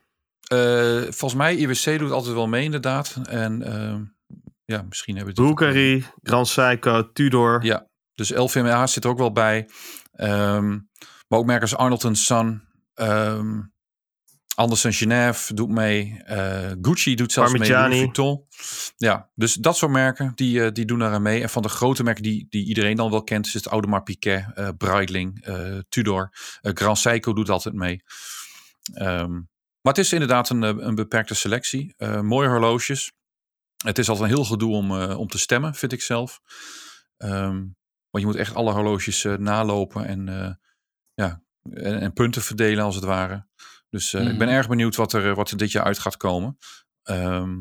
volgens 1.01 1.33
mij, 1.33 1.55
IWC 1.55 1.99
doet 1.99 2.11
altijd 2.11 2.33
wel 2.33 2.47
mee 2.47 2.63
inderdaad. 2.63 3.15
En 3.29 3.61
ehm, 3.61 4.03
ja, 4.65 4.81
misschien 4.81 5.15
hebben 5.15 5.35
we. 5.35 5.41
Bulgari, 5.41 6.05
Grand 6.21 6.47
Seiko, 6.47 7.11
Tudor. 7.11 7.63
Ja, 7.63 7.87
dus 8.13 8.29
LVMH 8.29 8.85
zit 8.85 9.03
er 9.03 9.09
ook 9.09 9.17
wel 9.17 9.31
bij. 9.31 9.69
Ehm, 10.11 10.69
maar 11.27 11.39
ook 11.39 11.45
merken 11.45 11.69
als 11.69 11.75
Arnold 11.75 12.17
Son. 12.17 12.64
Ehm 12.95 13.61
Anderson 14.55 14.93
Genève 14.93 15.53
doet 15.53 15.69
mee. 15.69 16.21
eh, 16.23 16.71
Gucci 16.81 17.15
doet 17.15 17.31
zelfs 17.31 17.51
mee. 17.51 17.59
Parmigiani. 17.59 17.89
Louis 17.95 18.03
Vuitton. 18.03 18.45
Ja, 18.97 19.29
dus 19.33 19.53
dat 19.53 19.77
soort 19.77 19.91
merken 19.91 20.31
die, 20.35 20.63
eh, 20.63 20.71
die 20.71 20.85
doen 20.85 20.99
daar 20.99 21.13
aan 21.13 21.21
mee. 21.21 21.41
En 21.41 21.49
van 21.49 21.61
de 21.61 21.69
grote 21.69 22.03
merken 22.03 22.23
die, 22.23 22.45
die 22.49 22.65
iedereen 22.65 22.95
dan 22.95 23.09
wel 23.11 23.23
kent, 23.23 23.45
is 23.45 23.53
het 23.53 23.65
Audemars 23.65 24.03
Piguet, 24.03 24.45
eh 24.53 24.69
Breitling, 24.77 25.45
Tudor. 25.89 26.29
Grand 26.61 26.97
Seiko 26.97 27.33
doet 27.33 27.49
altijd 27.49 27.75
mee. 27.75 28.03
Ehm, 28.93 29.31
maar 29.81 29.93
het 29.93 29.97
is 29.97 30.13
inderdaad 30.13 30.49
een, 30.49 30.61
een 30.61 30.95
beperkte 30.95 31.35
selectie. 31.35 31.95
Mooie 32.21 32.47
horloges. 32.49 33.11
Het 33.83 33.97
is 33.97 34.09
altijd 34.09 34.29
een 34.29 34.35
heel 34.35 34.45
gedoe 34.45 34.73
om, 34.75 34.91
om 35.01 35.27
te 35.27 35.37
stemmen, 35.39 35.75
vind 35.75 35.91
ik 35.91 36.01
zelf. 36.01 36.39
Ehm, 37.17 37.57
want 38.09 38.23
je 38.23 38.25
moet 38.25 38.35
echt 38.35 38.55
alle 38.55 38.71
horloges 38.71 39.23
nalopen 39.37 40.05
en, 40.05 40.59
ja, 41.13 41.43
en, 41.73 41.99
en 41.99 42.13
punten 42.13 42.41
verdelen 42.41 42.83
als 42.83 42.95
het 42.95 43.03
ware. 43.03 43.47
Dus 43.89 44.13
eh, 44.13 44.21
ik 44.21 44.37
ben 44.37 44.47
Mhm. 44.47 44.57
erg 44.57 44.67
benieuwd 44.67 44.95
wat 44.95 45.13
er, 45.13 45.29
eh, 45.29 45.35
wat 45.35 45.51
er 45.51 45.57
dit 45.57 45.71
jaar 45.71 45.83
uit 45.83 45.99
gaat 45.99 46.17
komen. 46.17 46.57
Ehm, 47.03 47.59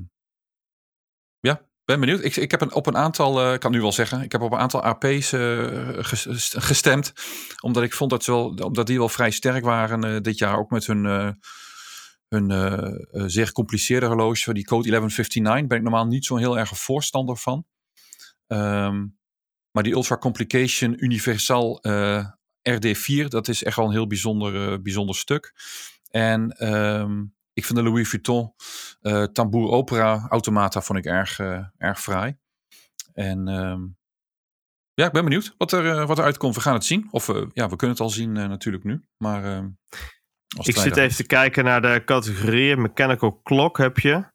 ja, 1.41 1.67
ben 1.85 2.01
benieuwd. 2.01 2.25
Ik, 2.25 2.37
ik 2.37 2.51
heb 2.51 2.61
een, 2.61 2.73
op 2.75 2.87
een 2.87 2.97
aantal, 2.97 3.41
eh, 3.41 3.53
ik 3.53 3.61
kan 3.61 3.71
nu 3.73 3.81
wel 3.81 3.93
zeggen, 3.93 4.21
ik 4.23 4.33
heb 4.33 4.41
op 4.41 4.53
een 4.53 4.59
aantal 4.59 4.83
AP's 4.85 5.33
eh, 5.33 5.89
ges- 5.99 6.55
gestemd. 6.59 7.13
Omdat 7.63 7.83
ik 7.83 7.93
vond 7.95 8.11
dat, 8.11 8.25
ze 8.25 8.31
wel, 8.31 8.47
omdat 8.49 8.87
die 8.87 8.99
wel 8.99 9.09
vrij 9.09 9.31
sterk 9.31 9.65
waren 9.65 10.05
eh, 10.05 10.21
dit 10.21 10.39
jaar. 10.39 10.59
Ook 10.59 10.71
met 10.71 10.87
hun, 10.87 11.07
eh, 11.07 11.31
hun 12.29 12.51
eh, 12.51 12.73
eh, 12.73 13.25
zeer 13.27 13.47
gecompliceerde 13.47 14.07
horloges. 14.07 14.45
Die 14.55 14.65
Code 14.65 14.89
1159 14.89 15.67
ben 15.69 15.77
ik 15.79 15.83
normaal 15.85 16.07
niet 16.07 16.25
zo'n 16.25 16.39
heel 16.39 16.59
erg 16.59 16.79
voorstander 16.79 17.37
van. 17.37 17.67
Ehm, 18.47 19.07
maar 19.71 19.83
die 19.83 19.93
Ultra 19.95 20.17
Complication 20.17 21.05
Universal 21.05 21.81
eh, 21.83 22.27
RD4, 22.71 23.29
dat 23.29 23.49
is 23.49 23.63
echt 23.63 23.77
wel 23.77 23.87
een 23.87 23.93
heel 23.93 24.07
bijzonder, 24.07 24.73
eh, 24.73 24.79
bijzonder 24.79 25.15
stuk. 25.15 25.55
En 26.11 26.51
ehm, 26.51 27.23
ik 27.53 27.65
vind 27.65 27.79
de 27.79 27.85
Louis 27.85 28.09
Vuitton 28.09 28.53
eh 29.01 29.23
Tambour 29.23 29.69
Opera 29.69 30.27
Automata 30.29 30.81
vond 30.81 30.99
ik 30.99 31.05
erg, 31.05 31.39
eh, 31.39 31.65
erg 31.79 32.01
fraai. 32.01 32.37
En 33.13 33.49
ehm, 33.49 33.81
ja, 34.95 35.07
ik 35.07 35.13
ben 35.13 35.25
benieuwd 35.25 35.55
wat 35.59 35.73
er, 35.73 36.07
wat 36.07 36.19
er 36.19 36.25
uitkomt. 36.25 36.55
We 36.55 36.61
gaan 36.61 36.75
het 36.75 36.85
zien. 36.85 37.09
Of 37.11 37.27
ja, 37.53 37.69
we 37.69 37.77
kunnen 37.77 37.97
het 37.97 38.01
al 38.01 38.11
zien 38.11 38.33
natuurlijk 38.33 38.85
nu. 38.85 39.05
Maar 39.17 39.45
ehm, 39.45 39.69
Ik 40.63 40.77
zit 40.77 40.97
even 40.97 41.17
te 41.17 41.27
kijken 41.27 41.65
naar 41.65 41.83
de 41.83 42.03
categorieën. 42.05 42.83
Mechanical 42.83 43.41
Clock 43.43 43.79
heb 43.79 43.99
je. 43.99 44.33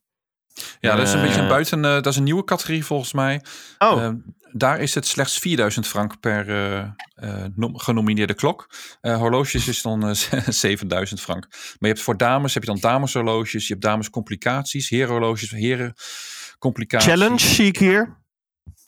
Ja, 0.80 0.96
dat 0.96 1.08
is 1.08 1.13
een 1.13 1.22
beetje 1.22 1.42
een 1.42 1.48
buiten. 1.48 1.82
dat 1.82 2.06
is 2.06 2.15
een 2.15 2.24
nieuwe 2.24 2.44
categorie 2.44 2.86
volgens 2.86 3.13
mij. 3.13 3.44
Oh, 3.78 4.13
daar 4.52 4.80
is 4.80 4.96
het 4.96 5.08
slechts 5.08 5.38
4000 5.40 5.88
frank 5.88 6.20
per 6.20 6.50
eh, 6.50 6.80
eh, 7.14 7.46
nom- 7.56 7.78
genomineerde 7.80 8.34
klok. 8.34 8.70
Eh, 9.02 9.18
horloges 9.18 9.68
is 9.68 9.82
dan 9.82 10.08
eh, 10.08 10.14
7000 10.50 11.22
frank. 11.22 11.48
Maar 11.52 11.76
je 11.80 11.88
hebt 11.88 12.02
voor 12.02 12.18
dames 12.18 12.54
heb 12.54 12.64
je 12.64 12.70
dan 12.70 12.80
dameshorloges, 12.80 13.64
je 13.68 13.74
hebt 13.74 13.86
damescomplicaties, 13.86 14.90
herenhorloges, 14.90 15.50
herencomplicaties. 15.52 17.08
Challenge 17.08 17.40
zie 17.40 17.66
ik 17.68 17.78
hier. 17.78 18.18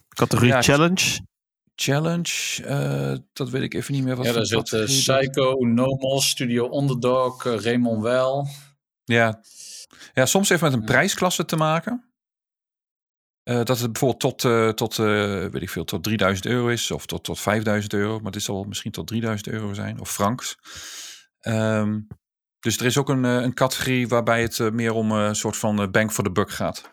Categorie 0.09 0.51
Ja, 0.51 0.61
Challenge. 0.61 1.19
Challenge, 1.75 2.63
eh, 2.65 3.15
dat 3.33 3.49
weet 3.49 3.61
ik 3.61 3.73
even 3.73 3.93
niet 3.93 4.03
meer. 4.03 4.15
Wat 4.15 4.25
Ja, 4.25 4.33
daar 4.33 4.45
zit 4.45 4.85
Psycho, 4.85 5.53
Nomos, 5.65 6.29
Studio 6.29 6.79
Underdog, 6.81 7.43
Raymond 7.43 8.01
Well. 8.03 8.45
Ja. 9.03 9.41
ja, 10.13 10.25
soms 10.25 10.49
heeft 10.49 10.61
het 10.61 10.71
met 10.71 10.79
een 10.79 10.85
prijsklasse 10.85 11.45
te 11.45 11.55
maken. 11.55 12.10
Eh, 13.51 13.63
dat 13.63 13.79
het 13.79 13.91
bijvoorbeeld 13.91 14.19
tot, 14.19 14.45
eh, 14.45 14.69
tot, 14.69 14.99
eh, 14.99 15.05
weet 15.45 15.61
ik 15.61 15.69
veel, 15.69 15.83
tot 15.83 16.03
3000 16.03 16.45
euro 16.45 16.67
is. 16.67 16.91
Of 16.91 17.05
tot, 17.05 17.23
tot 17.23 17.39
5000 17.39 17.93
euro. 17.93 18.19
Maar 18.19 18.31
dit 18.31 18.43
zal 18.43 18.63
misschien 18.63 18.91
tot 18.91 19.07
3000 19.07 19.47
euro 19.47 19.73
zijn. 19.73 19.99
Of 19.99 20.11
franks. 20.11 20.57
Ehm, 21.39 21.99
dus 22.59 22.77
er 22.77 22.85
is 22.85 22.97
ook 22.97 23.09
een, 23.09 23.23
een 23.23 23.53
categorie 23.53 24.07
waarbij 24.07 24.41
het 24.41 24.73
meer 24.73 24.93
om 24.93 25.11
een 25.11 25.35
soort 25.35 25.57
van 25.57 25.91
bang 25.91 26.11
for 26.11 26.23
the 26.23 26.31
buck 26.31 26.51
gaat. 26.51 26.91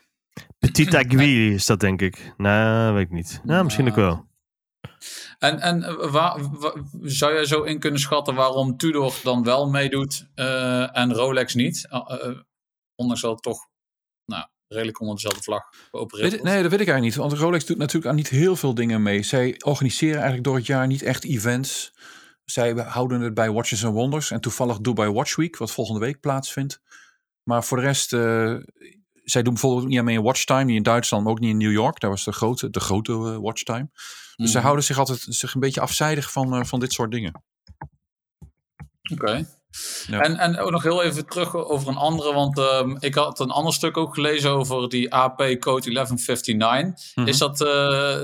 Petit 0.58 0.94
Aiguille 0.94 1.54
is 1.54 1.66
dat 1.66 1.80
denk 1.80 2.02
ik. 2.02 2.34
Nou, 2.36 2.94
weet 2.94 3.04
ik 3.04 3.10
niet. 3.10 3.40
Nou, 3.44 3.64
misschien 3.64 3.88
ook 3.88 3.94
wel. 3.94 4.26
En, 5.38 5.60
en 5.60 6.10
waar, 6.10 6.58
wa- 6.58 6.74
zou 7.02 7.34
jij 7.34 7.44
zo 7.44 7.62
in 7.62 7.78
kunnen 7.78 8.00
schatten 8.00 8.34
waarom 8.34 8.76
Tudor 8.76 9.20
dan 9.22 9.42
wel 9.42 9.70
meedoet 9.70 10.28
eh, 10.34 10.96
en 10.96 11.12
Rolex 11.12 11.54
niet? 11.54 11.88
Uh, 11.90 12.20
uh, 12.24 12.40
ondanks 12.94 13.22
dat 13.22 13.30
het 13.30 13.42
toch 13.42 13.68
nou, 14.24 14.46
redelijk 14.68 15.00
onder 15.00 15.14
dezelfde 15.14 15.42
vlag 15.42 15.62
geopereerd 15.90 16.32
Weet, 16.32 16.42
nee, 16.42 16.62
dat 16.62 16.70
weet 16.70 16.80
ik 16.80 16.88
eigenlijk 16.88 17.02
niet. 17.02 17.14
Want 17.14 17.32
Rolex 17.32 17.66
doet 17.66 17.78
natuurlijk 17.78 18.06
aan 18.06 18.16
niet 18.16 18.28
heel 18.28 18.56
veel 18.56 18.74
dingen 18.74 19.02
mee. 19.02 19.22
Zij 19.22 19.54
organiseren 19.64 20.14
eigenlijk 20.14 20.44
door 20.44 20.56
het 20.56 20.66
jaar 20.66 20.86
niet 20.86 21.02
echt 21.02 21.24
events. 21.24 21.94
Zij 22.44 22.72
houden 22.72 23.20
het 23.20 23.34
bij 23.34 23.50
Watches 23.50 23.84
and 23.84 23.94
Wonders. 23.94 24.30
En 24.30 24.40
toevallig 24.40 24.78
Dubai 24.78 25.10
Watch 25.10 25.36
Week, 25.36 25.56
wat 25.56 25.70
volgende 25.70 26.00
week 26.00 26.20
plaatsvindt. 26.20 26.80
Maar 27.42 27.64
voor 27.64 27.76
de 27.76 27.82
rest, 27.82 28.12
uh, 28.12 28.56
zij 29.24 29.42
doen 29.42 29.52
bijvoorbeeld 29.52 29.88
niet 29.88 29.98
aan 29.98 30.04
mee 30.04 30.16
een 30.16 30.22
Watchtime. 30.22 30.64
Niet 30.64 30.76
in 30.76 30.82
Duitsland, 30.82 31.24
maar 31.24 31.32
ook 31.32 31.40
niet 31.40 31.50
in 31.50 31.56
New 31.56 31.72
York. 31.72 32.00
Daar 32.00 32.10
was 32.10 32.24
de 32.24 32.32
grote, 32.32 32.70
de 32.70 32.80
grote 32.80 33.12
uh, 33.12 33.36
Watchtime. 33.36 33.88
Dus 33.92 34.34
mm. 34.36 34.46
zij 34.46 34.60
houden 34.60 34.84
zich 34.84 34.98
altijd 34.98 35.26
zich 35.28 35.54
een 35.54 35.60
beetje 35.60 35.80
afzijdig 35.80 36.32
van, 36.32 36.54
uh, 36.54 36.64
van 36.64 36.80
dit 36.80 36.92
soort 36.92 37.10
dingen. 37.10 37.42
Oké. 39.12 39.22
Okay. 39.22 39.46
Ja. 40.06 40.20
En, 40.20 40.36
en 40.36 40.58
ook 40.58 40.70
nog 40.70 40.82
heel 40.82 41.02
even 41.02 41.26
terug 41.26 41.54
over 41.54 41.88
een 41.88 41.96
andere, 41.96 42.34
want 42.34 42.58
um, 42.58 42.96
ik 43.00 43.14
had 43.14 43.40
een 43.40 43.50
ander 43.50 43.72
stuk 43.72 43.96
ook 43.96 44.14
gelezen 44.14 44.50
over 44.50 44.88
die 44.88 45.14
AP 45.14 45.36
Code 45.38 45.92
1159. 45.92 46.54
Mm 46.54 46.94
-hmm. 47.14 47.26
Is 47.26 47.38
dat, 47.38 47.60
uh, 47.60 47.68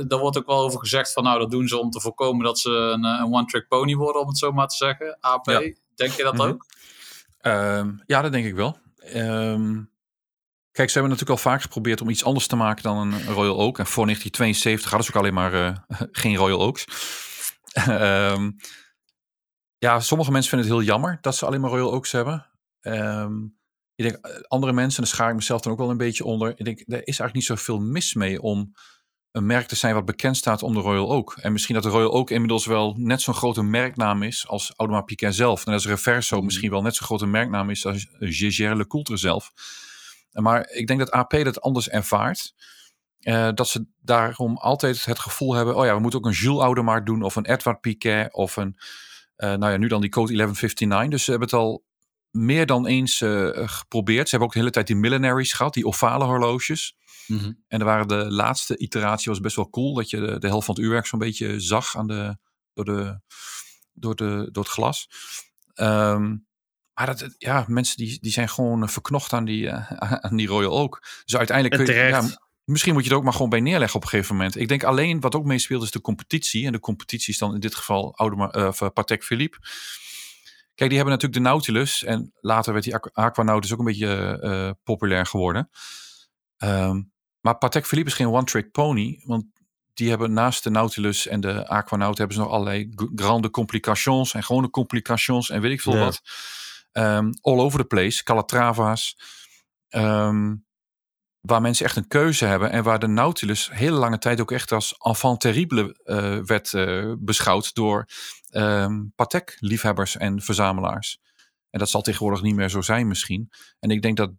daar 0.07 0.19
wordt 0.19 0.39
ook 0.39 0.47
wel 0.47 0.61
over 0.61 0.79
gezegd 0.79 1.13
van 1.13 1.23
nou, 1.23 1.39
dat 1.39 1.51
doen 1.51 1.69
ze 1.69 1.79
om 1.79 1.91
te 1.91 2.01
voorkomen 2.01 2.45
dat 2.45 2.59
ze 2.59 2.71
een, 2.71 3.05
een 3.05 3.33
one-trick 3.33 3.69
pony 3.69 3.95
worden, 3.95 4.23
om 4.23 4.29
het 4.29 4.39
zo 4.39 4.53
maar 4.53 4.69
te 4.69 4.77
zeggen. 4.77 5.17
AP, 5.21 5.47
ja. 5.47 5.61
denk 5.95 6.13
je 6.13 6.23
dat 6.23 6.33
Mhm. 6.35 6.43
mm 6.43 6.49
-hmm. 6.49 6.53
ook? 6.53 6.67
Um, 7.43 8.03
ja, 8.07 8.23
dat 8.23 8.33
denk 8.33 8.47
ik 8.47 8.55
wel. 8.55 8.79
Um, 9.15 9.91
kijk, 10.73 10.89
ze 10.91 10.99
hebben 10.99 11.13
natuurlijk 11.13 11.45
al 11.45 11.51
vaak 11.51 11.63
geprobeerd 11.63 12.01
om 12.01 12.09
iets 12.09 12.25
anders 12.25 12.47
te 12.47 12.57
maken 12.57 12.83
dan 12.83 12.97
een 12.97 13.25
Royal 13.27 13.59
Oak. 13.59 13.79
En 13.79 13.87
voor 13.87 14.05
1972 14.05 14.91
hadden 14.91 15.07
ze 15.07 15.13
ook 15.13 15.23
alleen 15.23 15.35
maar 15.35 15.55
uh, 15.55 15.99
geen 16.23 16.37
Royal 16.37 16.61
Oaks. 16.61 16.85
Ja, 19.85 20.01
sommige 20.01 20.31
mensen 20.31 20.51
vinden 20.51 20.69
het 20.69 20.77
heel 20.77 20.87
jammer 20.87 21.19
dat 21.21 21.37
ze 21.37 21.47
alleen 21.47 21.61
maar 21.61 21.71
Royal 21.71 21.93
Oaks 21.93 22.13
hebben. 22.13 22.47
Um, 22.81 23.59
ik 23.95 24.05
denk, 24.05 24.45
andere 24.49 24.73
mensen, 24.73 24.97
en 24.97 25.05
daar 25.05 25.15
schaar 25.15 25.29
ik 25.29 25.35
mezelf 25.35 25.61
dan 25.61 25.73
ook 25.73 25.79
wel 25.79 25.91
een 25.91 25.97
beetje 25.97 26.25
onder. 26.25 26.55
Ik 26.57 26.65
denk, 26.65 26.79
er 26.79 26.85
is 26.87 27.19
eigenlijk 27.19 27.35
niet 27.35 27.45
zoveel 27.45 27.79
mis 27.79 28.15
mee 28.15 28.41
om 28.41 28.73
een 29.31 29.47
merk 29.47 29.67
te 29.67 29.77
zijn 29.77 29.95
wat 29.95 30.05
bekend 30.05 30.37
staat 30.37 30.63
om 30.63 30.75
de 30.75 30.81
Royal 30.81 31.11
Oak. 31.11 31.37
En 31.41 31.53
misschien 31.53 31.75
dat 31.75 31.85
de 31.85 31.89
Royal 31.89 32.13
Oak 32.13 32.31
inmiddels 32.31 32.67
wel 32.67 32.95
net 32.99 33.23
zo'n 33.23 33.35
grote 33.35 33.63
merknaam 33.63 34.23
is 34.23 34.49
als 34.49 34.73
Audemars 34.77 35.07
Piguet 35.07 35.35
zelf. 35.35 35.67
En 35.67 35.73
dat 35.73 35.81
is 35.81 35.87
Reverso 35.87 36.39
mm. 36.39 36.45
misschien 36.45 36.71
wel 36.71 36.83
net 36.83 36.95
zo'n 36.95 37.07
grote 37.07 37.27
merknaam 37.27 37.71
is 37.71 37.87
als 37.87 38.07
Gégère 38.19 38.77
Lecoultre 38.77 39.17
zelf. 39.17 39.53
Maar 40.33 40.69
ik 40.69 40.87
denk 40.87 40.99
dat 40.99 41.11
AP 41.11 41.31
dat 41.31 41.61
anders 41.61 41.89
ervaart. 41.89 42.55
Uh, 43.21 43.49
dat 43.55 43.69
ze 43.69 43.87
daarom 44.01 44.57
altijd 44.57 45.05
het 45.05 45.19
gevoel 45.19 45.55
hebben, 45.55 45.77
oh 45.77 45.85
ja, 45.85 45.95
we 45.95 46.01
moeten 46.01 46.19
ook 46.19 46.27
een 46.27 46.33
Jules 46.33 46.63
Audemars 46.63 47.05
doen 47.05 47.23
of 47.23 47.37
een 47.37 47.47
Edward 47.47 47.81
Piquet 47.81 48.35
of 48.35 48.57
een... 48.57 48.77
Uh, 49.37 49.55
nou 49.55 49.73
ja, 49.73 49.77
nu 49.77 49.89
dan 49.89 50.01
die 50.01 50.11
code 50.11 50.33
1159. 50.33 51.11
Dus 51.11 51.25
ze 51.25 51.31
hebben 51.31 51.49
het 51.49 51.59
al 51.59 51.85
meer 52.31 52.67
dan 52.67 52.87
eens 52.87 53.21
uh, 53.21 53.69
geprobeerd. 53.69 54.29
Ze 54.29 54.31
hebben 54.31 54.49
ook 54.49 54.55
de 54.55 54.59
hele 54.59 54.71
tijd 54.71 54.87
die 54.87 54.97
millenaries 54.97 55.53
gehad, 55.53 55.75
die 55.75 55.87
ovale 55.87 56.25
horloges. 56.25 56.97
Mm 57.27 57.39
-hmm. 57.39 57.65
En 57.69 57.79
er 57.79 57.85
waren 57.85 58.09
de 58.09 58.31
laatste 58.31 58.77
iteratie 58.77 59.31
was 59.31 59.41
best 59.41 59.57
wel 59.57 59.71
cool. 59.71 59.95
Dat 59.95 60.11
je 60.11 60.21
de, 60.21 60.39
de 60.39 60.47
helft 60.47 60.67
van 60.67 60.75
het 60.75 60.85
uurwerk 60.85 61.07
zo'n 61.07 61.19
beetje 61.19 61.61
zag 61.61 61.97
aan 61.97 62.07
de, 62.07 62.37
door, 62.73 62.85
de, 62.85 63.21
door, 63.93 64.15
de, 64.15 64.49
door 64.53 64.63
het 64.63 64.73
glas. 64.73 65.09
Um, 65.75 66.47
maar 66.95 67.07
dat, 67.07 67.35
ja, 67.39 67.65
mensen 67.69 67.97
die, 67.97 68.19
die 68.21 68.33
zijn 68.33 68.49
gewoon 68.49 68.89
verknocht 68.89 69.33
aan 69.33 69.45
die, 69.45 69.63
uh, 69.63 69.93
aan 70.25 70.37
die 70.37 70.47
Royal 70.47 70.79
Oak. 70.79 71.23
Dus 71.25 71.37
uiteindelijk 71.37 71.85
kun 71.85 71.95
je, 71.95 72.03
ja, 72.03 72.23
misschien 72.65 72.93
moet 72.95 73.05
je 73.05 73.11
er 73.11 73.17
ook 73.17 73.23
maar 73.23 73.33
gewoon 73.33 73.49
bij 73.49 73.61
neerleggen 73.61 73.97
op 73.97 74.03
een 74.03 74.09
gegeven 74.09 74.37
moment. 74.37 74.57
Ik 74.57 74.69
denk 74.69 74.85
alleen 74.85 75.21
wat 75.21 75.35
ook 75.35 75.45
meespeelt 75.45 75.83
is 75.83 75.91
de 75.91 76.01
competitie. 76.01 76.67
En 76.67 76.73
de 76.73 76.81
competitie 76.81 77.33
is 77.33 77.39
dan 77.39 77.55
in 77.55 77.61
dit 77.61 77.75
geval 77.75 78.13
Audemars, 78.17 78.57
uh, 78.57 78.67
of 78.67 78.93
Patek 78.93 79.25
Philippe. 79.25 79.59
Kijk, 80.75 80.91
die 80.91 80.99
hebben 80.99 81.15
natuurlijk 81.19 81.43
de 81.43 81.49
Nautilus. 81.49 82.05
En 82.05 82.33
later 82.41 82.73
werd 82.73 82.85
die 82.85 82.97
Aquanaut 82.97 83.73
ook 83.73 83.79
een 83.79 83.85
beetje 83.85 84.41
uh, 84.43 84.71
populair 84.83 85.27
geworden. 85.27 85.71
Um, 86.59 87.13
maar 87.41 87.59
Patek 87.59 87.87
Philippe 87.87 88.11
is 88.11 88.17
geen 88.17 88.29
one-trick 88.29 88.71
pony. 88.71 89.23
Want 89.25 89.45
die 89.95 90.09
hebben 90.09 90.33
naast 90.33 90.63
de 90.63 90.71
Nautilus 90.71 91.27
en 91.27 91.41
de 91.41 91.69
Aquanaut... 91.69 92.19
hebben 92.19 92.37
ze 92.37 92.43
nog 92.43 92.53
allerlei 92.53 92.93
grande 93.15 93.51
complications... 93.51 94.35
en 94.35 94.43
gewone 94.43 94.71
complications 94.71 95.51
en 95.51 95.61
weet 95.61 95.73
ik 95.73 95.81
veel 95.81 95.97
ja. 95.97 96.05
wat. 96.05 96.23
Um, 96.93 97.31
all 97.41 97.59
over 97.59 97.79
the 97.79 97.85
place. 97.85 98.23
Calatrava's. 98.23 99.19
Um, 99.89 100.67
waar 101.47 101.61
mensen 101.61 101.85
echt 101.85 101.97
een 101.97 102.09
keuze 102.09 102.45
hebben. 102.45 102.71
En 102.71 102.83
waar 102.83 102.99
de 102.99 103.07
Nautilus 103.07 103.71
hele 103.73 103.97
lange 103.97 104.19
tijd 104.19 104.41
ook 104.41 104.53
echt 104.53 104.73
als 104.73 104.97
enfant 104.99 105.41
terrible 105.41 105.97
uh, 106.05 106.39
werd 106.45 106.73
uh, 106.73 107.13
beschouwd... 107.19 107.75
door 107.75 108.09
um, 108.51 109.13
Patek-liefhebbers 109.17 110.17
en 110.17 110.41
verzamelaars. 110.41 111.21
En 111.71 111.79
dat 111.79 111.91
zal 111.91 112.03
tegenwoordig 112.03 112.43
niet 112.43 112.55
meer 112.55 112.69
zo 112.69 112.81
zijn 112.81 113.09
misschien. 113.09 113.51
En 113.79 113.91
ik 113.91 114.03
denk 114.03 114.17
dat 114.17 114.31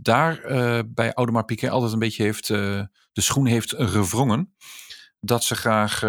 daar 0.00 0.50
uh, 0.50 0.80
bij 0.86 1.12
Audemars 1.12 1.44
Piguet 1.46 1.70
altijd 1.70 1.92
een 1.92 1.98
beetje 1.98 2.22
heeft, 2.22 2.46
de 2.48 2.88
schoen 3.12 3.46
heeft 3.46 3.74
gevrongen. 3.76 4.54
Dat 5.20 5.44
ze 5.44 5.54
graag 5.54 6.02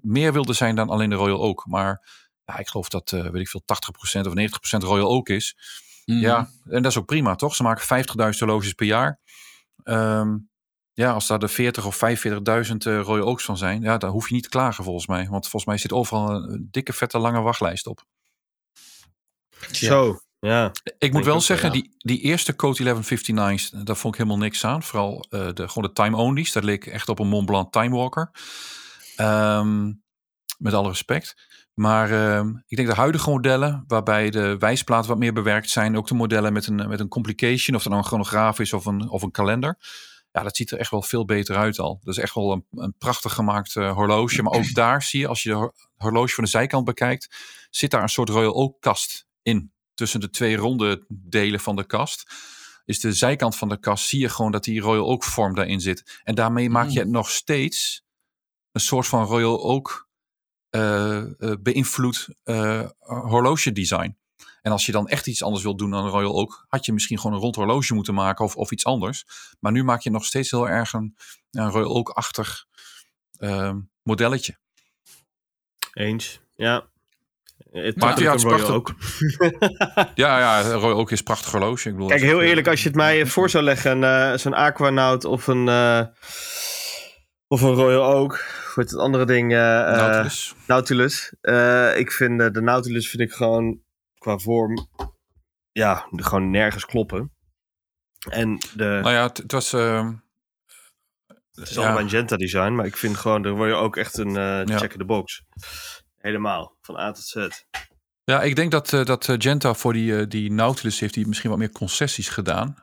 meer 0.00 0.32
wilden 0.32 0.54
zijn 0.54 0.74
dan 0.74 0.88
alleen 0.88 1.10
de 1.10 1.16
Royal 1.16 1.42
Oak. 1.42 1.66
Maar 1.66 2.08
ja, 2.44 2.58
ik 2.58 2.68
geloof 2.68 2.88
dat, 2.88 3.10
weet 3.10 3.34
ik 3.34 3.48
veel, 3.48 3.62
80% 4.20 4.26
of 4.26 4.82
90% 4.82 4.84
Royal 4.84 5.10
Oak 5.10 5.28
is. 5.28 5.56
Mm. 6.04 6.18
Ja, 6.18 6.48
en 6.64 6.82
dat 6.82 6.90
is 6.90 6.98
ook 6.98 7.06
prima, 7.06 7.34
toch? 7.34 7.54
Ze 7.54 7.62
maken 7.62 8.04
50.000 8.32 8.38
horloges 8.38 8.72
per 8.72 8.86
jaar. 8.86 9.20
Um, 9.84 10.48
ja, 10.92 11.12
als 11.12 11.26
daar 11.26 11.38
de 11.38 11.48
40 11.48 11.86
of 11.86 11.96
45.000 11.96 12.76
Royal 12.76 13.26
Oaks 13.26 13.44
van 13.44 13.56
zijn, 13.56 13.82
ja, 13.82 13.98
daar 13.98 14.10
hoef 14.10 14.28
je 14.28 14.34
niet 14.34 14.42
te 14.42 14.48
klagen 14.48 14.84
volgens 14.84 15.06
mij. 15.06 15.28
Want 15.28 15.42
volgens 15.48 15.64
mij 15.64 15.78
zit 15.78 15.92
overal 15.92 16.30
een 16.30 16.68
dikke, 16.70 16.92
vette, 16.92 17.18
lange 17.18 17.40
wachtlijst 17.40 17.86
op. 17.86 18.04
Zo. 19.72 20.18
Ja, 20.38 20.72
ik 20.98 21.12
moet 21.12 21.24
wel 21.24 21.40
zeggen, 21.40 21.66
ja. 21.68 21.74
die, 21.74 21.94
die 21.98 22.20
eerste 22.20 22.56
Code 22.56 23.02
1159's, 23.04 23.70
daar 23.84 23.96
vond 23.96 24.14
ik 24.14 24.20
helemaal 24.20 24.42
niks 24.42 24.64
aan. 24.64 24.82
Vooral 24.82 25.26
uh, 25.30 25.48
de, 25.52 25.68
gewoon 25.68 25.88
de 25.88 25.92
time 25.92 26.16
only's. 26.16 26.52
Dat 26.52 26.64
leek 26.64 26.86
echt 26.86 27.08
op 27.08 27.18
een 27.18 27.28
Mont 27.28 27.46
Blanc 27.46 27.72
Time 27.72 27.96
Walker. 27.96 28.30
Um, 29.16 30.02
met 30.58 30.72
alle 30.72 30.88
respect. 30.88 31.34
Maar 31.74 32.10
uh, 32.10 32.44
ik 32.66 32.76
denk 32.76 32.88
de 32.88 32.94
huidige 32.94 33.30
modellen, 33.30 33.84
waarbij 33.86 34.30
de 34.30 34.58
wijsplaten 34.58 35.08
wat 35.08 35.18
meer 35.18 35.32
bewerkt 35.32 35.70
zijn. 35.70 35.96
Ook 35.96 36.08
de 36.08 36.14
modellen 36.14 36.52
met 36.52 36.66
een, 36.66 36.88
met 36.88 37.00
een 37.00 37.08
complication, 37.08 37.76
of 37.76 37.82
dat 37.82 37.92
nou 37.92 37.96
een 38.02 38.08
chronograaf 38.08 38.58
is 38.58 38.72
of 38.72 38.86
een, 38.86 39.08
of 39.08 39.22
een 39.22 39.30
kalender. 39.30 39.78
Ja, 40.30 40.42
dat 40.42 40.56
ziet 40.56 40.70
er 40.70 40.78
echt 40.78 40.90
wel 40.90 41.02
veel 41.02 41.24
beter 41.24 41.56
uit 41.56 41.78
al. 41.78 42.00
Dat 42.02 42.16
is 42.16 42.22
echt 42.22 42.34
wel 42.34 42.52
een, 42.52 42.66
een 42.70 42.94
prachtig 42.98 43.32
gemaakt 43.32 43.74
uh, 43.74 43.92
horloge. 43.92 44.42
Maar 44.42 44.52
ook 44.52 44.74
daar 44.74 45.02
zie 45.02 45.20
je, 45.20 45.28
als 45.28 45.42
je 45.42 45.48
de 45.50 45.72
horloge 45.96 46.34
van 46.34 46.44
de 46.44 46.50
zijkant 46.50 46.84
bekijkt, 46.84 47.36
zit 47.70 47.90
daar 47.90 48.02
een 48.02 48.08
soort 48.08 48.28
Royal 48.28 48.54
Oak 48.54 48.80
kast 48.80 49.26
in 49.42 49.72
tussen 49.94 50.20
de 50.20 50.30
twee 50.30 50.56
ronde 50.56 51.04
delen 51.08 51.60
van 51.60 51.76
de 51.76 51.84
kast, 51.84 52.34
is 52.84 53.00
de 53.00 53.12
zijkant 53.12 53.56
van 53.56 53.68
de 53.68 53.78
kast, 53.78 54.08
zie 54.08 54.20
je 54.20 54.28
gewoon 54.28 54.52
dat 54.52 54.64
die 54.64 54.80
Royal 54.80 55.06
Oak 55.06 55.24
vorm 55.24 55.54
daarin 55.54 55.80
zit. 55.80 56.20
En 56.24 56.34
daarmee 56.34 56.70
maak 56.70 56.88
je 56.88 56.98
het 56.98 57.08
nog 57.08 57.30
steeds 57.30 58.04
een 58.72 58.80
soort 58.80 59.06
van 59.06 59.24
Royal 59.24 59.62
Oak 59.62 60.08
uh, 60.76 61.22
uh, 61.38 61.54
beïnvloed 61.60 62.28
uh, 62.44 62.88
horloge 62.98 63.72
design. 63.72 64.16
En 64.62 64.72
als 64.72 64.86
je 64.86 64.92
dan 64.92 65.08
echt 65.08 65.26
iets 65.26 65.42
anders 65.42 65.62
wilt 65.62 65.78
doen 65.78 65.90
dan 65.90 66.08
Royal 66.08 66.34
Oak, 66.34 66.64
had 66.68 66.86
je 66.86 66.92
misschien 66.92 67.18
gewoon 67.18 67.36
een 67.36 67.42
rond 67.42 67.56
horloge 67.56 67.94
moeten 67.94 68.14
maken 68.14 68.44
of, 68.44 68.56
of 68.56 68.70
iets 68.70 68.84
anders. 68.84 69.24
Maar 69.60 69.72
nu 69.72 69.84
maak 69.84 70.00
je 70.00 70.10
nog 70.10 70.24
steeds 70.24 70.50
heel 70.50 70.68
erg 70.68 70.92
een, 70.92 71.16
een 71.50 71.70
Royal 71.70 71.94
Oak-achtig 71.94 72.66
modelletje. 74.02 74.58
Eens, 75.92 76.40
ja. 76.54 76.86
Het 77.70 77.96
maar 77.96 78.20
ja, 78.20 78.30
het 78.30 78.38
is 78.38 78.46
prachtig. 78.46 78.74
Ook. 78.74 78.94
ja, 80.14 80.38
ja, 80.38 80.62
Royal 80.62 80.98
Oak 80.98 81.10
is 81.10 81.22
prachtig 81.22 81.50
horloge. 81.50 81.88
Ik 81.88 81.94
bedoel, 81.94 82.08
Kijk, 82.08 82.20
heel 82.20 82.42
eerlijk, 82.42 82.68
als 82.68 82.82
je 82.82 82.88
het 82.88 82.96
mij 82.96 83.26
voor 83.26 83.50
zou 83.50 83.64
leggen, 83.64 84.02
uh, 84.02 84.36
zo'n 84.36 84.54
Aquanaut 84.54 85.24
of 85.24 85.46
een, 85.46 85.66
uh, 85.66 86.00
of 87.48 87.62
een 87.62 87.74
Royal 87.74 88.14
Oak, 88.14 88.44
heet 88.74 88.90
het 88.90 89.00
andere 89.00 89.26
ding? 89.26 89.52
Uh, 89.52 89.58
Nautilus. 89.58 90.54
Nautilus. 90.66 91.32
ik 91.96 92.12
vind 92.12 92.54
de 92.54 92.60
Nautilus 92.62 93.08
vind 93.10 93.22
ik 93.22 93.32
gewoon 93.32 93.82
qua 94.18 94.38
vorm, 94.38 94.88
ja, 95.72 96.06
gewoon 96.10 96.50
nergens 96.50 96.86
kloppen. 96.86 97.32
En 98.30 98.58
de... 98.76 98.84
Nou 99.02 99.10
ja, 99.10 99.22
het, 99.22 99.52
was... 99.52 99.72
Uh, 99.72 100.10
het 101.52 101.68
is 101.68 101.74
ja. 101.74 101.82
allemaal 101.82 102.00
een 102.00 102.08
Genta 102.08 102.36
design, 102.36 102.72
maar 102.74 102.86
ik 102.86 102.96
vind 102.96 103.16
gewoon, 103.16 103.42
daar 103.42 103.52
word 103.52 103.68
je 103.68 103.74
ook 103.74 103.96
echt 103.96 104.18
een 104.18 104.28
uh, 104.28 104.64
ja. 104.64 104.78
check 104.78 104.92
in 104.92 104.98
the 104.98 105.04
box. 105.04 105.42
Helemaal, 106.16 106.76
van 106.80 106.96
A 106.96 107.12
tot 107.12 107.24
Z. 107.24 107.48
Ja, 108.24 108.42
ik 108.42 108.56
denk 108.56 108.70
dat, 108.70 108.92
uh, 108.92 109.04
dat 109.04 109.34
Genta 109.38 109.74
voor 109.74 109.92
die, 109.92 110.12
uh, 110.12 110.24
die 110.28 110.52
Nautilus 110.52 111.00
heeft 111.00 111.14
die 111.14 111.26
misschien 111.26 111.50
wat 111.50 111.58
meer 111.58 111.72
concessies 111.72 112.28
gedaan. 112.28 112.76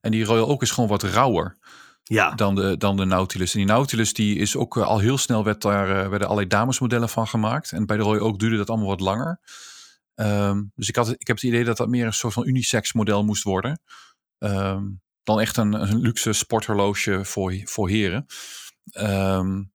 En 0.00 0.10
die 0.10 0.24
Royal 0.24 0.48
ook 0.48 0.62
is 0.62 0.70
gewoon 0.70 0.88
wat 0.88 1.02
rauwer 1.02 1.56
ja. 2.02 2.34
dan, 2.34 2.54
de, 2.54 2.76
dan 2.76 2.96
de 2.96 3.04
Nautilus. 3.04 3.52
En 3.52 3.58
die 3.58 3.68
Nautilus 3.68 4.14
die 4.14 4.36
is 4.38 4.56
ook 4.56 4.76
uh, 4.76 4.86
al 4.86 4.98
heel 4.98 5.18
snel, 5.18 5.44
werd 5.44 5.62
daar, 5.62 5.86
werden 5.86 6.28
allerlei 6.28 6.46
damesmodellen 6.46 7.08
van 7.08 7.26
gemaakt. 7.26 7.72
En 7.72 7.86
bij 7.86 7.96
de 7.96 8.02
Royal 8.02 8.26
ook 8.26 8.38
duurde 8.38 8.56
dat 8.56 8.68
allemaal 8.70 8.88
wat 8.88 9.00
langer. 9.00 9.40
Um, 10.14 10.72
dus 10.74 10.88
ik, 10.88 10.96
had, 10.96 11.08
ik 11.08 11.26
heb 11.26 11.36
het 11.36 11.44
idee 11.44 11.64
dat 11.64 11.76
dat 11.76 11.88
meer 11.88 12.06
een 12.06 12.12
soort 12.12 12.32
van 12.32 12.46
unisex 12.46 12.92
model 12.92 13.24
moest 13.24 13.42
worden. 13.42 13.80
Um, 14.38 15.00
dan 15.22 15.40
echt 15.40 15.56
een, 15.56 15.72
een 15.72 16.00
luxe 16.00 16.32
sporthorloge 16.32 17.24
voor, 17.24 17.60
voor 17.64 17.88
heren. 17.88 18.26
Um, 18.98 19.72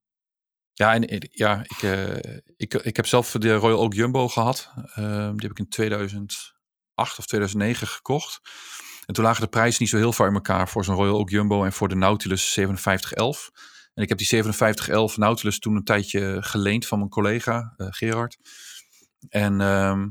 Ja, 0.78 0.94
en, 0.94 1.08
eh, 1.08 1.18
ja 1.30 1.62
ik, 1.62 1.82
eh, 1.82 2.36
ik, 2.56 2.74
ik 2.74 2.96
heb 2.96 3.06
zelf 3.06 3.30
de 3.30 3.54
Royal 3.54 3.80
Oak 3.80 3.94
Jumbo 3.94 4.28
gehad. 4.28 4.72
Ehm, 4.94 5.30
die 5.30 5.48
heb 5.48 5.50
ik 5.50 5.58
in 5.58 5.68
2008 5.68 7.18
of 7.18 7.26
2009 7.26 7.86
gekocht. 7.86 8.40
En 9.08 9.14
toen 9.14 9.24
lagen 9.24 9.42
de 9.42 9.48
prijzen 9.48 9.82
niet 9.82 9.90
zo 9.90 9.96
heel 9.96 10.12
ver 10.12 10.26
in 10.26 10.34
elkaar 10.34 10.68
voor 10.68 10.84
zo'n 10.84 10.94
Royal 10.94 11.18
Oak 11.18 11.30
Jumbo 11.30 11.64
en 11.64 11.72
voor 11.72 11.88
de 11.88 11.94
Nautilus 11.94 12.52
5711. 12.52 13.50
En 13.94 14.02
ik 14.02 14.08
heb 14.08 14.18
die 14.18 14.26
5711 14.26 15.16
Nautilus 15.16 15.58
toen 15.58 15.76
een 15.76 15.84
tijdje 15.84 16.36
geleend 16.40 16.86
van 16.86 16.98
mijn 16.98 17.10
collega 17.10 17.74
eh, 17.76 17.86
Gerard. 17.90 18.38
En 19.28 19.60
ehm, 19.60 20.08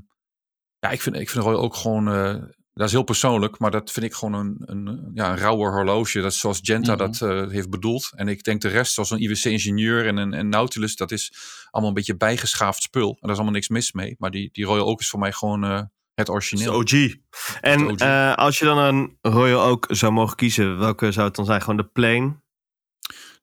ja, 0.79 0.89
ik 0.89 1.01
vind, 1.01 1.15
ik 1.15 1.29
vind 1.29 1.43
Royal 1.43 1.61
ook 1.61 1.75
gewoon, 1.75 2.07
eh, 2.07 2.33
dat 2.73 2.85
is 2.87 2.91
heel 2.91 3.03
persoonlijk, 3.03 3.59
maar 3.59 3.71
dat 3.71 3.91
vind 3.91 4.05
ik 4.05 4.13
gewoon 4.13 4.33
een, 4.33 4.55
een, 4.59 5.11
ja, 5.13 5.31
een 5.31 5.37
rauwer 5.37 5.71
horloge. 5.71 6.21
Dat 6.21 6.31
is 6.31 6.39
zoals 6.39 6.59
Genta 6.61 6.95
Mhm. 6.95 6.97
dat 6.97 7.21
eh, 7.21 7.49
heeft 7.51 7.69
bedoeld. 7.69 8.11
En 8.15 8.27
ik 8.27 8.43
denk 8.43 8.61
de 8.61 8.67
rest, 8.67 8.93
zoals 8.93 9.11
een 9.11 9.21
IWC 9.21 9.43
Ingenieur 9.43 10.07
en 10.07 10.17
een 10.17 10.33
en 10.33 10.49
Nautilus, 10.49 10.95
dat 10.95 11.11
is 11.11 11.33
allemaal 11.69 11.89
een 11.89 11.97
beetje 11.97 12.17
bijgeschaafd 12.17 12.81
spul. 12.81 13.09
En 13.09 13.17
daar 13.19 13.31
is 13.31 13.35
allemaal 13.35 13.53
niks 13.53 13.69
mis 13.69 13.91
mee. 13.91 14.15
Maar 14.17 14.31
die, 14.31 14.49
die 14.51 14.65
Royal 14.65 14.87
Oak 14.87 14.99
is 14.99 15.09
voor 15.09 15.19
mij 15.19 15.31
gewoon 15.31 15.89
het 16.17 16.29
origineel. 16.29 16.71
de 16.71 16.77
OG. 16.77 17.15
En 17.61 17.91
OG. 17.91 17.95
eh, 17.99 18.35
als 18.35 18.59
je 18.59 18.65
dan 18.65 18.77
een 18.77 19.17
Royal 19.21 19.63
ook 19.63 19.85
zou 19.89 20.11
mogen 20.11 20.35
kiezen, 20.35 20.77
welke 20.79 21.11
zou 21.11 21.27
het 21.27 21.35
dan 21.35 21.45
zijn? 21.45 21.61
Gewoon 21.61 21.77
de 21.77 21.85
plain? 21.85 22.41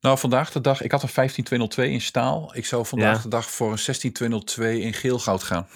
Nou, 0.01 0.17
vandaag 0.17 0.51
de 0.51 0.61
dag, 0.61 0.81
ik 0.81 0.91
had 0.91 1.03
een 1.03 1.09
15202 1.09 1.91
in 1.91 2.01
staal. 2.01 2.51
Ik 2.55 2.65
zou 2.65 2.85
vandaag 2.85 3.15
Ja. 3.17 3.21
de 3.23 3.27
dag 3.29 3.49
voor 3.49 3.71
een 3.71 3.77
16202 3.79 4.81
in 4.81 4.93
geel 4.93 5.19
goud 5.19 5.43
gaan. 5.43 5.67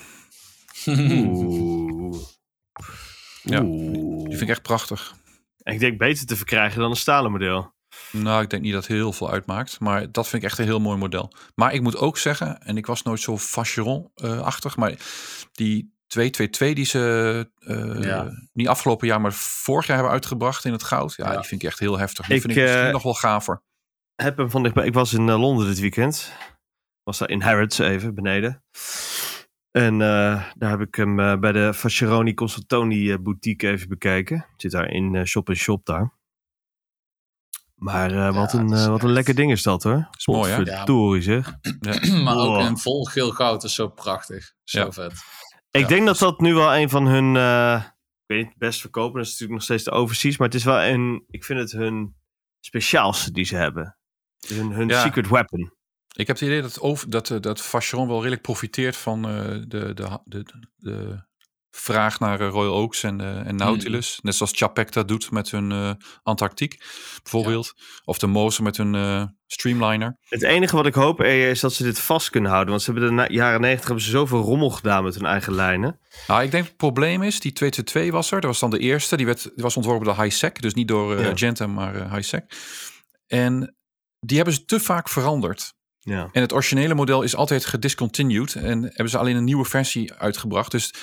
Oeh. 0.87 2.17
Ja, 3.43 3.61
Oeh. 3.63 3.93
Die 4.23 4.29
vind 4.37 4.41
ik 4.41 4.49
echt 4.49 4.61
prachtig. 4.61 5.15
Ik 5.63 5.79
denk 5.79 5.97
beter 5.97 6.25
te 6.25 6.35
verkrijgen 6.35 6.79
dan 6.79 6.89
een 6.89 6.95
stalen 6.95 7.31
model. 7.31 7.73
Nou, 8.11 8.41
ik 8.43 8.49
denk 8.49 8.61
niet 8.63 8.73
dat 8.73 8.83
het 8.83 8.91
heel 8.91 9.13
veel 9.13 9.31
uitmaakt. 9.31 9.79
Maar 9.79 10.11
dat 10.11 10.27
vind 10.27 10.43
ik 10.43 10.49
echt 10.49 10.59
een 10.59 10.65
heel 10.65 10.79
mooi 10.79 10.97
model. 10.97 11.33
Maar 11.55 11.73
ik 11.73 11.81
moet 11.81 11.97
ook 11.97 12.17
zeggen, 12.17 12.61
en 12.61 12.77
ik 12.77 12.85
was 12.85 13.03
nooit 13.03 13.19
zo 13.19 13.37
Vacheron-achtig, 13.37 14.77
maar 14.77 14.93
die 15.51 15.93
222 16.09 16.75
die 16.75 16.85
ze 16.85 17.49
eh, 17.59 18.01
Ja. 18.03 18.31
niet 18.53 18.67
afgelopen 18.67 19.07
jaar, 19.07 19.21
maar 19.21 19.33
vorig 19.33 19.85
jaar 19.85 19.95
hebben 19.95 20.13
uitgebracht 20.13 20.65
in 20.65 20.71
het 20.71 20.83
goud. 20.83 21.13
Ja, 21.17 21.31
Ja. 21.31 21.35
die 21.39 21.47
vind 21.47 21.61
ik 21.63 21.67
echt 21.67 21.79
heel 21.79 21.97
heftig. 21.97 22.25
Die 22.25 22.35
Ik, 22.35 22.41
vind 22.41 22.53
ik 22.57 22.61
misschien 22.63 22.85
eh, 22.85 22.91
nog 22.91 23.03
wel 23.03 23.13
gaver. 23.13 23.61
Heb 24.15 24.37
hem 24.37 24.49
van 24.49 24.63
dichtbij. 24.63 24.85
Ik 24.85 24.93
was 24.93 25.13
in 25.13 25.29
eh, 25.29 25.39
Londen 25.39 25.67
dit 25.67 25.79
weekend. 25.79 26.31
Was 27.03 27.17
daar 27.17 27.29
in 27.29 27.41
Harrods 27.41 27.77
even 27.79 28.15
beneden. 28.15 28.63
En 29.71 29.93
eh, 30.01 30.43
daar 30.55 30.69
heb 30.69 30.81
ik 30.81 30.95
hem 30.95 31.19
eh, 31.19 31.37
bij 31.37 31.51
de 31.51 31.73
Fasceroni 31.73 32.33
Consultoni 32.33 33.11
eh, 33.11 33.17
boutique 33.19 33.69
even 33.69 33.89
bekeken. 33.89 34.45
Zit 34.57 34.71
daar 34.71 34.89
in 34.91 35.27
Shop 35.27 35.49
Shop 35.55 35.85
daar. 35.85 36.17
Maar 37.75 38.11
eh, 38.11 38.35
wat, 38.35 38.51
Ja, 38.51 38.59
een, 38.59 38.73
eh, 38.73 38.87
wat 38.87 39.03
een 39.03 39.11
lekker 39.11 39.35
ding 39.35 39.51
is 39.51 39.63
dat 39.63 39.83
hoor. 39.83 40.07
Is 40.17 40.27
mooi, 40.27 40.51
hè? 40.51 41.21
Zeg. 41.21 41.53
maar 42.23 42.35
ook 42.37 42.59
in 42.59 42.77
vol 42.77 43.03
geel 43.03 43.31
goud 43.31 43.63
is 43.63 43.73
zo 43.73 43.87
prachtig. 43.87 44.53
Zo 44.63 44.79
Ja. 44.79 44.91
vet. 44.91 45.13
Ik 45.71 45.81
Ja, 45.81 45.87
denk 45.87 46.05
dat 46.05 46.09
dus- 46.19 46.27
dat 46.27 46.41
nu 46.41 46.53
wel 46.53 46.75
een 46.75 46.89
van 46.89 47.07
hun, 47.07 47.35
eh, 47.35 47.83
ik 47.85 48.23
weet 48.25 48.45
niet, 48.45 48.57
best 48.57 48.81
verkopen. 48.81 49.13
Dat 49.13 49.21
is 49.25 49.27
natuurlijk 49.31 49.53
nog 49.53 49.63
steeds 49.63 49.83
de 49.83 49.91
overseas. 49.91 50.37
Maar 50.37 50.47
het 50.47 50.57
is 50.57 50.63
wel 50.63 50.81
een, 50.81 51.23
ik 51.29 51.43
vind 51.43 51.59
het 51.59 51.71
hun 51.71 52.15
speciaalste 52.59 53.31
die 53.31 53.45
ze 53.45 53.55
hebben. 53.55 53.97
Hun, 54.47 54.71
hun 54.71 54.87
Ja. 54.87 55.01
secret 55.03 55.27
weapon. 55.29 55.73
Ik 56.15 56.27
heb 56.27 56.35
het 56.39 56.45
idee 56.47 56.61
dat, 56.61 56.79
over, 56.79 57.09
dat, 57.09 57.29
eh, 57.29 57.39
dat 57.39 57.61
Vacheron 57.61 58.07
wel 58.07 58.17
redelijk 58.17 58.41
profiteert 58.41 58.97
van 58.97 59.27
eh, 59.27 59.45
de, 59.67 59.93
de, 59.93 60.19
de, 60.25 60.45
de 60.75 61.27
vraag 61.71 62.19
naar 62.19 62.39
eh, 62.39 62.49
Royal 62.49 62.75
Oaks 62.75 63.03
en, 63.03 63.21
eh, 63.21 63.47
en 63.47 63.55
Nautilus. 63.55 64.19
Net 64.21 64.35
zoals 64.35 64.51
Chapek 64.55 64.91
dat 64.91 65.07
doet 65.07 65.31
met 65.31 65.51
hun 65.51 65.71
eh 65.71 65.91
Antarctiek 66.23 66.83
bijvoorbeeld. 67.23 67.73
Of 68.05 68.19
de 68.19 68.27
Moser 68.27 68.63
met 68.63 68.77
hun 68.77 69.37
Streamliner. 69.47 70.17
Het 70.21 70.43
enige 70.43 70.75
wat 70.75 70.85
ik 70.85 70.93
hoop 70.93 71.23
is 71.23 71.59
dat 71.59 71.73
ze 71.73 71.83
dit 71.83 71.99
vast 71.99 72.29
kunnen 72.29 72.49
houden. 72.51 72.69
Want 72.71 72.83
ze 72.83 72.91
hebben 72.91 73.15
de 73.15 73.33
jaren 73.33 73.61
negentig 73.61 73.85
hebben 73.85 74.03
ze 74.03 74.09
zoveel 74.09 74.41
rommel 74.41 74.69
gedaan 74.69 75.03
met 75.03 75.15
hun 75.15 75.25
eigen 75.25 75.53
lijnen. 75.53 75.99
Nou, 76.27 76.43
ik 76.43 76.51
denk 76.51 76.65
het 76.65 76.77
probleem 76.77 77.23
is, 77.23 77.39
die 77.39 77.51
222 77.51 78.13
was 78.13 78.31
er. 78.31 78.41
Dat 78.41 78.49
was 78.49 78.59
dan 78.59 78.69
de 78.69 78.79
eerste. 78.79 79.17
Die, 79.17 79.25
werd, 79.25 79.43
die 79.43 79.63
was 79.63 79.75
ontworpen 79.75 80.05
door 80.05 80.23
High-Sec. 80.23 80.61
Dus 80.61 80.73
niet 80.73 80.87
door 80.87 81.19
Ja. 81.19 81.31
Gentem, 81.35 81.73
maar 81.73 82.13
High-Sec. 82.13 82.43
En 83.27 83.75
die 84.19 84.35
hebben 84.35 84.55
ze 84.55 84.65
te 84.65 84.79
vaak 84.79 85.09
veranderd. 85.09 85.73
Ja. 85.99 86.29
En 86.31 86.41
het 86.41 86.53
originele 86.53 86.93
model 86.93 87.21
is 87.21 87.35
altijd 87.35 87.65
gediscontinued. 87.65 88.55
En 88.55 88.81
hebben 88.81 89.09
ze 89.09 89.17
alleen 89.17 89.35
een 89.35 89.43
nieuwe 89.43 89.65
versie 89.65 90.13
uitgebracht. 90.13 90.71
Dus 90.71 90.93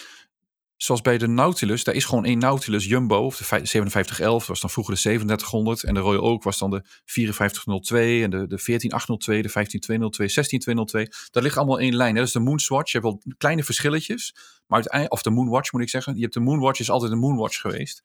zoals 0.77 1.01
bij 1.01 1.19
de 1.19 1.29
Nautilus, 1.29 1.85
daar 1.85 1.95
is 1.95 2.05
gewoon 2.05 2.25
één 2.25 2.39
Nautilus 2.39 2.85
Jumbo. 2.85 3.25
Of 3.25 3.37
de 3.37 3.45
vij- 3.45 3.67
5711, 3.67 4.39
dat 4.39 4.49
was 4.49 4.61
dan 4.61 4.71
vroeger 4.71 4.95
de 4.95 5.01
3700. 5.01 5.83
En 5.83 5.95
de 5.95 6.01
Royal 6.01 6.23
Oak 6.23 6.43
was 6.43 6.59
dan 6.59 6.71
de 6.71 6.83
5402. 7.05 8.23
En 8.23 8.31
de, 8.31 8.47
de 8.47 8.59
14802, 8.59 9.43
de 9.43 9.49
15202, 9.49 10.29
16202. 10.29 11.09
Dat 11.31 11.43
ligt 11.43 11.57
allemaal 11.57 11.81
één 11.81 11.97
lijn. 11.97 12.15
Dat 12.15 12.27
is 12.27 12.33
de 12.33 12.41
Moonswatch. 12.41 12.93
Je 12.93 12.99
hebt 12.99 13.11
wel 13.11 13.35
kleine 13.39 13.65
verschilletjes. 13.65 14.35
Maar 14.67 15.07
of 15.09 15.23
de 15.23 15.31
Moonwatch 15.31 15.73
moet 15.73 15.83
ik 15.83 15.89
zeggen. 15.89 16.15
Je 16.15 16.21
hebt 16.21 16.35
de 16.35 16.41
Moonwatch, 16.41 16.81
is 16.81 16.91
altijd 16.91 17.13
een 17.13 17.19
Moonwatch 17.19 17.61
geweest. 17.61 18.03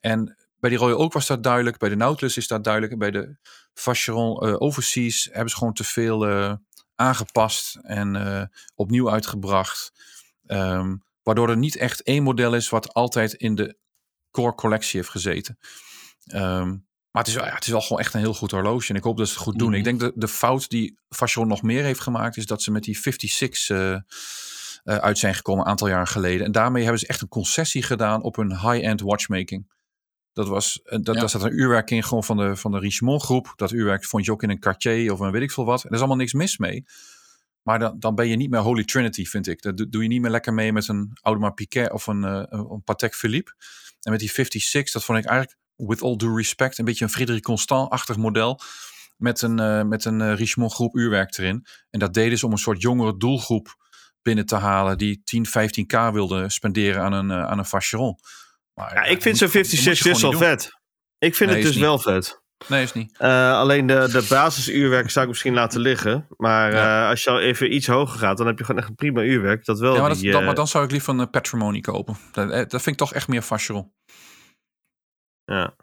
En 0.00 0.36
bij 0.60 0.70
die 0.70 0.78
Royal 0.78 0.98
Oak 0.98 1.12
was 1.12 1.26
dat 1.26 1.42
duidelijk. 1.42 1.78
Bij 1.78 1.88
de 1.88 1.96
Nautilus 1.96 2.36
is 2.36 2.46
dat 2.46 2.64
duidelijk. 2.64 2.92
En 2.92 2.98
bij 2.98 3.10
de 3.10 3.36
Vacheron 3.74 4.40
eh, 4.40 4.54
Overseas 4.58 5.28
hebben 5.32 5.50
ze 5.50 5.56
gewoon 5.56 5.72
te 5.72 5.84
veel 5.84 6.26
eh, 6.26 6.52
aangepast 6.94 7.78
en 7.82 8.16
eh, 8.16 8.42
opnieuw 8.74 9.10
uitgebracht. 9.10 9.92
Ehm, 10.46 10.96
waardoor 11.26 11.50
er 11.50 11.56
niet 11.56 11.76
echt 11.76 12.02
één 12.02 12.22
model 12.22 12.54
is 12.54 12.68
wat 12.68 12.94
altijd 12.94 13.32
in 13.32 13.54
de 13.54 13.76
core 14.30 14.54
collectie 14.54 14.98
heeft 15.00 15.10
gezeten. 15.12 15.58
Ehm, 16.26 16.68
maar 17.10 17.22
het 17.24 17.26
is, 17.26 17.34
wel- 17.34 17.44
ja, 17.44 17.54
het 17.54 17.64
is 17.64 17.70
wel 17.70 17.80
gewoon 17.80 17.98
echt 17.98 18.14
een 18.14 18.20
heel 18.20 18.34
goed 18.34 18.50
horloge. 18.50 18.88
En 18.88 18.94
ik 18.96 19.02
hoop 19.02 19.16
dat 19.16 19.26
ze 19.28 19.32
het 19.34 19.42
goed 19.42 19.58
doen. 19.58 19.68
Mhm. 19.68 19.78
Ik 19.78 19.84
denk 19.84 20.00
dat 20.00 20.12
de 20.16 20.28
fout 20.28 20.68
die 20.68 20.98
Vacheron 21.08 21.48
nog 21.48 21.62
meer 21.62 21.82
heeft 21.82 22.00
gemaakt... 22.00 22.36
is 22.36 22.46
dat 22.46 22.62
ze 22.62 22.70
met 22.70 22.84
die 22.84 22.96
56 22.96 23.68
eh, 23.76 23.92
eh, 23.92 24.00
uit 24.84 25.18
zijn 25.18 25.34
gekomen 25.34 25.64
een 25.64 25.70
aantal 25.70 25.88
jaar 25.88 26.06
geleden. 26.06 26.46
En 26.46 26.52
daarmee 26.52 26.82
hebben 26.82 27.00
ze 27.00 27.06
echt 27.06 27.20
een 27.22 27.28
concessie 27.28 27.82
gedaan 27.82 28.22
op 28.22 28.36
hun 28.36 28.50
high-end 28.50 29.00
watchmaking. 29.00 29.74
Dat 30.32 30.48
was, 30.48 30.80
eh, 30.82 30.98
dat, 31.02 31.14
Ja. 31.14 31.20
daar 31.20 31.30
zat 31.30 31.42
een 31.42 31.58
uurwerk 31.58 31.90
in 31.90 32.02
gewoon 32.02 32.24
van 32.24 32.36
de, 32.36 32.56
van 32.56 32.70
de 32.72 32.78
Richemont 32.78 33.22
groep. 33.22 33.52
Dat 33.56 33.70
uurwerk 33.72 34.04
vond 34.04 34.24
je 34.24 34.32
ook 34.32 34.42
in 34.42 34.50
een 34.50 34.60
Cartier 34.60 35.12
of 35.12 35.20
een 35.20 35.30
weet 35.30 35.42
ik 35.42 35.52
veel 35.52 35.64
wat. 35.64 35.80
En 35.82 35.88
er 35.88 35.94
is 35.94 35.98
allemaal 35.98 36.16
niks 36.18 36.32
mis 36.32 36.58
mee. 36.58 36.84
Maar 37.66 37.78
dan, 37.78 37.98
dan 37.98 38.14
ben 38.14 38.28
je 38.28 38.36
niet 38.36 38.50
meer 38.50 38.60
Holy 38.60 38.84
Trinity, 38.84 39.24
vind 39.24 39.46
ik. 39.46 39.62
Dat 39.62 39.76
doe, 39.90 40.02
je 40.02 40.08
niet 40.08 40.20
meer 40.20 40.30
lekker 40.30 40.54
mee 40.54 40.72
met 40.72 40.88
een 40.88 41.10
Audemars 41.22 41.54
Piguet 41.54 41.92
of 41.92 42.06
een, 42.06 42.24
eh, 42.24 42.42
een, 42.48 42.82
Patek 42.84 43.14
Philippe. 43.14 43.54
En 44.00 44.10
met 44.10 44.20
die 44.20 44.28
56, 44.30 44.92
dat 44.92 45.04
vond 45.04 45.18
ik 45.18 45.24
eigenlijk, 45.24 45.58
with 45.76 46.02
all 46.02 46.16
due 46.16 46.36
respect, 46.36 46.78
een 46.78 46.84
beetje 46.84 47.04
een 47.04 47.10
Frédéric 47.10 47.42
Constant-achtig 47.42 48.16
model. 48.16 48.60
Met 49.16 49.42
een, 49.42 49.58
eh, 49.58 49.82
met 49.82 50.04
een 50.04 50.20
eh, 50.20 50.34
Richemont 50.34 50.72
groep 50.72 50.96
uurwerk 50.96 51.38
erin. 51.38 51.66
En 51.90 51.98
dat 51.98 52.14
deden 52.14 52.38
ze 52.38 52.46
om 52.46 52.52
een 52.52 52.58
soort 52.58 52.82
jongere 52.82 53.16
doelgroep 53.16 53.76
binnen 54.22 54.46
te 54.46 54.56
halen. 54.56 54.98
Die 54.98 55.22
10, 55.24 55.46
15k 55.46 56.12
wilde 56.12 56.50
spenderen 56.50 57.02
aan 57.02 57.12
een, 57.12 57.32
aan 57.32 57.58
een 57.58 57.64
Vacheron. 57.64 58.18
Maar, 58.74 58.94
Ja, 58.94 59.02
ik 59.02 59.22
vind 59.22 59.36
zo'n 59.38 59.46
dat 59.46 59.56
moet 59.56 59.70
je 59.70 59.76
56 59.76 60.30
dus 60.30 60.38
doen. 60.38 60.48
vet. 60.48 60.70
Ik 61.18 61.34
vind 61.34 61.50
Nee, 61.50 61.58
het 61.62 61.68
dus 61.72 61.76
wel 61.80 61.98
vet. 61.98 62.42
Nee, 62.68 62.82
is 62.82 62.92
niet. 62.92 63.14
Eh, 63.18 63.52
alleen 63.58 63.86
de, 63.86 64.08
de 64.12 64.26
basisuurwerk 64.28 65.10
zou 65.10 65.24
ik 65.24 65.30
misschien 65.30 65.54
laten 65.54 65.80
liggen. 65.80 66.26
Maar 66.36 66.72
Ja. 66.72 67.02
eh, 67.02 67.08
als 67.10 67.24
je 67.24 67.30
al 67.30 67.40
even 67.40 67.74
iets 67.74 67.86
hoger 67.86 68.18
gaat, 68.18 68.36
dan 68.36 68.46
heb 68.46 68.58
je 68.58 68.64
gewoon 68.64 68.80
echt 68.80 68.90
een 68.90 68.94
prima 68.94 69.22
uurwerk. 69.22 69.64
Dat 69.64 69.78
wel 69.78 69.94
Ja, 69.94 70.00
maar, 70.00 70.08
dat, 70.08 70.18
die, 70.18 70.30
dan, 70.30 70.40
eh, 70.40 70.46
maar 70.46 70.54
dan 70.54 70.66
zou 70.68 70.84
ik 70.84 70.90
liever 70.90 71.18
een 71.18 71.30
Patrimony 71.30 71.80
kopen. 71.80 72.16
Dat, 72.32 72.48
dat 72.50 72.68
vind 72.70 72.86
ik 72.86 72.96
toch 72.96 73.12
echt 73.14 73.28
meer 73.28 73.42
Vacheron. 73.42 73.92
ja. 75.44 75.74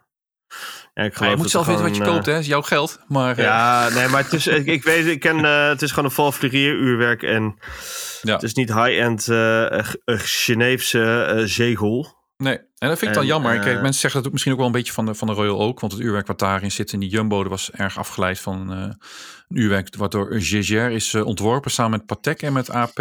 Ja, 0.94 1.02
ik 1.02 1.18
Ja, 1.18 1.30
je 1.30 1.36
moet 1.36 1.50
zelf 1.50 1.66
weten 1.66 1.82
wat 1.82 1.96
je 1.96 2.02
koopt, 2.02 2.26
hè? 2.26 2.38
is 2.38 2.46
jouw 2.46 2.62
geld. 2.62 3.00
Maar 3.08 3.40
Ja, 3.40 3.88
nee, 3.88 4.08
maar 4.08 4.22
het 4.22 4.32
is, 4.32 4.46
ik, 4.46 4.66
ik 4.66 4.82
weet, 4.82 5.06
ik 5.06 5.20
ken, 5.20 5.44
het 5.44 5.82
is 5.82 5.88
gewoon 5.90 6.04
een 6.04 6.10
Val 6.14 6.32
Fleurier 6.32 6.74
uurwerk 6.74 7.22
en 7.22 7.58
Ja. 8.22 8.32
het 8.32 8.42
is 8.42 8.54
niet 8.54 8.74
high-end 8.74 9.28
eh, 9.28 9.84
Geneefse 10.04 11.42
zegel. 11.44 12.14
nee. 12.36 12.58
En 12.84 12.90
dat 12.90 12.98
vind 12.98 13.10
ik 13.10 13.16
dan 13.16 13.26
En, 13.26 13.28
jammer. 13.28 13.54
eh, 13.56 13.62
Kijk, 13.62 13.80
mensen 13.80 14.00
zeggen 14.00 14.12
dat 14.18 14.26
ook 14.26 14.32
misschien 14.32 14.52
ook 14.52 14.58
wel 14.58 14.68
een 14.68 14.74
beetje 14.74 14.92
van 14.92 15.06
de, 15.06 15.14
van 15.14 15.28
de 15.28 15.34
Royal 15.34 15.60
Oak. 15.60 15.80
Want 15.80 15.92
het 15.92 16.00
uurwerk 16.00 16.26
wat 16.26 16.38
daarin 16.38 16.72
zit 16.72 16.92
in 16.92 17.00
die 17.00 17.08
Jumbo, 17.08 17.40
dat 17.42 17.50
was 17.50 17.70
erg 17.70 17.98
afgeleid 17.98 18.40
van 18.40 18.72
eh, 18.72 18.78
een 18.78 18.96
uurwerk 19.48 19.96
wat 19.96 20.12
door 20.12 20.40
Gégère 20.40 20.92
is 20.92 21.14
eh, 21.14 21.26
ontworpen 21.26 21.70
samen 21.70 21.90
met 21.98 22.06
Patek 22.06 22.42
en 22.42 22.52
met 22.52 22.70
AP. 22.70 22.98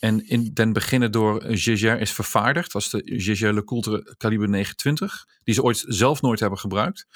En 0.00 0.28
in 0.28 0.50
den 0.54 0.72
beginnen 0.72 1.12
door 1.12 1.42
Gégère 1.42 1.98
is 2.00 2.12
vervaardigd. 2.12 2.72
Dat 2.72 2.82
is 2.82 2.88
de 2.88 3.02
Gégère 3.04 3.54
Le 3.54 3.64
Coultre 3.64 4.14
kaliber 4.16 4.48
29. 4.48 5.26
Die 5.44 5.54
ze 5.54 5.62
ooit 5.62 5.84
zelf 5.86 6.22
nooit 6.22 6.40
hebben 6.40 6.58
gebruikt. 6.58 7.06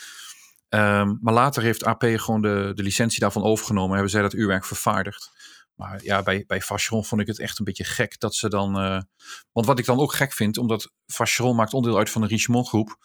Ehm, 0.68 1.14
maar 1.20 1.34
later 1.34 1.62
heeft 1.62 1.84
AP 1.84 2.04
gewoon 2.16 2.42
de, 2.42 2.72
de 2.74 2.82
licentie 2.82 3.20
daarvan 3.20 3.42
overgenomen. 3.42 3.88
en 3.88 3.94
Hebben 3.94 4.10
zij 4.12 4.22
dat 4.22 4.34
uurwerk 4.34 4.64
vervaardigd. 4.64 5.30
Maar 5.82 6.00
ja, 6.02 6.22
bij, 6.22 6.44
bij 6.46 6.60
Vacheron 6.60 7.04
vond 7.04 7.20
ik 7.20 7.26
het 7.26 7.38
echt 7.38 7.58
een 7.58 7.64
beetje 7.64 7.84
gek 7.84 8.18
dat 8.20 8.34
ze 8.34 8.48
dan... 8.48 8.78
eh, 8.78 9.00
want 9.52 9.66
wat 9.66 9.78
ik 9.78 9.84
dan 9.84 9.98
ook 9.98 10.12
gek 10.12 10.32
vind, 10.32 10.58
omdat 10.58 10.90
Vacheron 11.06 11.56
maakt 11.56 11.74
onderdeel 11.74 11.98
uit 11.98 12.10
van 12.10 12.20
de 12.20 12.26
Richemont 12.26 12.68
groep. 12.68 12.96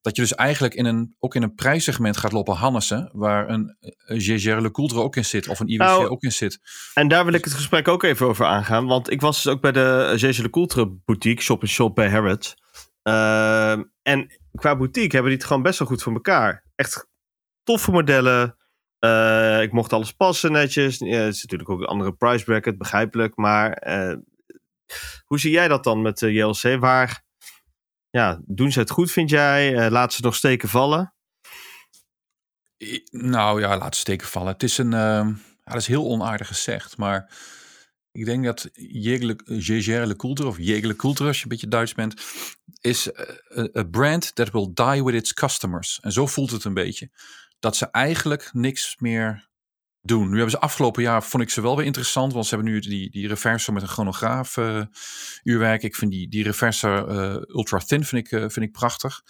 Dat 0.00 0.16
je 0.16 0.22
dus 0.22 0.34
eigenlijk 0.34 0.74
in 0.74 0.84
een, 0.84 1.16
ook 1.18 1.34
in 1.34 1.42
een 1.42 1.54
prijssegment 1.54 2.16
gaat 2.16 2.32
lopen 2.32 2.54
Hannessen. 2.54 3.10
Waar 3.12 3.48
een, 3.48 3.76
een 4.04 4.20
Gégère 4.20 4.60
Le 4.60 4.70
Coultre 4.70 5.00
ook 5.00 5.16
in 5.16 5.24
zit. 5.24 5.48
Of 5.48 5.60
een 5.60 5.68
IWC 5.68 5.78
Nou, 5.78 6.08
ook 6.08 6.22
in 6.22 6.32
zit. 6.32 6.58
En 6.94 7.08
daar 7.08 7.24
wil 7.24 7.34
ik 7.34 7.44
het 7.44 7.54
gesprek 7.54 7.88
ook 7.88 8.02
even 8.02 8.26
over 8.26 8.46
aangaan. 8.46 8.86
Want 8.86 9.10
ik 9.10 9.20
was 9.20 9.42
dus 9.42 9.52
ook 9.52 9.60
bij 9.60 9.72
de 9.72 10.12
Gege 10.16 10.42
Le 10.42 10.50
Coultre 10.50 11.00
boutique, 11.04 11.42
Shop 11.42 11.66
Shop 11.66 11.94
bij 11.94 12.10
Harrods. 12.10 12.54
Ehm, 13.02 13.82
en 14.02 14.40
qua 14.54 14.76
boutique 14.76 15.12
hebben 15.12 15.30
die 15.30 15.38
het 15.38 15.46
gewoon 15.46 15.62
best 15.62 15.78
wel 15.78 15.88
goed 15.88 16.02
voor 16.02 16.12
elkaar. 16.12 16.64
Echt 16.74 17.08
toffe 17.62 17.90
modellen. 17.90 18.56
Eh, 18.98 19.62
ik 19.62 19.72
mocht 19.72 19.92
alles 19.92 20.12
passen 20.12 20.52
netjes. 20.52 20.98
Het 20.98 21.34
is 21.34 21.42
natuurlijk 21.42 21.70
ook 21.70 21.80
een 21.80 21.86
andere 21.86 22.12
price 22.12 22.44
bracket, 22.44 22.78
begrijpelijk. 22.78 23.36
Maar 23.36 23.72
eh, 23.72 24.16
hoe 25.24 25.40
zie 25.40 25.50
jij 25.50 25.68
dat 25.68 25.84
dan 25.84 26.02
met 26.02 26.18
de 26.18 26.32
JLC? 26.32 26.80
Waar 26.80 27.24
ja, 28.10 28.40
doen 28.44 28.72
ze 28.72 28.78
het 28.78 28.90
goed, 28.90 29.10
vind 29.10 29.30
jij? 29.30 29.90
Laten 29.90 30.16
ze 30.16 30.22
nog 30.22 30.34
steken 30.34 30.68
vallen? 30.68 31.14
Nou 33.10 33.60
ja, 33.60 33.78
laat 33.78 33.96
steken 33.96 34.26
vallen. 34.26 34.52
Het 34.52 34.62
is 34.62 34.78
een, 34.78 34.92
ehm, 34.92 35.32
dat 35.64 35.76
is 35.76 35.86
heel 35.86 36.04
onaardig 36.04 36.46
gezegd, 36.46 36.96
maar 36.96 37.30
ik 38.12 38.24
denk 38.24 38.44
dat 38.44 38.70
Jägerle 39.56 40.16
Kultur 40.16 40.46
of 40.46 40.56
Jägerle 40.58 40.96
Kultur, 40.96 41.26
als 41.26 41.36
je 41.36 41.42
een 41.42 41.48
beetje 41.48 41.68
Duits 41.68 41.94
bent, 41.94 42.22
is 42.80 43.12
eh, 43.12 43.64
a 43.76 43.84
brand 43.84 44.34
that 44.34 44.50
will 44.50 44.70
die 44.74 45.04
with 45.04 45.14
its 45.14 45.32
customers. 45.32 45.98
En 46.00 46.12
zo 46.12 46.26
voelt 46.26 46.50
het 46.50 46.64
een 46.64 46.74
beetje. 46.74 47.10
Dat 47.58 47.76
ze 47.76 47.90
eigenlijk 47.90 48.50
niks 48.52 48.96
meer 48.98 49.48
doen. 50.06 50.28
Nu 50.28 50.34
hebben 50.34 50.50
ze 50.50 50.58
afgelopen 50.58 51.02
jaar, 51.02 51.22
vond 51.22 51.42
ik 51.42 51.50
ze 51.50 51.60
wel 51.60 51.76
weer 51.76 51.86
interessant, 51.86 52.32
want 52.32 52.46
ze 52.46 52.54
hebben 52.54 52.72
nu 52.72 52.80
die, 52.80 53.10
die 53.10 53.28
reverso 53.28 53.72
met 53.72 53.82
een 53.82 53.88
chronograaf 53.88 54.56
eh, 54.56 54.82
uurwerk. 55.42 55.82
Ik 55.82 55.94
vind 55.96 56.10
die, 56.10 56.28
die 56.28 56.42
reverser 56.42 57.08
eh, 57.08 57.56
ultra 57.56 57.78
thin 57.78 58.04
vind 58.04 58.26
ik, 58.26 58.32
eh, 58.32 58.40
vind 58.40 58.66
ik 58.66 58.72
prachtig. 58.72 59.22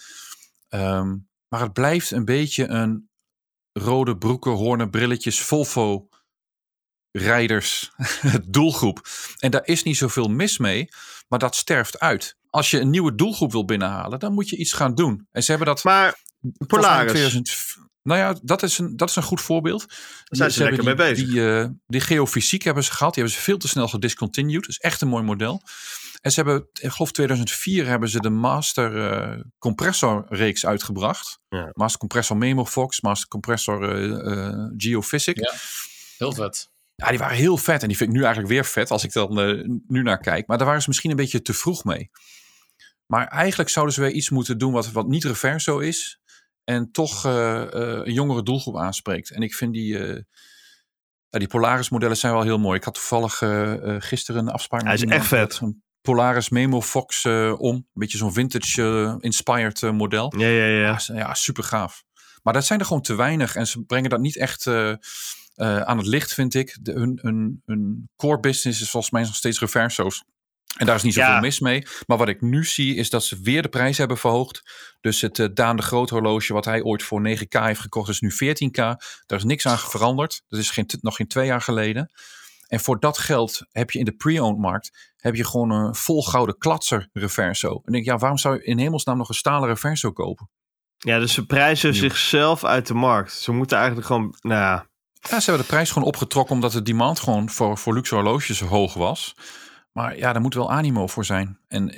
Ehm, 0.69 1.15
maar 1.47 1.61
het 1.61 1.73
blijft 1.73 2.11
een 2.11 2.25
beetje 2.25 2.67
een 2.67 3.09
rode 3.73 4.17
broeken, 4.17 4.51
hoornen, 4.51 4.89
brilletjes, 4.89 5.41
Volvo 5.41 6.09
rijders 7.11 7.91
doelgroep. 8.47 9.07
En 9.39 9.51
daar 9.51 9.65
is 9.65 9.83
niet 9.83 9.97
zoveel 9.97 10.27
mis 10.27 10.57
mee, 10.57 10.89
maar 11.27 11.39
dat 11.39 11.55
sterft 11.55 11.99
uit. 11.99 12.37
Als 12.49 12.71
je 12.71 12.79
een 12.79 12.89
nieuwe 12.89 13.15
doelgroep 13.15 13.51
wil 13.51 13.65
binnenhalen, 13.65 14.19
dan 14.19 14.33
moet 14.33 14.49
je 14.49 14.57
iets 14.57 14.73
gaan 14.73 14.95
doen. 14.95 15.27
En 15.31 15.43
ze 15.43 15.49
hebben 15.49 15.67
dat 15.67 15.83
Maar 15.83 16.19
Polaris, 16.67 17.11
2000 17.11 17.86
nou 18.07 18.19
ja, 18.19 18.39
dat 18.41 18.63
is 18.63 18.77
een, 18.77 18.97
dat 18.97 19.09
is 19.09 19.15
een 19.15 19.23
goed 19.23 19.41
voorbeeld. 19.41 19.85
zijn 20.23 20.51
ze 20.51 20.59
lekker 20.59 20.77
die, 20.77 20.87
mee 20.87 20.95
bezig. 20.95 21.27
Die, 21.27 21.49
eh, 21.49 21.67
die 21.87 22.01
geofysiek 22.01 22.63
hebben 22.63 22.83
ze 22.83 22.91
gehad. 22.91 23.13
Die 23.13 23.23
hebben 23.23 23.39
ze 23.41 23.45
veel 23.45 23.57
te 23.57 23.67
snel 23.67 23.87
gediscontinued. 23.87 24.61
Dat 24.61 24.69
is 24.69 24.77
echt 24.77 25.01
een 25.01 25.07
mooi 25.07 25.23
model. 25.23 25.61
En 26.21 26.31
ze 26.31 26.41
hebben, 26.41 26.67
ik 26.73 26.91
geloof 26.91 27.11
2004 27.11 27.87
hebben 27.87 28.09
ze 28.09 28.19
de 28.19 28.29
Master 28.29 29.11
eh, 29.11 29.41
Compressor 29.59 30.25
reeks 30.29 30.65
uitgebracht. 30.65 31.39
Ja. 31.49 31.69
Master 31.73 31.99
Compressor 31.99 32.37
Memo 32.37 32.65
Fox, 32.65 33.01
Master 33.01 33.27
Compressor 33.27 33.95
eh, 33.95 34.33
eh, 34.33 34.69
Geophysic. 34.77 35.37
Ja. 35.37 35.53
Heel 36.17 36.33
vet. 36.33 36.69
Ja, 36.95 37.09
die 37.09 37.19
waren 37.19 37.37
heel 37.37 37.57
vet. 37.57 37.81
En 37.81 37.87
die 37.87 37.97
vind 37.97 38.09
ik 38.09 38.15
nu 38.15 38.21
eigenlijk 38.21 38.53
weer 38.53 38.65
vet 38.65 38.91
als 38.91 39.03
ik 39.03 39.13
dan 39.13 39.39
eh, 39.39 39.63
nu 39.87 40.01
naar 40.01 40.19
kijk. 40.19 40.47
Maar 40.47 40.57
daar 40.57 40.67
waren 40.67 40.81
ze 40.81 40.89
misschien 40.89 41.09
een 41.09 41.15
beetje 41.15 41.41
te 41.41 41.53
vroeg 41.53 41.83
mee. 41.83 42.09
Maar 43.05 43.27
eigenlijk 43.27 43.69
zouden 43.69 43.93
ze 43.93 44.01
weer 44.01 44.11
iets 44.11 44.29
moeten 44.29 44.57
doen 44.57 44.71
wat, 44.71 44.91
wat 44.91 45.07
niet 45.07 45.23
reverso 45.23 45.79
is. 45.79 46.19
En 46.69 46.91
toch 46.91 47.25
eh, 47.25 47.61
eh, 47.61 48.05
een 48.05 48.13
jongere 48.13 48.43
doelgroep 48.43 48.77
aanspreekt. 48.77 49.31
En 49.31 49.41
ik 49.41 49.55
vind 49.55 49.73
die, 49.73 49.97
eh, 49.99 50.23
die 51.29 51.47
Polaris 51.47 51.89
modellen 51.89 52.17
zijn 52.17 52.33
wel 52.33 52.41
heel 52.41 52.59
mooi. 52.59 52.77
Ik 52.77 52.83
had 52.83 52.93
toevallig 52.93 53.37
gisteren 54.03 54.41
een 54.41 54.53
afspraak 54.53 54.83
Hij 54.83 54.93
is 54.93 55.03
echt 55.03 55.27
vet. 55.27 55.61
met 55.61 55.61
Een 55.61 55.83
Polaris 56.01 56.49
Memo 56.49 56.81
Fox 56.81 57.25
om. 57.57 57.75
Een 57.75 57.87
beetje 57.93 58.17
zo'n 58.17 58.33
vintage 58.33 59.17
inspired 59.19 59.83
eh, 59.83 59.91
model. 59.91 60.33
Ja, 60.37 60.47
ja, 60.47 60.65
ja. 60.65 60.99
Ja, 61.05 61.15
ja, 61.15 61.33
super 61.33 61.63
gaaf. 61.63 62.03
Maar 62.43 62.53
dat 62.53 62.65
zijn 62.65 62.79
er 62.79 62.85
gewoon 62.85 63.01
te 63.01 63.15
weinig. 63.15 63.55
En 63.55 63.67
ze 63.67 63.83
brengen 63.83 64.09
dat 64.09 64.19
niet 64.19 64.37
echt 64.37 64.67
aan 65.55 65.97
het 65.97 66.07
licht, 66.07 66.33
vind 66.33 66.53
ik. 66.53 66.77
De, 66.81 66.91
hun, 66.91 67.19
hun, 67.21 67.61
hun 67.65 68.09
core 68.15 68.39
business 68.39 68.81
is 68.81 68.89
volgens 68.89 69.11
mij 69.11 69.21
nog 69.21 69.35
steeds 69.35 69.59
reverso's. 69.59 70.23
En 70.77 70.85
daar 70.85 70.95
is 70.95 71.03
niet 71.03 71.13
zoveel 71.13 71.31
Ja. 71.31 71.39
mis 71.39 71.59
mee. 71.59 71.85
Maar 72.07 72.17
wat 72.17 72.27
ik 72.27 72.41
nu 72.41 72.65
zie 72.65 72.95
is 72.95 73.09
dat 73.09 73.23
ze 73.23 73.39
weer 73.41 73.61
de 73.61 73.69
prijs 73.69 73.97
hebben 73.97 74.17
verhoogd. 74.17 74.61
Dus 75.01 75.21
het 75.21 75.39
eh, 75.39 75.47
Daan 75.53 75.75
de 75.75 75.81
Groot 75.81 76.09
horloge 76.09 76.53
wat 76.53 76.65
hij 76.65 76.81
ooit 76.83 77.03
voor 77.03 77.21
9k 77.27 77.47
heeft 77.61 77.79
gekocht 77.79 78.09
is 78.09 78.19
nu 78.19 78.31
14k. 78.31 78.71
Daar 79.25 79.37
is 79.37 79.43
niks 79.43 79.67
aan 79.67 79.77
veranderd. 79.77 80.41
Dat 80.47 80.59
is 80.59 80.69
geen, 80.69 80.85
nog 81.01 81.15
geen 81.15 81.27
twee 81.27 81.45
jaar 81.45 81.61
geleden. 81.61 82.11
En 82.67 82.79
voor 82.79 82.99
dat 82.99 83.17
geld 83.17 83.59
heb 83.71 83.91
je 83.91 83.99
in 83.99 84.05
de 84.05 84.11
pre-owned 84.15 84.57
markt 84.59 85.13
heb 85.17 85.35
je 85.35 85.45
gewoon 85.45 85.69
een 85.71 85.95
vol 85.95 86.23
gouden 86.23 86.57
klatser 86.57 87.09
reverso. 87.13 87.69
En 87.69 87.81
ik 87.85 87.91
denk, 87.91 88.05
ja, 88.05 88.17
waarom 88.17 88.37
zou 88.37 88.55
je 88.55 88.63
in 88.63 88.77
hemelsnaam 88.79 89.17
nog 89.17 89.29
een 89.29 89.35
stalen 89.35 89.67
reverso 89.69 90.11
kopen? 90.11 90.49
Ja, 90.97 91.19
dus 91.19 91.33
ze 91.33 91.45
prijzen 91.45 91.91
Nieuw. 91.91 91.99
zichzelf 92.01 92.63
uit 92.63 92.87
de 92.87 92.93
markt. 92.93 93.33
Ze 93.33 93.51
moeten 93.51 93.77
eigenlijk 93.77 94.07
gewoon, 94.07 94.35
nou 94.41 94.61
ja, 94.61 94.87
Ja, 95.29 95.39
ze 95.39 95.49
hebben 95.49 95.67
de 95.67 95.73
prijs 95.73 95.91
gewoon 95.91 96.07
opgetrokken 96.07 96.55
omdat 96.55 96.71
de 96.71 96.81
demand 96.81 97.19
gewoon 97.19 97.49
voor, 97.49 97.77
voor 97.77 97.93
luxe 97.93 98.15
horloges 98.15 98.59
hoog 98.59 98.93
was. 98.93 99.35
Maar 99.97 100.17
ja, 100.17 100.33
daar 100.33 100.41
moet 100.41 100.53
wel 100.53 100.71
animo 100.71 101.07
voor 101.07 101.25
zijn. 101.25 101.59
En 101.67 101.93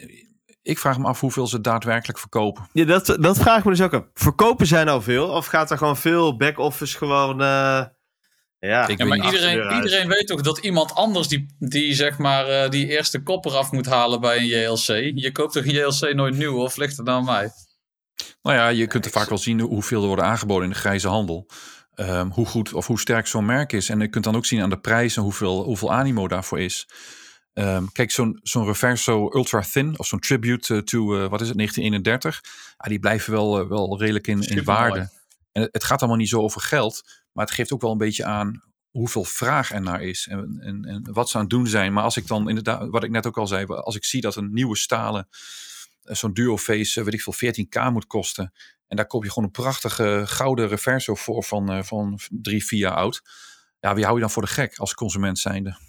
ik 0.62 0.80
vraag 0.80 0.98
me 0.98 1.08
af 1.08 1.20
hoeveel 1.20 1.48
ze 1.48 1.62
daadwerkelijk 1.62 2.20
verkopen. 2.20 2.68
Ja, 2.74 2.86
dat, 2.86 3.06
dat 3.06 3.38
vraag 3.38 3.58
ik 3.58 3.64
me 3.64 3.72
dus 3.72 3.82
ook 3.82 3.94
af. 3.94 4.04
Verkopen 4.14 4.68
zij 4.68 4.84
nou 4.84 5.04
veel? 5.04 5.28
Of 5.28 5.46
gaat 5.46 5.72
er 5.72 5.78
gewoon 5.78 5.98
veel 5.98 6.38
back-office 6.38 6.98
gewoon... 6.98 7.42
eh, 7.42 7.86
ja, 8.60 8.88
Ik 8.88 8.98
Ja, 8.98 9.06
maar 9.06 9.26
iedereen, 9.26 9.76
iedereen 9.76 10.08
weet 10.08 10.28
toch 10.28 10.42
dat 10.42 10.58
iemand 10.58 10.96
anders 10.96 11.28
die, 11.28 11.56
die 11.60 11.94
zeg 11.94 12.18
maar 12.18 12.48
eh, 12.48 12.70
die 12.70 12.88
eerste 12.88 13.24
kopper 13.24 13.56
af 13.56 13.72
moet 13.72 13.86
halen 13.86 14.22
bij 14.22 14.38
een 14.38 14.46
JLC. 14.46 15.12
Je 15.16 15.32
koopt 15.32 15.54
toch 15.54 15.66
een 15.66 15.74
JLC 15.74 16.14
nooit 16.14 16.38
nieuw 16.38 16.58
of 16.58 16.78
ligt 16.78 16.98
het 16.98 17.08
aan 17.08 17.26
mij? 17.26 17.50
Nou 18.42 18.58
ja, 18.58 18.68
je 18.68 18.88
kunt 18.88 19.06
er 19.06 19.12
vaak 19.12 19.30
wel 19.30 19.38
zien 19.38 19.60
hoeveel 19.60 20.02
er 20.02 20.08
worden 20.08 20.26
aangeboden 20.26 20.64
in 20.64 20.74
de 20.74 20.80
grijze 20.80 21.08
handel. 21.08 21.50
Ehm, 21.94 22.30
hoe 22.30 22.46
goed 22.46 22.74
of 22.74 22.88
hoe 22.88 23.00
sterk 23.00 23.28
zo'n 23.28 23.46
merk 23.46 23.74
is. 23.74 23.90
En 23.90 24.00
je 24.00 24.08
kunt 24.08 24.24
dan 24.24 24.36
ook 24.36 24.46
zien 24.46 24.62
aan 24.62 24.70
de 24.70 24.80
prijs 24.80 25.18
en 25.18 25.24
hoeveel, 25.24 25.64
hoeveel 25.64 25.94
animo 25.94 26.28
daarvoor 26.28 26.60
is. 26.60 26.88
Ehm, 27.60 27.86
kijk, 27.92 28.12
zo'n 28.12 28.40
zo'n 28.44 28.66
Reverso 28.66 29.30
Ultra 29.34 29.62
Thin 29.62 30.00
of 30.00 30.08
zo'n 30.08 30.20
Tribute 30.20 30.76
eh, 30.76 30.82
to, 30.82 31.16
eh, 31.16 31.30
wat 31.30 31.42
is 31.42 31.48
het, 31.48 31.58
1931. 31.58 32.42
Ja, 32.78 32.90
die 32.90 33.00
blijven 33.00 33.34
wel, 33.34 33.60
eh, 33.60 33.68
wel 33.68 34.00
redelijk 34.00 34.28
in, 34.28 34.42
in 34.42 34.64
waarde. 34.64 35.10
En 35.52 35.62
het, 35.62 35.70
het 35.72 35.84
gaat 35.84 36.00
allemaal 36.00 36.18
niet 36.18 36.30
zo 36.30 36.42
over 36.42 36.62
geld. 36.62 37.04
Maar 37.32 37.46
het 37.46 37.54
geeft 37.54 37.74
ook 37.74 37.82
wel 37.82 37.92
een 37.92 37.98
beetje 37.98 38.26
aan 38.26 38.64
hoeveel 38.90 39.24
vraag 39.24 39.72
er 39.72 39.82
naar 39.82 40.02
is. 40.02 40.28
En, 40.28 40.58
en, 40.60 40.86
en 40.86 41.14
wat 41.14 41.30
ze 41.30 41.36
aan 41.36 41.42
het 41.42 41.50
doen 41.50 41.68
zijn. 41.68 41.94
Maar 41.94 42.04
als 42.04 42.18
ik 42.18 42.28
dan 42.28 42.50
inderdaad, 42.50 42.90
wat 42.90 43.04
ik 43.04 43.10
net 43.10 43.28
ook 43.28 43.38
al 43.38 43.48
zei. 43.48 43.66
Als 43.66 43.96
ik 43.96 44.06
zie 44.06 44.22
dat 44.22 44.36
een 44.36 44.54
nieuwe 44.54 44.78
stalen, 44.78 45.28
zo'n 46.02 46.34
duoface, 46.34 47.04
weet 47.04 47.14
ik 47.14 47.22
veel, 47.22 47.34
14k 47.34 47.92
moet 47.92 48.08
kosten. 48.08 48.54
En 48.88 48.96
daar 48.96 49.08
koop 49.08 49.24
je 49.24 49.30
gewoon 49.30 49.44
een 49.44 49.64
prachtige 49.64 50.24
gouden 50.26 50.68
reverso 50.68 51.16
voor 51.16 51.44
van, 51.44 51.86
van 51.86 52.20
drie, 52.30 52.66
vier 52.66 52.80
jaar 52.80 52.96
oud. 52.96 53.22
Ja, 53.80 53.96
wie 53.96 54.04
hou 54.04 54.16
je 54.16 54.22
dan 54.22 54.32
voor 54.32 54.44
de 54.44 54.50
gek 54.50 54.78
als 54.78 54.94
consument 54.94 55.40
zijnde? 55.40 55.89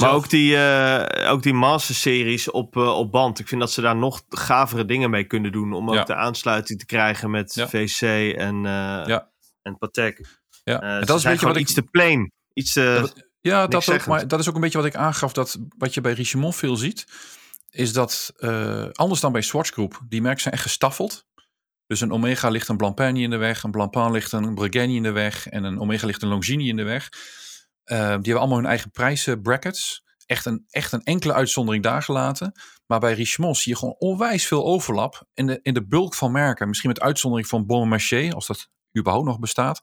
Maar 0.00 0.12
ook 0.12 0.30
die, 0.30 0.56
eh, 0.56 1.30
ook 1.30 1.42
die 1.42 1.52
Master-series 1.52 2.50
op, 2.50 2.76
eh, 2.76 2.98
op 2.98 3.10
band. 3.10 3.38
Ik 3.38 3.48
vind 3.48 3.60
dat 3.60 3.72
ze 3.72 3.80
daar 3.80 3.96
nog 3.96 4.22
gavere 4.28 4.84
dingen 4.84 5.10
mee 5.10 5.24
kunnen 5.24 5.52
doen. 5.52 5.72
Om 5.72 5.90
ook 5.90 6.06
de 6.06 6.14
aansluiting 6.14 6.78
te 6.78 6.86
krijgen 6.86 7.30
met 7.30 7.54
Ja. 7.54 7.68
VC 7.68 8.00
en, 8.36 8.62
Ja. 8.62 9.30
en 9.62 9.78
Patek. 9.78 10.40
Ja, 10.64 10.80
en 10.80 11.06
dat 11.06 11.18
is 11.18 11.24
een 11.24 11.30
beetje 11.30 11.46
wat 11.46 11.56
ik... 11.56 11.62
iets 11.62 11.74
te 11.74 11.82
plain. 11.82 12.32
Iets 12.52 12.72
te... 12.72 13.12
Ja, 13.40 13.66
dat 13.66 13.90
ook. 13.92 14.06
Maar 14.06 14.28
dat 14.28 14.40
is 14.40 14.48
ook 14.48 14.54
een 14.54 14.60
beetje 14.60 14.78
wat 14.78 14.86
ik 14.86 14.94
aangaf. 14.94 15.32
Dat 15.32 15.58
wat 15.78 15.94
je 15.94 16.00
bij 16.00 16.12
Richemont 16.12 16.56
veel 16.56 16.76
ziet, 16.76 17.06
is 17.70 17.92
dat 17.92 18.32
anders 18.92 19.20
dan 19.20 19.32
bij 19.32 19.42
Swatch 19.42 19.70
Group, 19.70 20.00
die 20.08 20.22
merken 20.22 20.40
zijn 20.40 20.54
echt 20.54 20.62
gestaffeld. 20.62 21.26
Dus 21.86 22.00
een 22.00 22.12
Omega 22.12 22.48
ligt 22.48 22.68
een 22.68 22.76
Blancpain 22.76 23.16
in 23.16 23.30
de 23.30 23.36
weg, 23.36 23.62
een 23.62 23.70
Blancpain 23.70 24.12
ligt 24.12 24.32
een 24.32 24.54
Breguet 24.54 24.88
in 24.88 25.02
de 25.02 25.10
weg 25.10 25.48
en 25.48 25.64
een 25.64 25.80
Omega 25.80 26.06
ligt 26.06 26.22
een 26.22 26.28
Longines 26.28 26.68
in 26.68 26.76
de 26.76 26.82
weg. 26.82 27.08
Eh, 27.84 27.98
die 27.98 28.06
hebben 28.06 28.38
allemaal 28.38 28.58
hun 28.58 28.66
eigen 28.66 28.90
prijzenbrackets. 28.90 30.04
Echt 30.26 30.46
een, 30.46 30.64
echt 30.70 30.92
een 30.92 31.02
enkele 31.02 31.32
uitzondering 31.32 31.82
daar 31.82 32.02
gelaten. 32.02 32.52
Maar 32.86 33.00
bij 33.00 33.14
Richemont 33.14 33.56
zie 33.56 33.72
je 33.72 33.78
gewoon 33.78 33.94
onwijs 33.98 34.46
veel 34.46 34.64
overlap 34.64 35.26
in 35.34 35.46
de, 35.46 35.58
in 35.62 35.74
de 35.74 35.86
bulk 35.86 36.14
van 36.14 36.32
merken. 36.32 36.68
Misschien 36.68 36.90
met 36.90 37.00
uitzondering 37.00 37.48
van 37.48 37.66
Bon 37.66 37.88
Marché, 37.88 38.30
als 38.32 38.46
dat 38.46 38.68
überhaupt 38.98 39.26
nog 39.26 39.38
bestaat. 39.38 39.80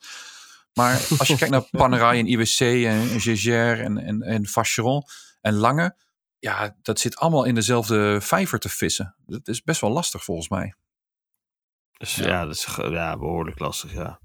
Maar 0.73 0.93
als 1.19 1.27
je 1.27 1.35
kijkt 1.35 1.53
naar 1.53 1.69
Panerai 1.71 2.19
en 2.19 2.27
IWC 2.27 2.59
en 2.59 3.19
Gégère 3.21 3.83
en, 3.83 3.97
en, 3.97 4.21
en 4.21 4.45
Vacheron 4.45 5.03
en 5.41 5.53
Lange. 5.53 5.95
Ja, 6.39 6.75
dat 6.81 6.99
zit 6.99 7.15
allemaal 7.15 7.43
in 7.43 7.55
dezelfde 7.55 8.21
vijver 8.21 8.59
te 8.59 8.69
vissen. 8.69 9.15
Dat 9.25 9.47
is 9.47 9.63
best 9.63 9.81
wel 9.81 9.91
lastig 9.91 10.23
volgens 10.23 10.49
mij. 10.49 10.75
Dus 12.01 12.15
ja, 12.15 12.45
dat 12.45 12.55
is 12.55 12.67
ja, 12.75 13.17
behoorlijk 13.17 13.59
lastig, 13.59 13.93
ja. 13.93 14.19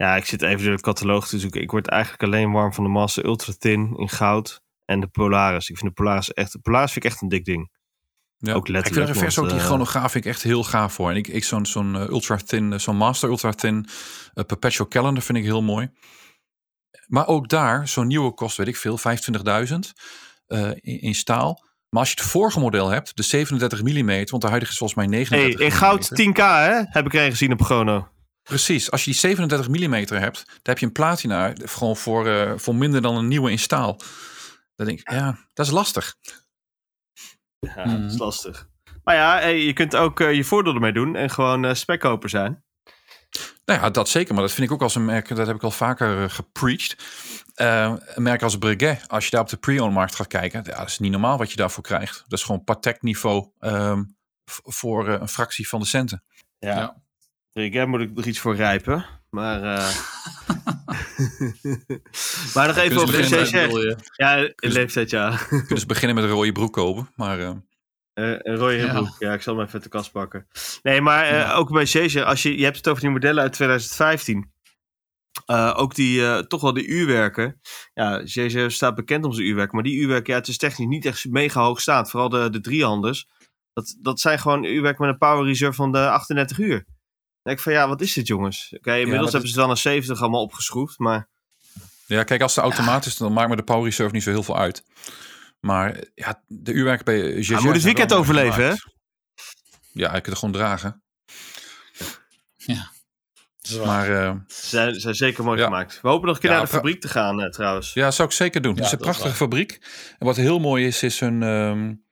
Ja, 0.00 0.16
ik 0.16 0.24
zit 0.24 0.42
even 0.42 0.64
door 0.64 0.76
de 0.76 0.82
catalogus 0.82 1.28
te 1.28 1.38
zoeken. 1.38 1.60
Ik 1.60 1.70
word 1.70 1.88
eigenlijk 1.88 2.22
alleen 2.22 2.52
warm 2.52 2.72
van 2.72 2.84
de 2.84 2.90
Master 2.90 3.24
Ultra 3.24 3.52
Thin 3.58 3.96
in 3.96 4.08
goud 4.08 4.60
en 4.84 5.00
de 5.00 5.06
Polaris. 5.06 5.68
Ik 5.68 5.78
vind 5.78 5.88
de 5.88 6.02
Polaris 6.02 6.32
echt... 6.32 6.52
De 6.52 6.58
Polaris 6.58 6.92
vind 6.92 7.04
ik 7.04 7.10
echt 7.10 7.22
een 7.22 7.28
dik 7.28 7.44
ding. 7.44 7.70
Ja. 8.36 8.52
Ook 8.54 8.68
letterlijk, 8.68 8.86
Ik 8.86 8.94
vind 8.94 9.06
de 9.06 9.12
reverse 9.12 9.40
ook 9.40 9.48
die 9.48 9.58
eh, 9.58 9.64
chronograaf 9.64 10.12
vind 10.12 10.24
ik 10.24 10.30
echt 10.30 10.42
heel 10.42 10.64
gaaf 10.64 10.92
voor. 10.92 11.10
En 11.10 11.16
ik, 11.16 11.28
ik 11.28 11.44
zo'n 11.44 11.66
zo'n 11.66 11.96
eh, 11.96 12.08
ultra 12.08 12.36
thin, 12.36 12.72
eh, 12.72 12.78
zo'n 12.78 12.96
master 12.96 13.28
ultra 13.28 13.52
thin 13.52 13.86
perpetual 14.46 14.88
calendar 14.88 15.22
vind 15.22 15.38
ik 15.38 15.44
heel 15.44 15.62
mooi. 15.62 15.90
Maar 17.06 17.26
ook 17.26 17.48
daar, 17.48 17.88
zo'n 17.88 18.06
nieuwe 18.06 18.34
kost, 18.34 18.56
weet 18.56 18.68
ik 18.68 18.76
veel, 18.76 18.98
25.000 18.98 19.74
eh, 20.46 20.70
in, 20.70 21.00
in 21.00 21.14
staal. 21.14 21.64
Maar 21.88 22.00
als 22.00 22.10
je 22.10 22.20
het 22.20 22.30
vorige 22.30 22.60
model 22.60 22.88
hebt, 22.88 23.16
de 23.16 23.22
37 23.22 23.82
mm, 23.82 24.06
want 24.06 24.42
de 24.42 24.48
huidige 24.48 24.72
is 24.72 24.78
volgens 24.78 24.98
mij 24.98 25.18
Hey, 25.18 25.26
39 25.26 25.60
in 25.60 25.72
goud 25.72 26.10
mm. 26.10 26.32
10k, 26.32 26.38
hè? 26.38 26.82
Heb 26.84 27.06
ik 27.06 27.14
er 27.14 27.24
een 27.24 27.30
gezien 27.30 27.52
op 27.52 27.62
Chrono. 27.62 28.08
Precies, 28.42 28.90
als 28.90 29.04
je 29.04 29.10
die 29.10 29.20
37 29.20 29.68
mm 29.68 29.92
hebt, 29.92 30.44
dan 30.46 30.58
heb 30.62 30.78
je 30.78 30.86
een 30.86 30.92
platina 30.92 31.52
gewoon 31.54 31.96
voor, 31.96 32.26
eh, 32.26 32.52
voor 32.56 32.74
minder 32.74 33.02
dan 33.02 33.16
een 33.16 33.28
nieuwe 33.28 33.50
in 33.50 33.58
staal. 33.58 33.96
Dan 34.76 34.86
denk 34.86 35.00
ik, 35.00 35.10
ja, 35.10 35.38
dat 35.52 35.66
is 35.66 35.72
lastig. 35.72 36.16
Ja, 37.58 37.84
dat 37.84 38.10
is 38.12 38.18
lastig. 38.18 38.68
Maar 39.04 39.14
ja, 39.14 39.38
hey, 39.38 39.64
je 39.64 39.72
kunt 39.72 39.96
ook 39.96 40.20
eh, 40.20 40.34
je 40.34 40.44
voordeel 40.44 40.74
ermee 40.74 40.92
doen 40.92 41.16
en 41.16 41.30
gewoon 41.30 41.64
eh 41.64 41.74
spekkoper 41.74 42.28
zijn. 42.28 42.64
Nou 43.64 43.80
ja, 43.80 43.90
dat 43.90 44.08
zeker. 44.08 44.34
Maar 44.34 44.42
dat 44.42 44.52
vind 44.52 44.66
ik 44.66 44.72
ook 44.72 44.82
als 44.82 44.94
een 44.94 45.04
merk, 45.04 45.28
dat 45.28 45.46
heb 45.46 45.56
ik 45.56 45.62
al 45.62 45.70
vaker 45.70 46.30
gepreached. 46.30 46.96
Uh, 47.56 47.94
een 48.14 48.22
merk 48.22 48.42
als 48.42 48.58
Breguet, 48.58 49.08
als 49.08 49.24
je 49.24 49.30
daar 49.30 49.40
op 49.40 49.48
de 49.48 49.56
pre-owned 49.56 49.94
markt 49.94 50.14
gaat 50.14 50.26
kijken, 50.26 50.62
ja, 50.64 50.76
dat 50.78 50.88
is 50.88 50.98
niet 50.98 51.10
normaal 51.10 51.38
wat 51.38 51.50
je 51.50 51.56
daarvoor 51.56 51.82
krijgt. 51.82 52.24
Dat 52.28 52.38
is 52.38 52.44
gewoon 52.44 52.64
Patek 52.64 53.02
niveau 53.02 53.50
um, 53.60 54.16
voor 54.64 55.08
uh, 55.08 55.20
een 55.20 55.28
fractie 55.28 55.68
van 55.68 55.80
de 55.80 55.86
centen. 55.86 56.24
Ja. 56.58 56.76
ja. 56.76 57.02
Breguet 57.52 57.86
moet 57.86 58.00
ik 58.00 58.18
er 58.18 58.26
iets 58.26 58.38
voor 58.38 58.56
rijpen. 58.56 59.06
Maar, 59.30 59.62
uh... 59.62 59.64
maar 62.54 62.66
nog 62.66 62.76
even 62.76 63.00
over 63.00 63.12
de 63.28 63.96
Ja, 64.16 64.52
leeftijd 64.56 65.10
ja. 65.10 65.36
Kunt 65.48 65.68
dus 65.68 65.86
beginnen 65.86 66.16
met 66.16 66.24
een 66.24 66.30
rode 66.30 66.52
broek 66.52 66.72
kopen. 66.72 67.10
Maar, 67.16 67.38
uh... 67.40 67.50
Uh, 68.14 68.36
een 68.38 68.56
rode 68.56 68.76
ja. 68.76 68.92
broek, 68.92 69.16
ja, 69.18 69.32
ik 69.32 69.42
zal 69.42 69.54
hem 69.54 69.62
even 69.62 69.74
uit 69.74 69.82
de 69.82 69.88
kast 69.88 70.12
pakken. 70.12 70.46
Nee, 70.82 71.00
maar 71.00 71.34
ja. 71.34 71.52
ook 71.52 71.72
bij 71.72 71.84
CC, 71.84 72.16
als 72.16 72.42
je, 72.42 72.58
je 72.58 72.64
hebt 72.64 72.76
het 72.76 72.88
over 72.88 73.02
die 73.02 73.10
modellen 73.10 73.42
uit 73.42 73.52
2015. 73.52 74.52
Uh, 75.50 75.74
ook 75.76 75.94
die, 75.94 76.20
uh, 76.20 76.38
toch 76.38 76.60
wel 76.60 76.72
die 76.72 76.86
uurwerken. 76.86 77.60
Ja, 77.94 78.22
JJ 78.24 78.68
staat 78.68 78.94
bekend 78.94 79.24
om 79.24 79.32
zijn 79.32 79.46
uurwerken. 79.46 79.74
Maar 79.74 79.84
die 79.84 79.98
uurwerken, 79.98 80.32
ja, 80.32 80.38
het 80.38 80.48
is 80.48 80.56
technisch 80.56 80.86
niet 80.86 81.04
echt 81.04 81.24
mega 81.28 81.62
hoog 81.62 81.80
staand. 81.80 82.10
Vooral 82.10 82.28
de, 82.28 82.50
de 82.50 82.60
driehanders. 82.60 83.28
Dat, 83.72 83.96
dat 84.00 84.20
zijn 84.20 84.38
gewoon 84.38 84.64
uurwerken 84.64 85.04
met 85.04 85.12
een 85.12 85.18
power 85.18 85.46
reserve 85.46 85.74
van 85.74 85.92
de 85.92 86.10
38 86.10 86.58
uur. 86.58 86.86
Dan 87.50 87.58
denk 87.58 87.68
ik 87.68 87.72
van, 87.72 87.82
ja, 87.82 87.88
wat 87.88 88.00
is 88.00 88.12
dit 88.12 88.26
jongens? 88.26 88.66
Oké, 88.66 88.76
okay, 88.76 89.00
inmiddels 89.00 89.26
ja, 89.26 89.32
hebben 89.32 89.50
ze 89.50 89.56
wel 89.56 89.66
naar 89.66 89.76
70 89.76 90.20
allemaal 90.20 90.42
opgeschroefd, 90.42 90.98
maar... 90.98 91.28
Ja, 92.06 92.24
kijk, 92.24 92.42
als 92.42 92.54
de 92.54 92.60
automaat 92.60 93.06
is, 93.06 93.16
dan 93.16 93.32
maakt 93.32 93.48
me 93.48 93.56
de 93.56 93.62
power 93.62 93.84
reserve 93.84 94.14
niet 94.14 94.22
zo 94.22 94.30
heel 94.30 94.42
veel 94.42 94.58
uit. 94.58 94.84
Maar 95.60 96.04
ja, 96.14 96.42
de 96.46 96.72
uurwerken 96.72 97.04
bij. 97.04 97.18
Hij 97.18 97.60
moet 97.60 97.74
het 97.74 97.82
weekend 97.82 98.12
overleven, 98.12 98.64
hè? 98.64 98.74
Ja, 99.92 100.06
ik 100.14 100.22
kan 100.22 100.32
het 100.32 100.38
gewoon 100.38 100.54
dragen. 100.54 101.02
Ja. 102.56 102.90
Maar, 103.84 104.10
uh, 104.10 104.34
ze, 104.46 104.66
zijn, 104.66 105.00
zijn 105.00 105.14
zeker 105.14 105.44
mooi 105.44 105.58
ja. 105.58 105.64
gemaakt. 105.64 106.00
We 106.02 106.08
hopen 106.08 106.26
nog 106.26 106.34
een 106.34 106.40
keer 106.40 106.50
ja, 106.50 106.56
naar 106.56 106.66
de 106.66 106.72
fabriek 106.72 107.00
te 107.00 107.08
gaan, 107.08 107.40
uh, 107.40 107.48
trouwens. 107.48 107.92
Ja, 107.92 108.10
zou 108.10 108.28
ik 108.28 108.34
zeker 108.34 108.62
doen. 108.62 108.74
Ja, 108.74 108.76
het 108.76 108.86
is 108.86 108.92
een 108.92 108.98
prachtige 108.98 109.34
fabriek. 109.34 109.78
En 110.18 110.26
wat 110.26 110.36
heel 110.36 110.58
mooi 110.58 110.86
is, 110.86 111.02
is 111.02 111.20
hun, 111.20 111.42
um, 111.42 112.04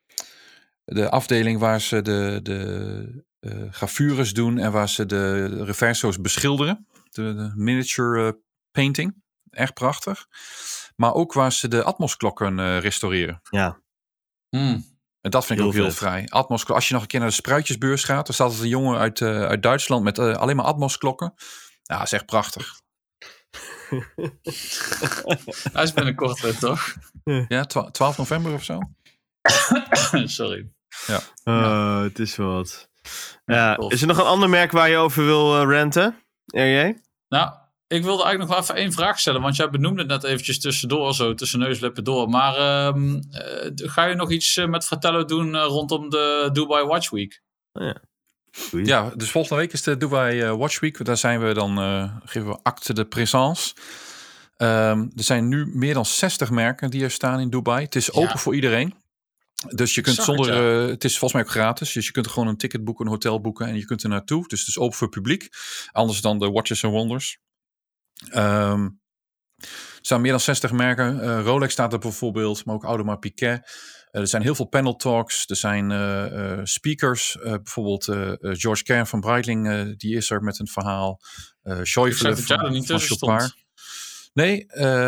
de 0.84 1.10
afdeling 1.10 1.58
waar 1.58 1.80
ze 1.80 2.02
de, 2.02 2.40
de 2.42 3.26
gravures 3.70 4.32
doen 4.32 4.58
en 4.58 4.72
waar 4.72 4.88
ze 4.88 5.06
de 5.06 5.64
reverso's 5.64 6.20
beschilderen. 6.20 6.86
De, 7.10 7.34
de 7.34 7.52
miniature 7.54 8.40
painting. 8.70 9.22
Echt 9.50 9.74
prachtig. 9.74 10.26
Maar 10.96 11.14
ook 11.14 11.32
waar 11.32 11.52
ze 11.52 11.68
de 11.68 11.82
atmosklokken 11.82 12.80
restaureren. 12.80 13.40
Ja. 13.50 13.80
Mm. 14.50 14.84
En 15.20 15.30
dat 15.30 15.46
vind 15.46 15.58
ik 15.58 15.64
heel 15.64 15.74
ook 15.74 15.80
heel 15.80 15.96
vrij. 15.96 16.26
Atmos, 16.28 16.66
als 16.66 16.88
je 16.88 16.92
nog 16.92 17.02
een 17.02 17.08
keer 17.08 17.20
naar 17.20 17.28
de 17.28 17.34
spruitjesbeurs 17.34 18.04
gaat, 18.04 18.26
dan 18.26 18.34
staat 18.34 18.54
er 18.54 18.62
een 18.62 18.68
jongen 18.68 18.98
uit, 18.98 19.20
uh, 19.20 19.44
uit 19.44 19.62
Duitsland 19.62 20.04
met 20.04 20.18
uh, 20.18 20.34
alleen 20.34 20.56
maar 20.56 20.64
Atmos-klokken. 20.64 21.34
Ja, 21.82 21.96
dat 21.96 22.04
is 22.04 22.12
echt 22.12 22.26
prachtig. 22.26 22.80
Hij 25.72 25.82
is 25.82 25.92
binnenkort 25.92 26.40
weer, 26.40 26.58
toch? 26.58 26.94
Ja, 27.48 27.64
12 27.64 28.16
november 28.16 28.52
of 28.52 28.64
zo. 28.64 28.80
Sorry. 30.24 30.70
Ja. 31.06 31.20
Uh, 31.44 32.02
het 32.02 32.18
is 32.18 32.36
wat. 32.36 32.87
Ja, 33.44 33.76
is 33.88 34.00
er 34.00 34.06
nog 34.06 34.18
een 34.18 34.24
ander 34.24 34.48
merk 34.48 34.72
waar 34.72 34.90
je 34.90 34.96
over 34.96 35.24
wil 35.24 35.64
renten, 35.64 36.16
RJ? 36.46 36.94
Nou, 37.28 37.52
ik 37.86 38.02
wilde 38.02 38.22
eigenlijk 38.24 38.38
nog 38.38 38.48
wel 38.48 38.58
even 38.58 38.74
één 38.74 38.92
vraag 38.92 39.18
stellen. 39.18 39.40
Want 39.40 39.56
jij 39.56 39.70
benoemde 39.70 40.00
het 40.00 40.10
net 40.10 40.24
eventjes 40.24 40.60
tussendoor, 40.60 41.14
zo 41.14 41.34
tussen 41.34 41.58
neuslippen 41.58 42.04
door. 42.04 42.28
Maar 42.28 42.58
uh, 42.58 43.02
uh, 43.02 43.70
ga 43.74 44.04
je 44.04 44.14
nog 44.14 44.30
iets 44.30 44.56
met 44.66 44.84
Fratello 44.84 45.24
doen 45.24 45.54
uh, 45.54 45.64
rondom 45.64 46.10
de 46.10 46.48
Dubai 46.52 46.84
Watch 46.86 47.10
Week? 47.10 47.42
Oh 47.72 47.86
ja. 47.86 48.00
ja, 48.82 49.10
dus 49.16 49.30
volgende 49.30 49.62
week 49.62 49.72
is 49.72 49.82
de 49.82 49.96
Dubai 49.96 50.50
Watch 50.50 50.80
Week. 50.80 51.04
Daar 51.04 51.16
zijn 51.16 51.40
we 51.40 51.54
dan, 51.54 51.78
geven 52.24 52.48
we 52.48 52.58
acte 52.62 52.92
de 52.92 53.04
présence. 53.04 53.74
Um, 54.56 55.12
er 55.16 55.24
zijn 55.24 55.48
nu 55.48 55.66
meer 55.66 55.94
dan 55.94 56.06
60 56.06 56.50
merken 56.50 56.90
die 56.90 57.04
er 57.04 57.10
staan 57.10 57.40
in 57.40 57.50
Dubai. 57.50 57.84
Het 57.84 57.94
is 57.94 58.12
open 58.12 58.28
ja. 58.28 58.36
voor 58.36 58.54
iedereen. 58.54 58.94
Dus 59.66 59.94
je 59.94 60.00
kunt 60.00 60.16
zonder, 60.16 60.46
het, 60.46 60.54
ja. 60.54 60.90
het 60.90 61.04
is 61.04 61.18
volgens 61.18 61.32
mij 61.32 61.42
ook 61.42 61.50
gratis. 61.50 61.92
Dus 61.92 62.06
je 62.06 62.12
kunt 62.12 62.28
gewoon 62.28 62.48
een 62.48 62.56
ticket 62.56 62.84
boeken, 62.84 63.04
een 63.04 63.10
hotel 63.10 63.40
boeken 63.40 63.66
en 63.66 63.76
je 63.76 63.84
kunt 63.84 64.02
er 64.02 64.08
naartoe. 64.08 64.48
Dus 64.48 64.58
het 64.58 64.68
is 64.68 64.78
open 64.78 64.96
voor 64.96 65.08
publiek. 65.08 65.48
Anders 65.92 66.20
dan 66.20 66.38
de 66.38 66.50
Watches 66.50 66.84
and 66.84 66.92
Wonders. 66.92 67.38
Um, 68.34 69.00
er 69.58 69.68
staan 70.00 70.20
meer 70.20 70.30
dan 70.30 70.40
60 70.40 70.72
merken. 70.72 71.16
Uh, 71.16 71.40
Rolex 71.42 71.72
staat 71.72 71.92
er 71.92 71.98
bijvoorbeeld, 71.98 72.64
maar 72.64 72.74
ook 72.74 72.84
Audemars 72.84 73.18
Piguet. 73.18 73.58
Uh, 74.12 74.20
er 74.20 74.28
zijn 74.28 74.42
heel 74.42 74.54
veel 74.54 74.68
panel 74.68 74.96
talks. 74.96 75.44
Er 75.46 75.56
zijn 75.56 75.90
uh, 75.90 76.60
speakers. 76.62 77.36
bijvoorbeeld 77.42 78.04
George 78.40 78.82
Kern 78.82 79.06
van 79.06 79.20
Breitling, 79.20 79.96
die 79.96 80.16
is 80.16 80.30
er 80.30 80.42
met 80.42 80.58
een 80.58 80.66
verhaal. 80.66 81.20
Uh, 81.62 81.80
van 82.86 83.00
Chopard. 83.00 83.66
Nee, 84.32 84.64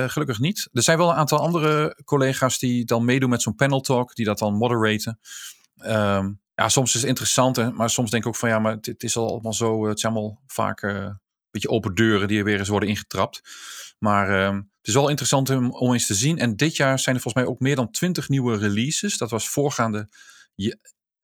gelukkig 0.09 0.39
niet. 0.39 0.69
Er 0.73 0.83
zijn 0.83 0.99
wel 0.99 1.11
een 1.11 1.17
aantal 1.17 1.39
andere 1.39 2.01
collega's 2.05 2.59
die 2.59 2.85
dan 2.85 3.05
meedoen 3.05 3.31
met 3.31 3.43
zo'n 3.43 3.55
panel 3.55 3.81
talk, 3.81 4.15
die 4.15 4.25
dat 4.25 4.39
dan 4.39 4.55
moderaten. 4.55 5.19
Um, 5.85 6.41
ja, 6.55 6.69
soms 6.69 6.95
is 6.95 7.01
het 7.01 7.09
interessant, 7.09 7.75
maar 7.75 7.91
soms 7.91 8.11
denk 8.11 8.23
ik 8.23 8.29
ook 8.29 8.37
van 8.37 8.49
ja, 8.49 8.59
maar 8.59 8.73
het, 8.73 8.87
het 8.87 9.03
is 9.03 9.17
allemaal 9.17 9.53
zo, 9.53 9.87
het 9.87 10.01
zijn 10.01 10.13
allemaal 10.13 10.41
vaak 10.47 10.83
beetje 11.51 11.69
open 11.69 11.95
deuren 11.95 12.29
die 12.29 12.39
er 12.39 12.45
weer 12.45 12.59
eens 12.59 12.69
worden 12.69 12.89
ingetrapt. 12.89 13.41
Maar 13.99 14.31
uh, 14.31 14.55
het 14.55 14.89
is 14.89 14.95
wel 14.95 15.09
interessant 15.09 15.51
om, 15.51 15.71
om 15.71 15.93
eens 15.93 16.07
te 16.07 16.15
zien. 16.15 16.39
En 16.39 16.57
dit 16.57 16.77
jaar 16.77 16.99
zijn 16.99 17.17
er 17.17 17.23
volgens 17.23 17.45
mij 17.45 17.53
ook 17.53 17.61
meer 17.61 17.77
dan 17.77 17.91
20 17.91 18.29
nieuwe 18.29 18.57
releases. 18.57 19.19
Dat 19.19 19.31
was 19.31 19.49
voorgaande 19.49 20.09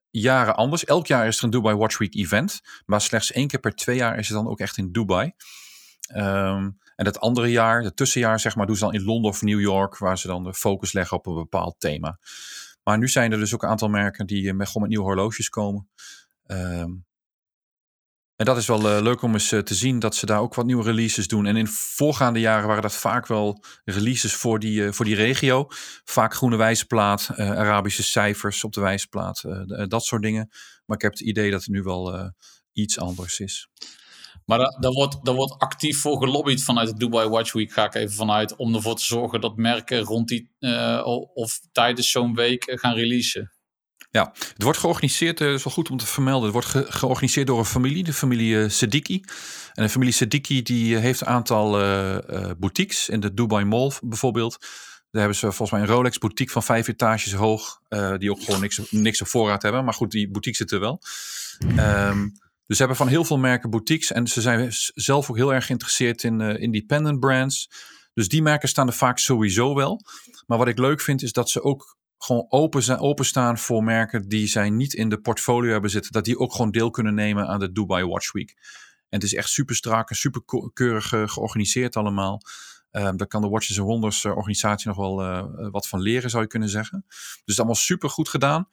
jaren 0.09 0.55
anders. 0.55 0.85
Elk 0.85 1.07
jaar 1.07 1.27
is 1.27 1.37
er 1.37 1.43
een 1.43 1.49
Dubai 1.49 1.75
Watch 1.75 1.97
Week 1.97 2.15
event. 2.15 2.61
Maar 2.85 3.01
slechts 3.01 3.31
één 3.31 3.47
keer 3.47 3.59
per 3.59 3.75
twee 3.75 3.95
jaar 3.95 4.17
is 4.17 4.27
het 4.27 4.37
dan 4.37 4.47
ook 4.47 4.59
echt 4.59 4.77
in 4.77 4.91
Dubai. 4.91 5.31
Um, 6.15 6.77
en 6.97 7.05
dat 7.05 7.19
andere 7.19 7.51
jaar, 7.51 7.83
het 7.83 7.95
tussenjaar, 7.95 8.39
zeg 8.39 8.55
maar, 8.55 8.65
doen 8.65 8.75
ze 8.75 8.83
dan 8.83 8.93
in 8.93 9.03
Londen 9.03 9.31
of 9.31 9.41
New 9.41 9.59
York, 9.59 9.97
waar 9.97 10.17
ze 10.17 10.27
dan 10.27 10.43
de 10.43 10.53
focus 10.53 10.93
leggen 10.93 11.17
op 11.17 11.25
een 11.25 11.33
bepaald 11.33 11.75
thema. 11.79 12.19
Maar 12.83 12.97
nu 12.97 13.07
zijn 13.07 13.31
er 13.31 13.37
dus 13.37 13.53
ook 13.53 13.63
een 13.63 13.69
aantal 13.69 13.89
merken 13.89 14.27
die 14.27 14.53
met, 14.53 14.69
gewoon 14.69 14.87
nieuwe 14.87 15.03
horloges 15.03 15.49
komen. 15.49 15.89
Um, 16.45 17.05
en 18.35 18.45
dat 18.45 18.57
is 18.57 18.67
wel 18.67 18.97
uh, 18.97 19.01
leuk 19.01 19.21
om 19.21 19.33
eens 19.33 19.51
uh, 19.51 19.59
te 19.59 19.75
zien 19.75 19.99
dat 19.99 20.15
ze 20.15 20.25
daar 20.25 20.39
ook 20.39 20.55
wat 20.55 20.65
nieuwe 20.65 20.83
releases 20.83 21.27
doen. 21.27 21.45
En 21.45 21.55
in 21.55 21.67
voorgaande 21.67 22.39
jaren 22.39 22.67
waren 22.67 22.81
dat 22.81 22.95
vaak 22.95 23.27
wel 23.27 23.63
releases 23.85 24.35
voor 24.35 24.59
die, 24.59 24.91
voor 24.91 25.05
die 25.05 25.15
regio. 25.15 25.65
Vaak 26.03 26.33
groene 26.33 26.55
wijzerplaat, 26.55 27.29
Arabische 27.35 28.03
cijfers 28.03 28.63
op 28.63 28.73
de 28.73 28.81
wijzerplaat, 28.81 29.43
dat 29.87 30.03
soort 30.03 30.21
dingen. 30.21 30.49
Maar 30.85 30.95
ik 30.97 31.01
heb 31.01 31.11
het 31.11 31.21
idee 31.21 31.51
dat 31.51 31.59
het 31.59 31.69
nu 31.69 31.81
wel 31.81 32.33
iets 32.71 32.99
anders 32.99 33.39
is. 33.39 33.69
Maar 34.47 34.57
daar 34.57 34.91
wordt, 34.91 35.25
daar 35.25 35.35
wordt 35.35 35.57
actief 35.57 36.01
voor 36.01 36.17
gelobbyd 36.17 36.63
vanuit 36.63 36.89
de 36.89 36.97
Dubai 36.97 37.29
Watch 37.29 37.53
Week, 37.53 37.71
ga 37.71 37.85
ik 37.85 37.95
even 37.95 38.15
vanuit, 38.15 38.55
om 38.55 38.75
ervoor 38.75 38.95
te 38.95 39.03
zorgen 39.03 39.41
dat 39.41 39.55
merken 39.55 39.99
rond 39.99 40.27
die 40.27 40.49
of 41.33 41.59
tijdens 41.71 42.11
zo'n 42.11 42.35
week 42.35 42.63
gaan 42.79 42.93
releasen. 42.93 43.51
Ja, 44.11 44.31
het 44.33 44.63
wordt 44.63 44.79
georganiseerd, 44.79 45.41
is 45.41 45.63
wel 45.63 45.73
goed 45.73 45.89
om 45.89 45.97
te 45.97 46.05
vermelden. 46.05 46.43
Het 46.43 46.51
wordt 46.51 46.67
ge 46.67 46.85
georganiseerd 46.89 47.47
door 47.47 47.59
een 47.59 47.65
familie, 47.65 48.03
de 48.03 48.13
familie 48.13 48.53
uh, 48.53 48.69
Sediki. 48.69 49.23
En 49.73 49.83
de 49.83 49.89
familie 49.89 50.13
Sediki 50.13 50.61
die 50.61 50.95
eh, 50.95 51.01
heeft 51.01 51.21
een 51.21 51.27
aantal 51.27 51.71
boutiques 52.57 53.09
in 53.09 53.19
de 53.19 53.33
Dubai 53.33 53.65
Mall 53.65 53.91
bijvoorbeeld. 54.01 54.57
Daar 55.11 55.21
hebben 55.21 55.35
ze 55.35 55.51
volgens 55.51 55.71
mij 55.71 55.81
een 55.81 55.95
Rolex 55.95 56.17
boutique 56.17 56.53
van 56.53 56.63
vijf 56.63 56.87
etages 56.87 57.33
hoog, 57.33 57.81
die 58.17 58.31
ook 58.31 58.43
gewoon 58.43 58.61
niks, 58.61 58.81
niks 58.91 59.21
op 59.21 59.27
voorraad 59.27 59.61
hebben. 59.61 59.83
Maar 59.83 59.93
goed, 59.93 60.11
die 60.11 60.31
boutique 60.31 60.57
zit 60.57 60.71
er 60.71 60.79
wel. 60.79 61.01
Um, 61.77 62.33
dus 62.67 62.77
ze 62.77 62.83
hebben 62.83 62.97
van 62.97 63.07
heel 63.07 63.23
veel 63.23 63.37
merken 63.37 63.69
boutiques 63.69 64.11
en 64.11 64.27
ze 64.27 64.41
zijn 64.41 64.67
zelf 64.93 65.29
ook 65.29 65.35
heel 65.35 65.53
erg 65.53 65.65
geïnteresseerd 65.65 66.23
in 66.23 66.41
independent 66.41 67.19
brands. 67.19 67.69
Dus 68.13 68.27
die 68.27 68.41
merken 68.41 68.69
staan 68.69 68.87
er 68.87 68.93
vaak 68.93 69.17
sowieso 69.17 69.75
wel. 69.75 70.01
Maar 70.45 70.57
wat 70.57 70.67
ik 70.67 70.77
leuk 70.77 71.01
vind 71.01 71.21
is 71.21 71.31
dat 71.31 71.49
ze 71.49 71.61
ook 71.61 71.97
gewoon 72.17 72.45
open 72.49 72.83
zijn, 72.83 72.99
openstaan 72.99 73.57
voor 73.57 73.83
merken 73.83 74.27
die 74.27 74.47
zij 74.47 74.69
niet 74.69 74.93
in 74.93 75.09
de 75.09 75.19
portfolio 75.19 75.71
hebben 75.71 75.89
zitten. 75.89 76.11
Dat 76.11 76.25
die 76.25 76.39
ook 76.39 76.51
gewoon 76.51 76.71
deel 76.71 76.89
kunnen 76.89 77.13
nemen 77.13 77.47
aan 77.47 77.59
de 77.59 77.71
Dubai 77.71 78.05
Watch 78.05 78.31
Week. 78.31 78.55
En 79.09 79.19
het 79.19 79.23
is 79.23 79.33
echt 79.33 79.49
super 79.49 79.75
strak 79.75 80.09
en 80.09 80.15
super 80.15 80.41
keurig 80.73 81.07
georganiseerd 81.07 81.95
allemaal. 81.95 82.41
Um, 82.91 83.17
daar 83.17 83.27
kan 83.27 83.41
de 83.41 83.49
Watches 83.49 83.79
and 83.79 83.87
Wonders 83.87 84.23
uh, 84.23 84.35
organisatie 84.35 84.87
nog 84.87 84.97
wel 84.97 85.15
wat 85.71 85.87
van 85.87 86.01
leren, 86.01 86.29
zou 86.29 86.43
je 86.43 86.49
kunnen 86.49 86.69
zeggen. 86.69 87.05
Dus 87.45 87.57
allemaal 87.57 87.75
super 87.75 88.09
goed 88.09 88.29
gedaan. 88.29 88.67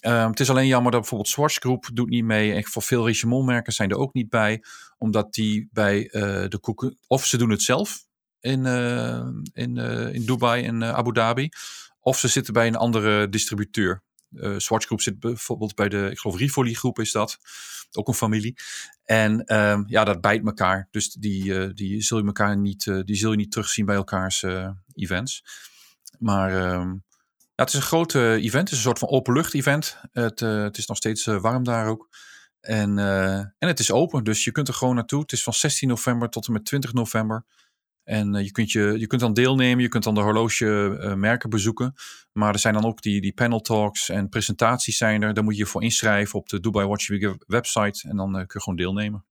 Um, 0.00 0.30
het 0.30 0.40
is 0.40 0.50
alleen 0.50 0.66
jammer 0.66 0.90
dat 0.92 1.00
bijvoorbeeld 1.00 1.30
Swatch 1.30 1.54
Group 1.54 1.88
doet 1.92 2.08
niet 2.08 2.24
mee. 2.24 2.52
En 2.52 2.64
voor 2.64 2.82
veel 2.82 3.06
Richemont 3.06 3.46
merken 3.46 3.72
zijn 3.72 3.90
er 3.90 3.96
ook 3.96 4.14
niet 4.14 4.28
bij. 4.28 4.62
Omdat 4.98 5.34
die 5.34 5.68
bij 5.72 6.02
uh, 6.12 6.48
de 6.48 6.58
koeken... 6.60 6.98
Of 7.06 7.26
ze 7.26 7.36
doen 7.36 7.50
het 7.50 7.62
zelf 7.62 8.04
in, 8.40 8.66
in, 9.52 9.76
in 10.12 10.24
Dubai 10.24 10.64
en 10.64 10.84
Abu 10.84 11.12
Dhabi. 11.12 11.48
Of 12.00 12.18
ze 12.18 12.28
zitten 12.28 12.52
bij 12.52 12.66
een 12.66 12.76
andere 12.76 13.28
distributeur. 13.28 14.02
Uh, 14.30 14.58
Swatch 14.58 14.84
Group 14.84 15.00
zit 15.00 15.20
bijvoorbeeld 15.20 15.74
bij 15.74 15.88
de, 15.88 16.08
ik 16.10 16.18
geloof 16.18 16.38
Rivoli 16.38 16.74
groep 16.74 16.98
is 16.98 17.12
dat. 17.12 17.38
Ook 17.92 18.08
een 18.08 18.14
familie. 18.14 18.56
En 19.04 19.56
um, 19.56 19.84
ja, 19.86 20.04
dat 20.04 20.20
bijt 20.20 20.46
elkaar. 20.46 20.88
Dus 20.90 21.12
die, 21.12 21.44
uh, 21.44 21.70
die, 21.74 22.02
zul 22.02 22.18
je 22.18 22.24
elkaar 22.24 22.56
niet, 22.56 22.86
uh, 22.86 23.02
die 23.04 23.16
zul 23.16 23.30
je 23.30 23.36
niet 23.36 23.50
terugzien 23.50 23.86
bij 23.86 23.96
elkaars 23.96 24.44
events. 24.94 25.44
Maar 26.18 26.74
um, 26.74 27.04
ja, 27.56 27.64
het 27.64 27.68
is 27.68 27.74
een 27.74 27.82
groot 27.82 28.14
event. 28.14 28.68
Het 28.68 28.70
is 28.70 28.76
een 28.76 28.82
soort 28.82 28.98
van 28.98 29.08
openlucht 29.08 29.54
event. 29.54 30.00
Het, 30.12 30.40
het 30.40 30.78
is 30.78 30.86
nog 30.86 30.96
steeds 30.96 31.24
warm 31.24 31.64
daar 31.64 31.86
ook. 31.86 32.08
En, 32.66 32.98
eh, 32.98 33.36
en 33.38 33.54
het 33.58 33.78
is 33.78 33.90
open, 33.90 34.24
dus 34.24 34.44
je 34.44 34.52
kunt 34.52 34.68
er 34.68 34.74
gewoon 34.74 34.94
naartoe. 34.94 35.20
Het 35.20 35.32
is 35.32 35.42
van 35.42 35.52
16 35.52 35.88
november 35.88 36.28
tot 36.28 36.46
en 36.46 36.52
met 36.52 36.64
20 36.64 36.92
november. 36.92 37.44
En 38.04 38.34
eh, 38.34 38.44
je, 38.44 38.50
kunt 38.50 38.72
je, 38.72 38.98
je 38.98 39.06
kunt 39.06 39.20
dan 39.20 39.32
deelnemen, 39.32 39.82
je 39.82 39.88
kunt 39.88 40.04
dan 40.04 40.14
de 40.14 40.20
horlogemerken 40.20 41.50
bezoeken. 41.50 41.94
Maar 42.32 42.52
er 42.52 42.58
zijn 42.58 42.74
dan 42.74 42.84
ook 42.84 43.02
die, 43.02 43.20
die 43.20 43.32
panel 43.32 43.60
talks 43.60 44.08
en 44.08 44.28
presentaties 44.28 44.96
zijn 44.96 45.22
er. 45.22 45.34
Daar 45.34 45.44
moet 45.44 45.56
je 45.56 45.62
je 45.62 45.66
voor 45.66 45.82
inschrijven 45.82 46.38
op 46.38 46.48
de 46.48 46.60
Dubai 46.60 46.86
Watch 46.86 47.08
Week 47.08 47.44
website. 47.46 48.08
En 48.08 48.16
dan 48.16 48.28
eh, 48.28 48.46
kun 48.46 48.46
je 48.52 48.60
gewoon 48.60 48.78
deelnemen. 48.78 49.24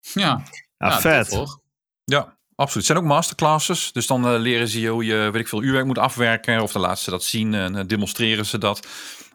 Ja, 0.00 0.42
Ja, 0.76 0.90
Ja, 0.90 1.00
vet. 1.00 1.60
Ja, 2.04 2.37
absoluut. 2.58 2.86
Het 2.86 2.96
zijn 2.96 2.98
ook 2.98 3.14
masterclasses. 3.14 3.92
Dus 3.92 4.06
dan 4.06 4.26
eh, 4.26 4.38
leren 4.38 4.68
ze 4.68 4.80
je 4.80 4.88
hoe 4.88 5.04
je, 5.04 5.16
weet 5.32 5.40
ik 5.40 5.48
veel, 5.48 5.62
uurwerk 5.62 5.86
moet 5.86 5.98
afwerken. 5.98 6.60
Of 6.60 6.72
dan 6.72 6.82
laten 6.82 7.02
ze 7.04 7.10
dat 7.10 7.24
zien 7.24 7.54
en 7.54 7.76
eh, 7.76 7.84
demonstreren 7.86 8.46
ze 8.46 8.58
dat. 8.58 8.86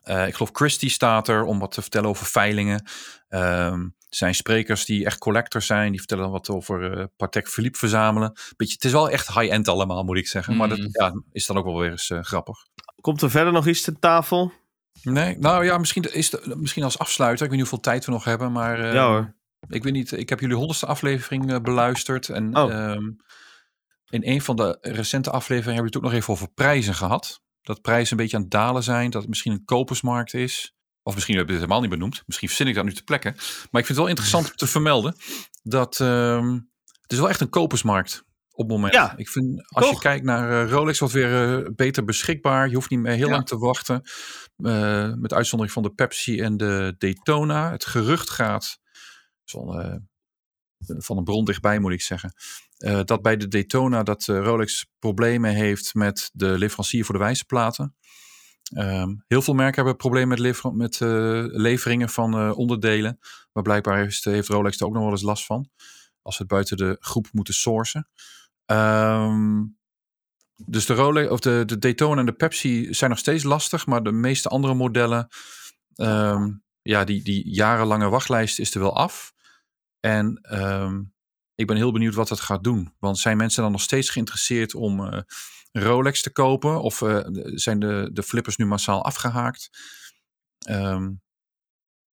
Eh, 0.04 0.28
ik 0.28 0.34
geloof 0.34 0.50
Christy 0.54 0.90
staat 0.90 1.28
er 1.28 1.44
om 1.44 1.60
wat 1.60 1.72
te 1.72 1.82
vertellen 1.82 2.10
over 2.10 2.26
veilingen. 2.26 2.84
Ehm, 3.30 3.82
er 3.82 4.20
zijn 4.20 4.36
sprekers 4.36 4.86
die 4.86 5.06
echt 5.06 5.18
collectors 5.18 5.66
zijn. 5.66 5.90
Die 5.92 6.00
vertellen 6.00 6.32
wat 6.32 6.50
over 6.50 6.98
eh 6.98 7.06
Patek 7.18 7.48
Philippe 7.50 7.78
verzamelen. 7.78 8.34
Beetje, 8.58 8.74
het 8.74 8.86
is 8.86 8.92
wel 8.92 9.10
echt 9.10 9.34
high-end 9.34 9.68
allemaal, 9.68 10.04
moet 10.04 10.18
ik 10.18 10.28
zeggen. 10.28 10.56
Maar 10.58 10.70
dat 10.70 10.78
Mm. 10.78 10.88
ja, 10.92 11.22
is 11.32 11.46
dan 11.46 11.58
ook 11.58 11.66
wel 11.66 11.80
weer 11.80 11.92
eens 11.92 12.12
grappig. 12.22 12.58
Komt 13.02 13.22
er 13.22 13.30
verder 13.32 13.54
nog 13.54 13.68
iets 13.68 13.82
ter 13.82 14.00
tafel? 14.00 14.52
Nee, 15.04 15.38
nou 15.40 15.66
ja, 15.66 15.78
misschien, 15.78 16.14
is 16.14 16.30
de, 16.30 16.54
misschien 16.58 16.84
als 16.84 17.00
afsluiter. 17.00 17.46
Ik 17.46 17.52
weet 17.52 17.60
niet 17.60 17.70
hoeveel 17.70 17.92
tijd 17.92 18.06
we 18.06 18.12
nog 18.12 18.24
hebben, 18.24 18.52
maar... 18.52 18.94
ja 18.94 19.08
hoor. 19.08 19.34
Ik 19.68 19.84
weet 19.84 19.93
niet, 19.93 20.11
ik 20.11 20.30
heb 20.30 20.39
jullie 20.39 20.55
honderdste 20.55 20.86
aflevering 20.86 21.51
eh, 21.51 21.59
beluisterd. 21.59 22.30
En 22.30 22.57
Oh. 22.57 22.72
ehm, 22.74 23.11
in 24.09 24.22
een 24.28 24.41
van 24.41 24.55
de 24.55 24.78
recente 24.82 25.30
afleveringen 25.32 25.74
hebben 25.74 25.91
we 25.91 25.97
het 25.97 26.05
ook 26.05 26.11
nog 26.11 26.14
even 26.22 26.34
over 26.34 26.47
prijzen 26.53 26.93
gehad. 26.93 27.41
Dat 27.61 27.82
prijzen 27.82 28.11
een 28.11 28.18
beetje 28.24 28.36
aan 28.38 28.41
het 28.41 28.51
dalen 28.51 28.84
zijn. 28.84 29.09
Dat 29.09 29.22
het 29.22 29.30
misschien 29.30 29.51
een 29.51 29.66
kopersmarkt 29.66 30.34
is. 30.34 30.74
Of 31.03 31.14
misschien 31.14 31.36
heb 31.38 31.45
je 31.45 31.51
het 31.51 31.61
helemaal 31.61 31.82
niet 31.82 31.89
benoemd. 31.89 32.24
Misschien 32.26 32.47
verzin 32.47 32.68
ik 32.68 32.76
dat 32.76 32.84
nu 32.86 32.93
te 32.93 33.03
plekken. 33.03 33.32
Maar 33.72 33.82
ik 33.82 33.86
vind 33.86 33.88
het 33.88 33.97
wel 33.97 34.07
interessant 34.07 34.45
om 34.49 34.55
te 34.55 34.68
vermelden. 34.78 35.16
Dat 35.64 35.99
ehm, 35.99 36.53
het 37.01 37.11
is 37.11 37.18
wel 37.18 37.30
echt 37.30 37.41
een 37.41 37.49
kopersmarkt 37.49 38.24
op 38.51 38.57
het 38.68 38.76
moment. 38.76 38.93
Ja, 38.93 39.14
ik 39.18 39.30
vind 39.30 39.64
als 39.74 39.89
je 39.89 39.99
kijkt 39.99 40.26
naar 40.26 40.64
eh, 40.64 40.70
Rolex 40.72 40.99
wordt 40.99 41.14
weer 41.14 41.59
eh, 41.64 41.70
beter 41.76 42.03
beschikbaar. 42.05 42.68
Je 42.70 42.76
hoeft 42.76 42.89
niet 42.89 42.99
meer 42.99 43.14
heel 43.14 43.28
Ja. 43.28 43.34
lang 43.34 43.45
te 43.47 43.57
wachten. 43.57 44.01
Met 45.20 45.34
uitzondering 45.34 45.72
van 45.72 45.84
de 45.84 45.93
Pepsi 45.93 46.39
en 46.41 46.57
de 46.57 46.95
Daytona. 46.97 47.72
Het 47.72 47.86
gerucht 47.86 48.30
gaat 48.30 48.78
van, 49.46 49.80
eh, 49.80 49.96
van 50.98 51.18
een 51.18 51.24
bron 51.24 51.46
dichtbij 51.46 51.80
moet 51.80 51.91
ik 51.91 52.02
zeggen. 52.02 52.34
eh, 52.78 53.04
dat 53.04 53.22
bij 53.22 53.38
de 53.38 53.48
Daytona 53.48 54.04
dat 54.04 54.28
eh, 54.28 54.44
Rolex 54.44 54.86
problemen 55.00 55.54
heeft 55.54 55.94
met 55.94 56.30
de 56.34 56.58
leverancier 56.58 57.06
voor 57.06 57.16
de 57.16 57.22
wijzerplaten. 57.22 57.96
Ehm, 58.64 59.16
heel 59.28 59.41
veel 59.41 59.54
merken 59.54 59.76
hebben 59.76 59.96
problemen 59.96 60.41
met, 60.41 60.74
met 60.74 61.00
leveringen 61.56 62.10
van 62.10 62.54
onderdelen. 62.54 63.20
Maar 63.54 63.64
blijkbaar 63.64 63.98
heeft, 63.98 64.24
heeft 64.24 64.48
Rolex 64.48 64.80
er 64.80 64.86
ook 64.86 64.94
nog 64.94 65.04
wel 65.04 65.12
eens 65.12 65.22
last 65.22 65.46
van. 65.46 65.70
Als 66.22 66.36
ze 66.36 66.41
het 66.41 66.52
buiten 66.52 66.78
de 66.78 66.98
groep 67.00 67.28
moeten 67.32 67.54
sourcen. 67.54 68.10
Ehm, 68.66 69.64
dus 70.56 70.86
de, 70.86 70.94
Rolex, 70.94 71.30
of 71.30 71.39
de, 71.39 71.64
de 71.66 71.78
Daytona 71.80 72.20
en 72.20 72.26
de 72.26 72.34
Pepsi 72.34 72.94
zijn 72.94 73.10
nog 73.10 73.20
steeds 73.20 73.44
lastig. 73.44 73.86
Maar 73.86 74.04
de 74.04 74.12
meeste 74.12 74.50
andere 74.50 74.74
modellen, 74.74 75.28
ehm, 75.96 76.52
ja, 76.84 77.04
die, 77.04 77.24
die 77.24 77.50
jarenlange 77.50 78.10
wachtlijst 78.10 78.60
is 78.60 78.74
er 78.74 78.80
wel 78.82 78.96
af. 78.96 79.34
En 80.00 80.40
ehm, 80.42 81.02
ik 81.56 81.68
ben 81.68 81.76
heel 81.76 81.92
benieuwd 81.92 82.16
wat 82.16 82.30
het 82.30 82.40
gaat 82.40 82.64
doen. 82.64 82.94
Want 83.00 83.20
zijn 83.20 83.38
mensen 83.38 83.64
dan 83.64 83.72
nog 83.72 83.82
steeds 83.82 84.10
geïnteresseerd 84.10 84.76
om 84.76 85.06
eh, 85.08 85.22
Rolex 85.72 86.22
te 86.22 86.32
kopen? 86.32 86.82
Of 86.82 87.02
eh, 87.02 87.20
zijn 87.46 87.80
de, 87.80 88.10
de 88.14 88.24
flippers 88.24 88.56
nu 88.58 88.66
massaal 88.66 89.04
afgehaakt? 89.04 89.70
Ehm, 90.66 91.06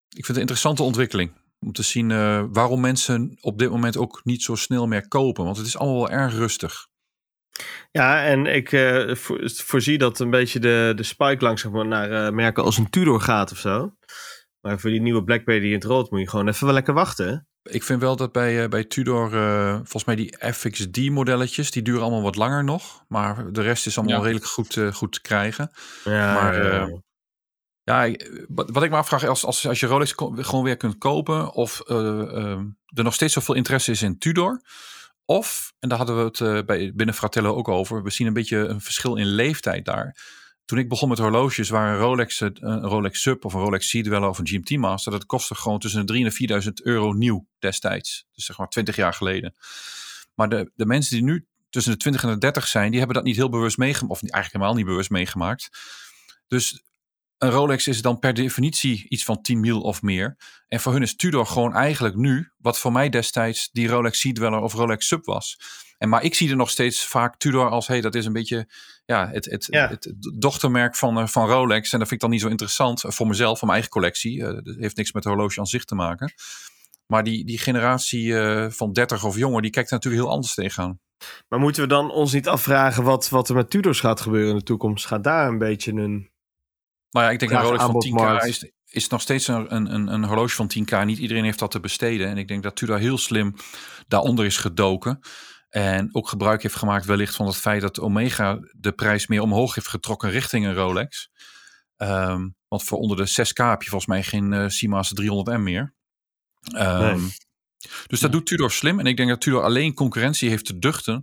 ik 0.08 0.24
vind 0.24 0.26
het 0.26 0.36
een 0.36 0.40
interessante 0.40 0.82
ontwikkeling. 0.82 1.46
Om 1.58 1.72
te 1.72 1.82
zien 1.82 2.10
eh, 2.10 2.44
waarom 2.50 2.80
mensen 2.80 3.38
op 3.40 3.58
dit 3.58 3.70
moment 3.70 3.96
ook 3.96 4.20
niet 4.24 4.42
zo 4.42 4.54
snel 4.54 4.86
meer 4.86 5.08
kopen. 5.08 5.44
Want 5.44 5.56
het 5.56 5.66
is 5.66 5.78
allemaal 5.78 5.98
wel 5.98 6.10
erg 6.10 6.34
rustig. 6.34 6.86
Ja, 7.90 8.24
en 8.24 8.46
ik 8.46 8.68
voor- 9.18 9.50
voorzie 9.50 9.98
dat 9.98 10.18
een 10.20 10.30
beetje 10.30 10.58
de, 10.58 10.92
de 10.96 11.02
spike 11.02 11.44
langzaam 11.44 11.88
naar 11.88 12.26
eh, 12.26 12.32
merken 12.32 12.64
als 12.64 12.78
een 12.78 12.90
Tudor 12.90 13.20
gaat 13.20 13.52
of 13.52 13.58
zo. 13.58 13.96
Maar 14.60 14.78
voor 14.80 14.90
die 14.90 15.00
nieuwe 15.00 15.24
Blackberry 15.24 15.60
die 15.60 15.68
in 15.68 15.74
het 15.74 15.84
rood 15.84 16.10
moet 16.10 16.20
je 16.20 16.28
gewoon 16.28 16.48
even 16.48 16.64
wel 16.64 16.74
lekker 16.74 16.94
wachten. 16.94 17.48
Ik 17.62 17.82
vind 17.82 18.00
wel 18.00 18.16
dat 18.16 18.32
bij, 18.32 18.62
eh, 18.62 18.68
bij 18.68 18.84
Tudor, 18.84 19.34
eh, 19.34 19.74
volgens 19.74 20.04
mij 20.04 20.16
die 20.16 20.36
FXD-modelletjes, 20.52 21.70
die 21.70 21.82
duren 21.82 22.02
allemaal 22.02 22.22
wat 22.22 22.36
langer 22.36 22.64
nog. 22.64 23.04
Maar 23.08 23.52
de 23.52 23.62
rest 23.62 23.86
is 23.86 23.98
allemaal 23.98 24.16
Ja. 24.16 24.22
redelijk 24.22 24.46
goed, 24.46 24.76
eh, 24.76 24.92
goed 24.92 25.12
te 25.12 25.20
krijgen. 25.20 25.70
Ja, 26.04 26.34
Maar, 26.34 26.64
ja. 26.64 26.86
eh, 26.86 26.92
Ja, 27.82 28.14
wat, 28.48 28.70
wat 28.70 28.82
ik 28.82 28.90
me 28.90 28.96
afvraag, 28.96 29.24
als, 29.26 29.44
als, 29.44 29.66
als 29.68 29.80
je 29.80 29.86
Rolex 29.86 30.14
gewoon 30.16 30.64
weer 30.64 30.76
kunt 30.76 30.98
kopen, 30.98 31.52
of 31.52 31.80
eh, 31.80 31.96
ehm, 32.36 32.64
er 32.86 33.04
nog 33.04 33.14
steeds 33.14 33.32
zoveel 33.32 33.54
interesse 33.54 33.90
is 33.90 34.02
in 34.02 34.18
Tudor. 34.18 34.62
Of, 35.24 35.72
en 35.78 35.88
daar 35.88 35.98
hadden 35.98 36.16
we 36.16 36.22
het 36.24 36.40
eh, 36.40 36.58
bij, 36.66 36.92
binnen 36.94 37.14
Fratello 37.14 37.54
ook 37.54 37.68
over, 37.68 38.02
we 38.02 38.10
zien 38.10 38.26
een 38.26 38.32
beetje 38.32 38.56
een 38.56 38.80
verschil 38.80 39.16
in 39.16 39.26
leeftijd 39.26 39.84
daar. 39.84 40.16
Toen 40.68 40.78
ik 40.78 40.88
begon 40.88 41.08
met 41.08 41.18
horloges, 41.18 41.68
waren 41.68 41.98
Rolex, 41.98 42.40
eh, 42.40 42.48
een 42.54 42.80
Rolex 42.80 43.20
Sub 43.20 43.44
of 43.44 43.54
een 43.54 43.60
Rolex 43.60 43.90
Dweller 43.90 44.28
of 44.28 44.38
een 44.38 44.46
GMT 44.46 44.70
Master, 44.70 45.12
dat 45.12 45.26
kostte 45.26 45.54
gewoon 45.54 45.78
tussen 45.78 46.06
de 46.06 46.12
3.000 46.12 46.24
en 46.24 46.32
4.000 46.32 46.82
euro 46.82 47.12
nieuw 47.12 47.46
destijds. 47.58 48.26
Dus 48.32 48.44
zeg 48.44 48.58
maar 48.58 48.68
20 48.68 48.96
jaar 48.96 49.14
geleden. 49.14 49.54
Maar 50.34 50.48
de, 50.48 50.70
de 50.74 50.86
mensen 50.86 51.16
die 51.16 51.24
nu 51.24 51.46
tussen 51.70 51.92
de 51.92 51.98
20 51.98 52.22
en 52.22 52.28
de 52.28 52.38
30 52.38 52.66
zijn, 52.66 52.88
die 52.88 52.98
hebben 52.98 53.16
dat 53.16 53.24
niet 53.24 53.36
heel 53.36 53.48
bewust 53.48 53.76
meegemaakt, 53.76 54.12
of 54.12 54.20
eigenlijk 54.20 54.52
helemaal 54.52 54.74
niet 54.74 54.86
bewust 54.86 55.10
meegemaakt. 55.10 55.68
Dus 56.48 56.82
een 57.38 57.50
Rolex 57.50 57.86
is 57.86 58.02
dan 58.02 58.18
per 58.18 58.34
definitie 58.34 59.06
iets 59.08 59.24
van 59.24 59.42
10 59.42 59.60
mil 59.60 59.80
of 59.80 60.02
meer. 60.02 60.36
En 60.68 60.80
voor 60.80 60.92
hun 60.92 61.02
is 61.02 61.16
Tudor 61.16 61.46
gewoon 61.46 61.74
eigenlijk 61.74 62.16
nu, 62.16 62.52
wat 62.58 62.78
voor 62.78 62.92
mij 62.92 63.08
destijds 63.08 63.68
die 63.72 63.88
Rolex 63.88 64.20
Sea 64.20 64.32
Dweller 64.32 64.60
of 64.60 64.72
Rolex 64.72 65.06
Sub 65.06 65.24
was. 65.24 65.58
En 65.98 66.08
maar 66.08 66.22
ik 66.22 66.34
zie 66.34 66.50
er 66.50 66.56
nog 66.56 66.70
steeds 66.70 67.06
vaak 67.06 67.36
Tudor 67.36 67.68
als, 67.70 67.86
hey, 67.86 68.00
dat 68.00 68.14
is 68.14 68.26
een 68.26 68.32
beetje 68.32 68.68
ja, 69.04 69.28
het, 69.32 69.44
het, 69.44 69.66
Ja. 69.70 69.88
het 69.88 70.14
dochtermerk 70.38 70.96
van, 70.96 71.18
eh, 71.18 71.26
van 71.26 71.48
Rolex. 71.48 71.92
En 71.92 71.98
dat 71.98 72.08
vind 72.08 72.12
ik 72.12 72.20
dan 72.20 72.30
niet 72.30 72.40
zo 72.40 72.48
interessant 72.48 73.04
eh, 73.04 73.10
voor 73.10 73.26
mezelf, 73.26 73.58
voor 73.58 73.68
mijn 73.68 73.80
eigen 73.80 73.90
collectie. 73.90 74.44
Eh, 74.44 74.54
dat 74.64 74.76
heeft 74.78 74.96
niks 74.96 75.12
met 75.12 75.24
horloge 75.24 75.60
aan 75.60 75.66
zich 75.66 75.84
te 75.84 75.94
maken. 75.94 76.32
Maar 77.06 77.24
die, 77.24 77.44
die 77.44 77.58
generatie 77.58 78.34
van 78.70 78.92
30 78.92 79.24
of 79.24 79.36
jonger, 79.36 79.62
die 79.62 79.70
kijkt 79.70 79.88
er 79.88 79.94
natuurlijk 79.94 80.22
heel 80.22 80.32
anders 80.32 80.54
tegenaan. 80.54 81.00
Maar 81.48 81.58
moeten 81.58 81.82
we 81.82 81.88
dan 81.88 82.10
ons 82.10 82.32
niet 82.32 82.48
afvragen 82.48 83.04
wat, 83.04 83.28
wat 83.28 83.48
er 83.48 83.54
met 83.54 83.70
Tudors 83.70 84.00
gaat 84.00 84.20
gebeuren 84.20 84.50
in 84.50 84.56
de 84.56 84.62
toekomst? 84.62 85.06
Gaat 85.06 85.24
daar 85.24 85.48
een 85.48 85.58
beetje 85.58 85.92
een... 85.92 86.30
Nou 87.10 87.26
ja, 87.26 87.30
ik 87.30 87.38
denk 87.38 87.52
een 87.52 87.60
Rolex 87.60 87.84
van 87.84 87.94
10k 87.94 88.08
aanbodmarkt. 88.08 88.46
is, 88.46 88.70
is 88.90 89.08
nog 89.08 89.20
steeds 89.20 89.48
een, 89.48 89.74
een, 89.74 90.12
een 90.12 90.24
horloge 90.24 90.54
van 90.54 90.70
10k. 90.78 91.04
Niet 91.04 91.18
iedereen 91.18 91.44
heeft 91.44 91.58
dat 91.58 91.70
te 91.70 91.80
besteden. 91.80 92.28
En 92.28 92.38
ik 92.38 92.48
denk 92.48 92.62
dat 92.62 92.76
Tudor 92.76 92.98
heel 92.98 93.18
slim 93.18 93.54
daaronder 94.08 94.44
is 94.44 94.56
gedoken. 94.56 95.20
En 95.68 96.14
ook 96.14 96.28
gebruik 96.28 96.62
heeft 96.62 96.76
gemaakt 96.76 97.06
wellicht 97.06 97.34
van 97.34 97.46
het 97.46 97.56
feit 97.56 97.80
dat 97.80 98.00
Omega 98.00 98.58
de 98.72 98.92
prijs 98.92 99.26
meer 99.26 99.42
omhoog 99.42 99.74
heeft 99.74 99.88
getrokken 99.88 100.30
richting 100.30 100.66
een 100.66 100.74
Rolex. 100.74 101.30
Ehm, 101.96 102.48
want 102.68 102.82
voor 102.84 102.98
onder 102.98 103.16
de 103.16 103.26
6k 103.26 103.56
heb 103.56 103.82
je 103.82 103.90
volgens 103.90 104.10
mij 104.10 104.22
geen 104.22 104.52
eh 104.52 104.68
Seamaster 104.68 105.16
300M 105.16 105.62
meer. 105.62 105.94
Ehm, 106.74 107.20
Dus 108.06 108.20
dat 108.20 108.32
doet 108.32 108.46
Tudor 108.46 108.70
slim. 108.70 108.98
En 108.98 109.06
ik 109.06 109.16
denk 109.16 109.28
dat 109.28 109.40
Tudor 109.40 109.62
alleen 109.62 109.94
concurrentie 109.94 110.48
heeft 110.48 110.64
te 110.64 110.78
duchten 110.78 111.22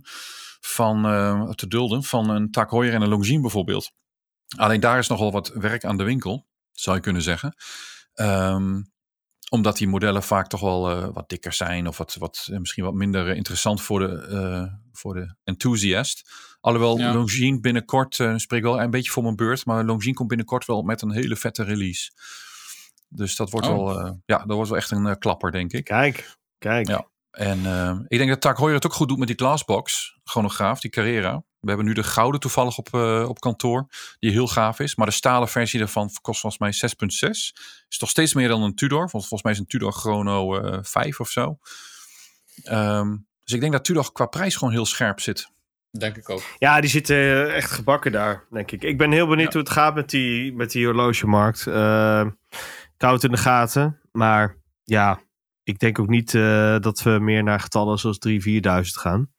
van, 0.60 1.04
eh, 1.06 1.50
te 1.50 1.68
dulden 1.68 2.02
van 2.02 2.30
een 2.30 2.48
Heuer 2.68 2.92
en 2.94 3.02
een 3.02 3.08
Longines 3.08 3.40
bijvoorbeeld. 3.40 3.92
Alleen 4.56 4.80
daar 4.80 4.98
is 4.98 5.08
nogal 5.08 5.32
wat 5.32 5.48
werk 5.48 5.84
aan 5.84 5.96
de 5.96 6.04
winkel, 6.04 6.46
zou 6.72 6.96
je 6.96 7.02
kunnen 7.02 7.22
zeggen. 7.22 7.54
Ehm, 8.12 8.82
omdat 9.50 9.76
die 9.76 9.88
modellen 9.88 10.22
vaak 10.22 10.46
toch 10.48 10.60
wel 10.60 10.90
eh, 10.90 11.08
wat 11.12 11.28
dikker 11.28 11.52
zijn 11.52 11.86
of 11.88 11.98
wat, 11.98 12.14
wat, 12.14 12.46
eh, 12.50 12.58
misschien 12.58 12.84
wat 12.84 12.94
minder 12.94 13.30
eh, 13.30 13.36
interessant 13.36 13.82
voor 13.82 13.98
de, 14.00 14.26
eh, 14.26 14.72
voor 14.92 15.14
de 15.14 15.34
enthusiast. 15.44 16.30
Alhoewel 16.60 16.98
Ja. 16.98 17.12
Longines 17.14 17.60
binnenkort, 17.60 18.20
eh 18.20 18.36
spreek 18.36 18.62
wel 18.62 18.80
een 18.80 18.90
beetje 18.90 19.10
voor 19.10 19.22
mijn 19.22 19.36
beurt, 19.36 19.64
maar 19.66 19.84
Longines 19.84 20.14
komt 20.16 20.28
binnenkort 20.28 20.64
wel 20.66 20.82
met 20.82 21.02
een 21.02 21.12
hele 21.12 21.36
vette 21.36 21.62
release. 21.62 22.10
Dus 23.08 23.36
dat 23.36 23.50
wordt, 23.50 23.66
Oh. 23.66 23.72
wel, 23.72 24.00
eh, 24.00 24.12
ja, 24.26 24.38
dat 24.38 24.56
wordt 24.56 24.68
wel 24.70 24.78
echt 24.78 24.90
een 24.90 25.18
klapper, 25.18 25.50
denk 25.52 25.72
ik. 25.72 25.84
Kijk, 25.84 26.36
kijk. 26.58 26.88
Ja. 26.88 27.08
En 27.36 27.66
eh, 27.66 27.98
ik 28.08 28.18
denk 28.18 28.30
dat 28.30 28.40
Tag 28.40 28.58
Heuer 28.58 28.74
het 28.74 28.86
ook 28.86 28.92
goed 28.92 29.08
doet 29.08 29.18
met 29.18 29.26
die 29.26 29.36
glassbox 29.36 30.18
chronograaf, 30.24 30.80
die 30.80 30.90
Carrera. 30.90 31.42
We 31.60 31.68
hebben 31.68 31.86
nu 31.86 31.92
de 31.92 32.02
gouden 32.02 32.40
toevallig 32.40 32.78
op, 32.78 32.94
eh, 32.94 33.28
op 33.28 33.40
kantoor, 33.40 33.86
die 34.18 34.30
heel 34.30 34.46
gaaf 34.48 34.80
is. 34.80 34.96
Maar 34.96 35.06
de 35.06 35.12
stalen 35.12 35.48
versie 35.48 35.78
daarvan 35.78 36.10
kost 36.22 36.40
volgens 36.40 36.62
mij 36.62 36.72
6,6. 36.72 37.54
Is 37.88 37.98
toch 37.98 38.08
steeds 38.08 38.34
meer 38.34 38.48
dan 38.48 38.62
een 38.62 38.74
Tudor. 38.74 38.98
Want 38.98 39.10
volgens 39.10 39.42
mij 39.42 39.52
is 39.52 39.58
een 39.58 39.66
Tudor 39.66 39.92
Chrono 39.92 40.60
eh 40.60 40.78
5 40.82 41.20
of 41.20 41.30
zo. 41.30 41.58
Ehm, 42.62 43.16
dus 43.44 43.54
ik 43.54 43.60
denk 43.60 43.72
dat 43.72 43.84
Tudor 43.84 44.12
qua 44.12 44.26
prijs 44.26 44.56
gewoon 44.56 44.72
heel 44.74 44.86
scherp 44.86 45.20
zit. 45.20 45.50
Denk 45.98 46.16
ik 46.16 46.30
ook. 46.30 46.42
Ja, 46.58 46.80
die 46.80 46.90
zitten 46.90 47.54
echt 47.54 47.70
gebakken 47.70 48.12
daar, 48.12 48.44
denk 48.50 48.70
ik. 48.70 48.82
Ik 48.82 48.98
ben 48.98 49.12
heel 49.12 49.26
benieuwd 49.26 49.52
Ja. 49.52 49.58
hoe 49.58 49.68
het 49.68 49.70
gaat 49.78 49.94
met 49.94 50.10
die, 50.10 50.52
met 50.52 50.70
die 50.70 50.84
horlogemarkt. 50.84 51.66
Eh, 51.66 52.26
ik 52.94 53.02
hou 53.02 53.14
het 53.14 53.24
in 53.24 53.30
de 53.30 53.36
gaten. 53.36 54.00
Maar 54.12 54.56
ja, 54.84 55.20
ik 55.66 55.78
denk 55.78 55.98
ook 55.98 56.08
niet 56.08 56.34
eh, 56.34 56.78
dat 56.78 57.02
we 57.02 57.10
meer 57.10 57.42
naar 57.42 57.60
getallen 57.60 57.98
zoals 57.98 58.18
3.000, 58.28 58.34
4.000 58.34 58.40
gaan. 58.82 59.30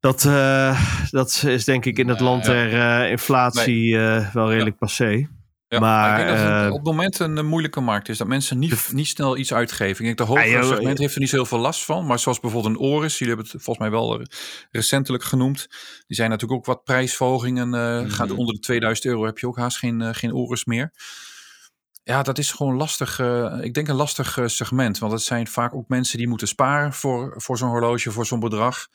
Dat, 0.00 0.24
eh, 0.24 0.80
dat 1.10 1.42
is 1.46 1.64
denk 1.64 1.84
ik 1.84 1.98
in 1.98 2.08
het 2.08 2.20
land 2.20 2.44
der 2.44 2.72
eh, 2.80 3.10
inflatie 3.10 3.96
wel 4.32 4.50
redelijk 4.50 4.78
passé. 4.78 5.28
Ja, 5.68 5.80
Maar, 5.80 6.20
ik 6.20 6.26
denk 6.26 6.38
dat 6.38 6.48
het 6.48 6.70
op 6.70 6.76
het 6.76 6.86
moment 6.86 7.18
een, 7.18 7.46
moeilijke 7.46 7.80
markt 7.80 8.08
is. 8.08 8.18
Dat 8.18 8.26
mensen 8.26 8.58
niet, 8.58 8.92
niet 8.92 9.06
snel 9.06 9.36
iets 9.36 9.54
uitgeven. 9.54 10.04
Ik 10.04 10.16
denk 10.16 10.16
de 10.16 10.22
Ah, 10.22 10.28
hogere 10.28 10.74
segment 10.74 10.98
heeft 10.98 11.14
er 11.14 11.20
niet 11.20 11.28
zo 11.28 11.36
heel 11.36 11.46
veel 11.46 11.58
last 11.58 11.84
van. 11.84 12.06
Maar 12.06 12.18
zoals 12.18 12.40
bijvoorbeeld 12.40 12.74
een 12.74 12.80
Oris, 12.80 13.18
jullie 13.18 13.34
hebben 13.34 13.52
het 13.52 13.62
volgens 13.62 13.88
mij 13.88 13.98
wel 13.98 14.26
recentelijk 14.70 15.24
genoemd. 15.24 15.66
Die 16.06 16.16
zijn 16.16 16.30
natuurlijk 16.30 16.60
ook 16.60 16.66
wat 16.66 16.84
prijsverhogingen. 16.84 17.68
Mhm. 17.68 18.08
Gaat 18.08 18.30
onder 18.30 18.54
de 18.54 18.60
2000 18.60 19.06
euro 19.06 19.24
heb 19.24 19.38
je 19.38 19.46
ook 19.46 19.56
haast 19.56 19.78
geen, 19.78 20.14
geen 20.14 20.32
Oris 20.32 20.64
meer. 20.64 20.92
Ja, 22.04 22.22
dat 22.22 22.38
is 22.38 22.52
gewoon 22.52 22.76
lastig. 22.76 23.18
eh, 23.18 23.58
ik 23.60 23.74
denk 23.74 23.88
een 23.88 23.94
lastig 23.94 24.38
eh, 24.38 24.46
segment. 24.46 24.98
Want 24.98 25.12
het 25.12 25.22
zijn 25.22 25.46
vaak 25.46 25.74
ook 25.74 25.88
mensen 25.88 26.18
die 26.18 26.28
moeten 26.28 26.48
sparen 26.48 26.92
voor, 26.92 27.34
voor 27.36 27.58
zo'n 27.58 27.68
horloge, 27.68 28.10
voor 28.10 28.26
zo'n 28.26 28.40
bedrag. 28.40 28.88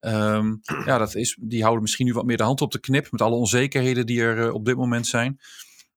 Ehm, 0.00 0.54
ja, 0.86 0.98
dat 0.98 1.14
is, 1.14 1.38
die 1.40 1.62
houden 1.62 1.82
misschien 1.82 2.06
nu 2.06 2.12
wat 2.12 2.24
meer 2.24 2.36
de 2.36 2.42
hand 2.42 2.60
op 2.60 2.72
de 2.72 2.80
knip. 2.80 3.10
Met 3.10 3.20
alle 3.20 3.34
onzekerheden 3.34 4.06
die 4.06 4.20
er 4.20 4.46
eh, 4.46 4.54
op 4.54 4.64
dit 4.64 4.76
moment 4.76 5.06
zijn. 5.06 5.40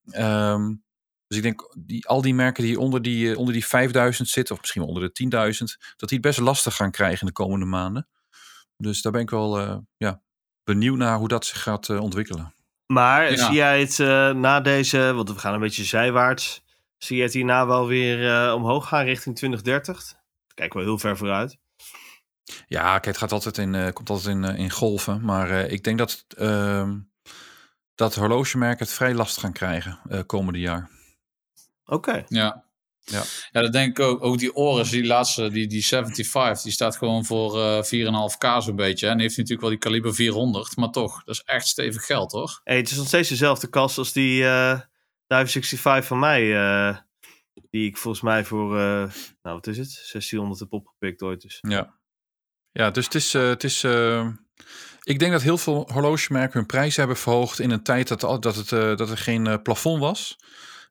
Ehm, 0.10 0.74
dus 1.28 1.38
ik 1.38 1.44
denk, 1.44 1.76
die, 1.78 2.08
al 2.08 2.22
die 2.22 2.34
merken 2.34 2.64
die 2.64 2.80
onder 2.80 3.02
die, 3.02 3.38
onder 3.38 3.54
die 3.54 3.66
5000 3.66 4.30
zitten, 4.30 4.56
of 4.56 4.62
misschien 4.62 4.82
wel 4.82 4.92
onder 4.92 5.14
de 5.14 5.24
10.000, 5.24 5.94
dat 5.96 6.10
die 6.10 6.18
het 6.18 6.28
best 6.28 6.40
lastig 6.40 6.76
gaan 6.76 6.92
krijgen 6.92 7.20
in 7.20 7.28
de 7.28 7.34
komende 7.34 7.66
maanden. 7.66 8.08
Dus 8.78 9.02
daar 9.02 9.12
ben 9.12 9.22
ik 9.22 9.30
wel 9.30 9.84
ja, 9.98 10.22
benieuwd 10.64 10.98
naar 10.98 11.18
hoe 11.18 11.28
dat 11.28 11.46
zich 11.46 11.62
gaat 11.62 11.90
ontwikkelen. 11.90 12.55
Maar 12.86 13.32
Ja. 13.32 13.46
zie 13.46 13.56
jij 13.56 13.80
het 13.80 14.00
eh, 14.00 14.30
na 14.30 14.62
deze, 14.62 15.14
want 15.14 15.30
we 15.30 15.40
gaan 15.40 15.54
een 15.54 15.60
beetje 15.60 15.84
zijwaarts, 15.84 16.64
zie 16.98 17.18
je 17.18 17.24
het 17.24 17.34
hierna 17.34 17.68
wel 17.68 17.88
weer 17.88 18.32
eh, 18.48 18.54
omhoog 18.54 18.88
gaan 18.88 19.04
richting 19.06 19.36
2030? 19.36 20.14
Kijk 20.54 20.74
wel 20.74 20.84
heel 20.84 20.98
ver 20.98 21.18
vooruit. 21.18 21.58
Ja, 22.68 22.92
kijk, 22.92 23.06
het 23.06 23.18
gaat 23.18 23.32
altijd 23.32 23.58
in, 23.58 23.76
eh, 23.76 23.92
komt 23.94 24.10
altijd 24.10 24.36
in, 24.36 24.44
in 24.44 24.72
golven. 24.72 25.22
Maar 25.26 25.50
ik 25.52 25.84
denk 25.84 25.98
dat, 25.98 26.26
ehm 26.38 26.98
dat 27.96 28.16
horlogemerken 28.16 28.86
het 28.86 28.94
vrij 28.96 29.14
lastig 29.14 29.42
gaan 29.42 29.54
krijgen 29.54 30.00
komende 30.26 30.60
jaar. 30.60 30.90
Oké. 31.86 32.24
Ja. 32.28 32.65
Ja. 33.06 33.24
ja, 33.52 33.62
dat 33.62 33.72
denk 33.72 33.98
ik 33.98 34.06
ook. 34.06 34.24
Ook 34.24 34.38
die 34.38 34.56
Oris, 34.56 34.90
die 34.90 35.06
laatste, 35.06 35.50
die, 35.50 35.68
die 35.68 35.86
75, 35.86 36.64
die 36.64 36.72
staat 36.72 36.98
gewoon 36.98 37.26
voor 37.26 37.62
eh 37.62 37.84
4,5k 37.84 38.64
zo'n 38.64 38.76
beetje. 38.76 39.06
hè. 39.06 39.12
En 39.12 39.20
heeft 39.20 39.38
natuurlijk 39.38 39.62
wel 39.62 39.70
die 39.70 39.80
kaliber 39.80 40.16
400, 40.16 40.76
maar 40.76 40.90
toch, 40.90 41.24
dat 41.24 41.36
is 41.36 41.42
echt 41.42 41.68
stevig 41.68 42.06
geld 42.06 42.32
hoor. 42.32 42.62
Hey, 42.64 42.78
het 42.78 42.92
is 42.92 42.98
nog 42.98 43.08
steeds 43.08 43.30
dezelfde 43.30 43.68
kast 43.68 43.98
als 43.98 44.12
die 44.12 44.44
eh 44.44 44.80
565 45.28 46.06
van 46.06 46.20
mij. 46.20 46.56
eh, 46.56 46.98
die 47.70 47.88
ik 47.88 47.98
volgens 47.98 48.24
mij 48.24 48.46
voor, 48.46 48.76
nou 48.76 49.08
wat 49.42 49.68
is 49.68 49.78
het, 49.78 49.94
1600 50.12 50.60
heb 50.60 50.74
opgepikt 50.74 51.22
ooit. 51.22 51.42
Dus. 51.42 51.58
Ja, 51.62 51.96
ja 52.72 52.92
dus 52.92 53.06
het 53.06 53.16
is. 53.16 53.34
het 53.34 53.64
is 53.64 53.84
ik 55.04 55.20
denk 55.20 55.32
dat 55.32 55.42
heel 55.42 55.58
veel 55.58 55.90
horlogemerken 55.94 56.58
hun 56.60 56.66
prijzen 56.66 57.00
hebben 57.00 57.18
verhoogd 57.18 57.60
in 57.60 57.72
een 57.72 57.84
tijd 57.84 58.08
dat, 58.08 58.22
dat, 58.42 58.56
het, 58.56 58.70
dat 58.70 59.10
er 59.10 59.18
geen 59.18 59.62
plafond 59.62 60.00
was. 60.00 60.38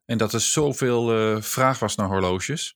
En 0.05 0.17
dat 0.17 0.33
er 0.33 0.41
zoveel 0.41 1.13
eh, 1.13 1.41
vraag 1.41 1.79
was 1.79 1.95
naar 1.95 2.07
horloges. 2.07 2.75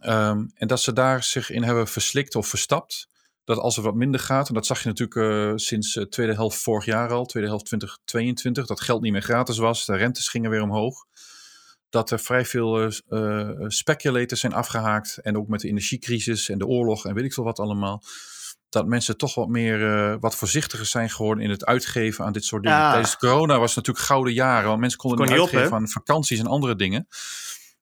Ehm, 0.00 0.46
en 0.54 0.68
dat 0.68 0.80
ze 0.80 0.92
daar 0.92 1.22
zich 1.22 1.50
in 1.50 1.62
hebben 1.62 1.88
verslikt 1.88 2.34
of 2.34 2.46
verstapt. 2.46 3.08
Dat 3.44 3.58
als 3.58 3.76
het 3.76 3.84
wat 3.84 3.94
minder 3.94 4.20
gaat, 4.20 4.48
en 4.48 4.54
dat 4.54 4.66
zag 4.66 4.82
je 4.82 4.88
natuurlijk 4.88 5.16
eh, 5.16 5.52
sinds 5.56 5.92
de 5.92 6.08
tweede 6.08 6.34
helft 6.34 6.58
vorig 6.58 6.84
jaar 6.84 7.10
al, 7.12 7.26
tweede 7.26 7.48
helft 7.48 7.66
2022, 7.66 8.66
dat 8.66 8.80
geld 8.80 9.02
niet 9.02 9.12
meer 9.12 9.22
gratis 9.22 9.58
was, 9.58 9.84
de 9.84 9.96
rentes 9.96 10.28
gingen 10.28 10.50
weer 10.50 10.62
omhoog. 10.62 11.06
Dat 11.90 12.10
er 12.10 12.18
vrij 12.18 12.44
veel 12.44 12.90
speculators 13.68 14.40
zijn 14.40 14.52
afgehaakt. 14.52 15.18
En 15.18 15.36
ook 15.36 15.48
met 15.48 15.60
de 15.60 15.68
energiecrisis 15.68 16.48
en 16.48 16.58
de 16.58 16.66
oorlog 16.66 17.06
en 17.06 17.14
weet 17.14 17.24
ik 17.24 17.32
veel 17.32 17.44
wat 17.44 17.58
allemaal. 17.58 18.02
Dat 18.74 18.86
mensen 18.86 19.16
toch 19.16 19.34
wat 19.34 19.48
meer, 19.48 19.94
eh, 19.94 20.16
wat 20.20 20.36
voorzichtiger 20.36 20.86
zijn 20.86 21.10
geworden 21.10 21.44
in 21.44 21.50
het 21.50 21.64
uitgeven 21.64 22.24
aan 22.24 22.32
dit 22.32 22.44
soort 22.44 22.62
dingen. 22.62 22.78
Ja. 22.78 22.90
Tijdens 22.90 23.16
corona 23.16 23.58
was 23.58 23.74
het 23.74 23.76
natuurlijk 23.76 24.06
gouden 24.06 24.32
jaren, 24.32 24.68
want 24.68 24.80
mensen 24.80 24.98
konden 24.98 25.18
Kon 25.18 25.28
niet 25.28 25.38
op, 25.38 25.48
uitgeven 25.48 25.76
aan 25.76 25.88
vakanties 25.88 26.38
en 26.38 26.46
andere 26.46 26.76
dingen. 26.76 27.06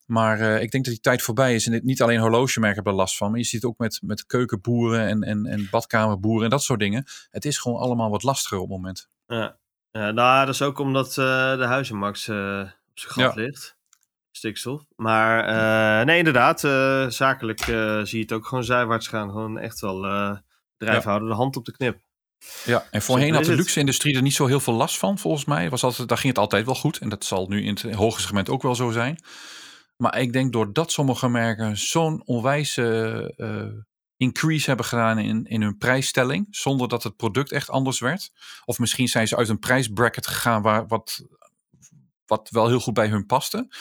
Maar 0.06 0.40
eh, 0.40 0.62
ik 0.62 0.70
denk 0.70 0.84
dat 0.84 0.92
die 0.92 1.02
tijd 1.02 1.22
voorbij 1.22 1.54
is. 1.54 1.66
En 1.66 1.72
dit, 1.72 1.84
niet 1.84 2.02
alleen 2.02 2.20
horlogemerken 2.20 2.74
hebben 2.74 2.92
er 2.92 2.98
last 2.98 3.16
van. 3.16 3.30
Maar 3.30 3.38
je 3.38 3.44
ziet 3.44 3.62
het 3.62 3.70
ook 3.70 3.78
met, 3.78 4.00
met 4.02 4.26
keukenboeren 4.26 5.06
en, 5.06 5.22
en, 5.22 5.46
en 5.46 5.68
badkamerboeren 5.70 6.44
en 6.44 6.50
dat 6.50 6.62
soort 6.62 6.80
dingen. 6.80 7.04
Het 7.30 7.44
is 7.44 7.58
gewoon 7.58 7.78
allemaal 7.78 8.10
wat 8.10 8.22
lastiger 8.22 8.58
op 8.58 8.68
het 8.68 8.76
moment. 8.76 9.08
Ja. 9.26 9.56
Ja, 9.90 10.10
nou, 10.10 10.46
dat 10.46 10.54
is 10.54 10.62
ook 10.62 10.78
omdat 10.78 11.08
eh, 11.08 11.56
de 11.56 11.64
huizenmax 11.64 12.28
eh, 12.28 12.60
op 12.90 12.98
zijn 12.98 13.12
gat 13.12 13.34
Ja. 13.34 13.42
ligt. 13.42 13.76
Stikstof. 14.30 14.82
Maar 14.96 16.04
nee, 16.04 16.18
inderdaad. 16.18 16.60
zakelijk 17.12 17.60
zie 18.02 18.16
je 18.16 18.18
het 18.18 18.32
ook 18.32 18.46
gewoon 18.46 18.64
zijwaarts 18.64 19.08
gaan. 19.08 19.30
Gewoon 19.30 19.58
echt 19.58 19.80
wel 19.80 20.04
bedrijven 20.84 21.10
Ja. 21.10 21.16
houden 21.16 21.28
de 21.28 21.42
hand 21.42 21.56
op 21.56 21.64
de 21.64 21.72
knip. 21.72 22.00
Ja, 22.64 22.86
en 22.90 23.02
voorheen 23.02 23.26
Simpel 23.26 23.42
had 23.42 23.50
de 23.50 23.56
luxe-industrie 23.56 24.16
er 24.16 24.22
niet 24.22 24.34
zo 24.34 24.46
heel 24.46 24.60
veel 24.60 24.74
last 24.74 24.98
van, 24.98 25.18
volgens 25.18 25.44
mij. 25.44 25.70
Was 25.70 25.84
altijd, 25.84 26.08
daar 26.08 26.18
ging 26.18 26.32
het 26.32 26.42
altijd 26.42 26.64
wel 26.64 26.74
goed. 26.74 26.98
En 26.98 27.08
dat 27.08 27.24
zal 27.24 27.46
nu 27.48 27.64
in 27.64 27.78
het 27.80 27.94
hoge 27.94 28.20
segment 28.20 28.48
ook 28.48 28.62
wel 28.62 28.74
zo 28.74 28.90
zijn. 28.90 29.24
Maar 29.96 30.18
ik 30.18 30.32
denk 30.32 30.52
doordat 30.52 30.92
sommige 30.92 31.28
merken 31.28 31.76
zo'n 31.76 32.22
onwijze 32.26 33.34
eh, 33.36 33.84
increase 34.16 34.66
hebben 34.66 34.86
gedaan 34.86 35.18
in, 35.18 35.44
in 35.44 35.62
hun 35.62 35.78
prijsstelling, 35.78 36.46
zonder 36.50 36.88
dat 36.88 37.02
het 37.02 37.16
product 37.16 37.52
echt 37.52 37.70
anders 37.70 37.98
werd. 38.00 38.32
Of 38.64 38.78
misschien 38.78 39.08
zijn 39.08 39.28
ze 39.28 39.36
uit 39.36 39.48
een 39.48 39.58
prijsbracket 39.58 40.26
gegaan 40.26 40.62
waar, 40.62 40.86
wat, 40.86 41.24
wat 42.26 42.48
wel 42.50 42.68
heel 42.68 42.80
goed 42.80 42.94
bij 42.94 43.08
hun 43.08 43.26
paste. 43.26 43.74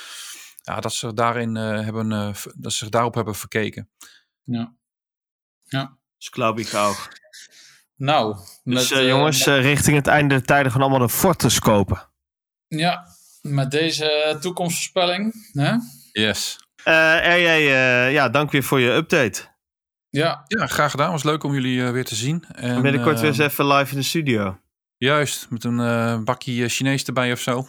Ja, 0.61 0.79
dat 0.79 0.93
ze, 0.93 1.13
daarin, 1.13 1.57
eh, 1.57 1.81
hebben, 1.83 2.11
eh, 2.11 2.35
dat 2.55 2.71
ze 2.71 2.77
zich 2.77 2.89
daarop 2.89 3.13
hebben 3.13 3.35
verkeken. 3.35 3.89
Ja. 4.43 4.75
Ja. 5.63 5.99
Dus 6.21 6.29
geloof 6.29 6.57
ik 6.57 6.73
ook. 6.73 7.07
Nou, 7.95 8.35
Dus 8.35 8.43
met, 8.63 8.91
eh, 8.91 8.99
eh, 8.99 9.07
jongens, 9.07 9.45
eh, 9.47 9.61
richting 9.61 9.95
het 9.95 10.07
einde 10.07 10.35
der 10.35 10.43
tijden 10.45 10.71
gewoon 10.71 10.87
allemaal 10.87 11.07
een 11.07 11.13
Fortis 11.13 11.59
kopen. 11.59 12.09
ja, 12.67 13.05
met 13.41 13.71
deze 13.71 14.37
toekomstvoorspelling. 14.41 15.49
Hè? 15.51 15.73
Yes. 16.11 16.57
Eh 16.83 17.17
RJ, 17.23 17.45
eh, 17.45 18.11
ja, 18.11 18.29
dank 18.29 18.51
weer 18.51 18.63
voor 18.63 18.79
je 18.79 18.91
update. 18.91 19.41
Ja, 20.09 20.43
Ja, 20.47 20.67
graag 20.67 20.91
gedaan. 20.91 21.11
Was 21.11 21.23
leuk 21.23 21.43
om 21.43 21.53
jullie 21.53 21.83
weer 21.83 22.05
te 22.05 22.15
zien. 22.15 22.45
En, 22.51 22.81
Binnenkort 22.81 23.19
weer 23.19 23.29
eens 23.29 23.37
even 23.37 23.67
live 23.67 23.91
in 23.91 23.97
de 23.97 24.03
studio. 24.05 24.59
Juist, 24.97 25.49
met 25.49 25.63
een 25.63 25.79
eh, 25.79 26.19
bakje 26.23 26.69
Chinees 26.69 27.03
erbij 27.03 27.31
of 27.31 27.39
zo. 27.39 27.67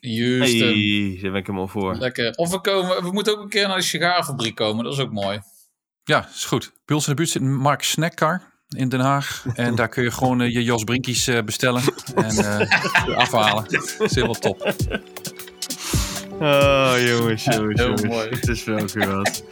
juist. 0.00 0.58
Hey, 0.58 1.18
daar 1.22 1.30
ben 1.30 1.40
ik 1.40 1.46
helemaal 1.46 1.68
voor. 1.68 1.94
Lekker. 1.94 2.34
Of 2.34 2.50
we, 2.50 2.60
komen, 2.60 3.02
we 3.02 3.12
moeten 3.12 3.32
ook 3.32 3.42
een 3.42 3.48
keer 3.48 3.68
naar 3.68 3.76
de 3.76 3.82
sigarenfabriek 3.82 4.54
komen. 4.54 4.84
Dat 4.84 4.92
is 4.92 4.98
ook 4.98 5.12
mooi. 5.12 5.40
Ja, 6.06 6.28
is 6.34 6.44
goed. 6.44 6.72
Bij 6.84 6.96
ons 6.96 7.04
in 7.04 7.10
de 7.10 7.16
buurt 7.16 7.30
zit 7.30 7.42
Mark 7.42 7.82
Snackcar 7.82 8.42
in 8.68 8.88
Den 8.88 9.00
Haag. 9.00 9.44
En 9.54 9.74
daar 9.74 9.88
kun 9.88 10.02
je 10.02 10.10
gewoon 10.10 10.40
eh, 10.40 10.52
je 10.52 10.64
Jos 10.64 10.84
Brinkies 10.84 11.26
eh, 11.26 11.42
bestellen 11.42 11.82
en 12.14 12.36
eh, 12.36 13.16
afhalen. 13.24 13.64
Dat 13.68 13.96
is 13.98 14.14
helemaal 14.14 14.34
top. 14.34 14.74
Oh, 16.40 16.92
jongens, 16.96 17.44
jongens, 17.44 17.80
heel 17.80 17.86
jongens. 17.86 18.02
mooi. 18.02 18.28
Het 18.28 18.48
is 18.48 18.64
wel 18.64 18.86
weer 18.92 19.16
wat. 19.16 19.42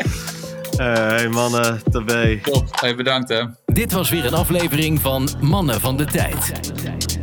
Eh, 0.76 0.94
hey 0.94 1.28
mannen, 1.28 1.82
tabé. 1.90 2.40
Top. 2.42 2.80
Hey, 2.80 2.94
bedankt 2.94 3.28
hè. 3.28 3.44
Dit 3.66 3.92
was 3.92 4.10
weer 4.10 4.24
een 4.24 4.34
aflevering 4.34 5.00
van 5.00 5.28
Mannen 5.40 5.80
van 5.80 5.96
de 5.96 6.04
Tijd. 6.04 6.52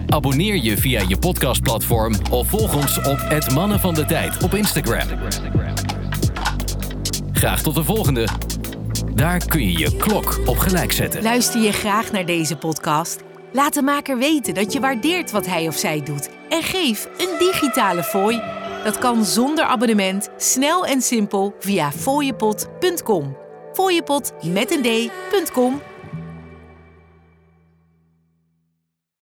Abonneer 0.08 0.56
je 0.56 0.78
via 0.78 1.02
je 1.08 1.18
podcastplatform 1.18 2.16
of 2.30 2.48
volg 2.48 2.76
ons 2.76 2.98
op 2.98 3.18
het 3.20 3.52
Mannen 3.52 3.80
van 3.80 3.94
de 3.94 4.06
Tijd 4.06 4.44
op 4.44 4.54
Instagram. 4.54 5.08
Graag 7.32 7.62
tot 7.62 7.76
de 7.76 7.84
volgende. 7.84 8.28
Daar 9.16 9.46
kun 9.46 9.72
je 9.72 9.78
je 9.80 9.98
klok 9.98 10.40
op 10.46 10.58
gelijk 10.58 10.92
zetten. 10.92 11.24
Luister 11.24 11.62
je 11.62 11.72
graag 11.72 12.12
naar 12.12 12.26
deze 12.26 12.58
podcast? 12.58 13.24
Laat 13.52 13.74
de 13.74 13.82
maker 13.82 14.18
weten 14.18 14.54
dat 14.54 14.74
je 14.74 14.80
waardeert 14.80 15.32
wat 15.32 15.46
hij 15.46 15.68
of 15.68 15.78
zij 15.78 16.02
doet 16.04 16.30
en 16.50 16.64
geef 16.64 17.08
een 17.18 17.36
digitale 17.40 18.04
fooi. 18.04 18.42
Dat 18.84 18.98
kan 18.98 19.26
zonder 19.26 19.66
abonnement, 19.66 20.30
snel 20.38 20.86
en 20.86 21.02
simpel 21.02 21.56
via 21.60 21.92
fooiepot.com. 21.92 23.38
Fooiepot 23.74 24.34
met 24.44 24.72
een 24.72 24.82
d.com 24.82 25.82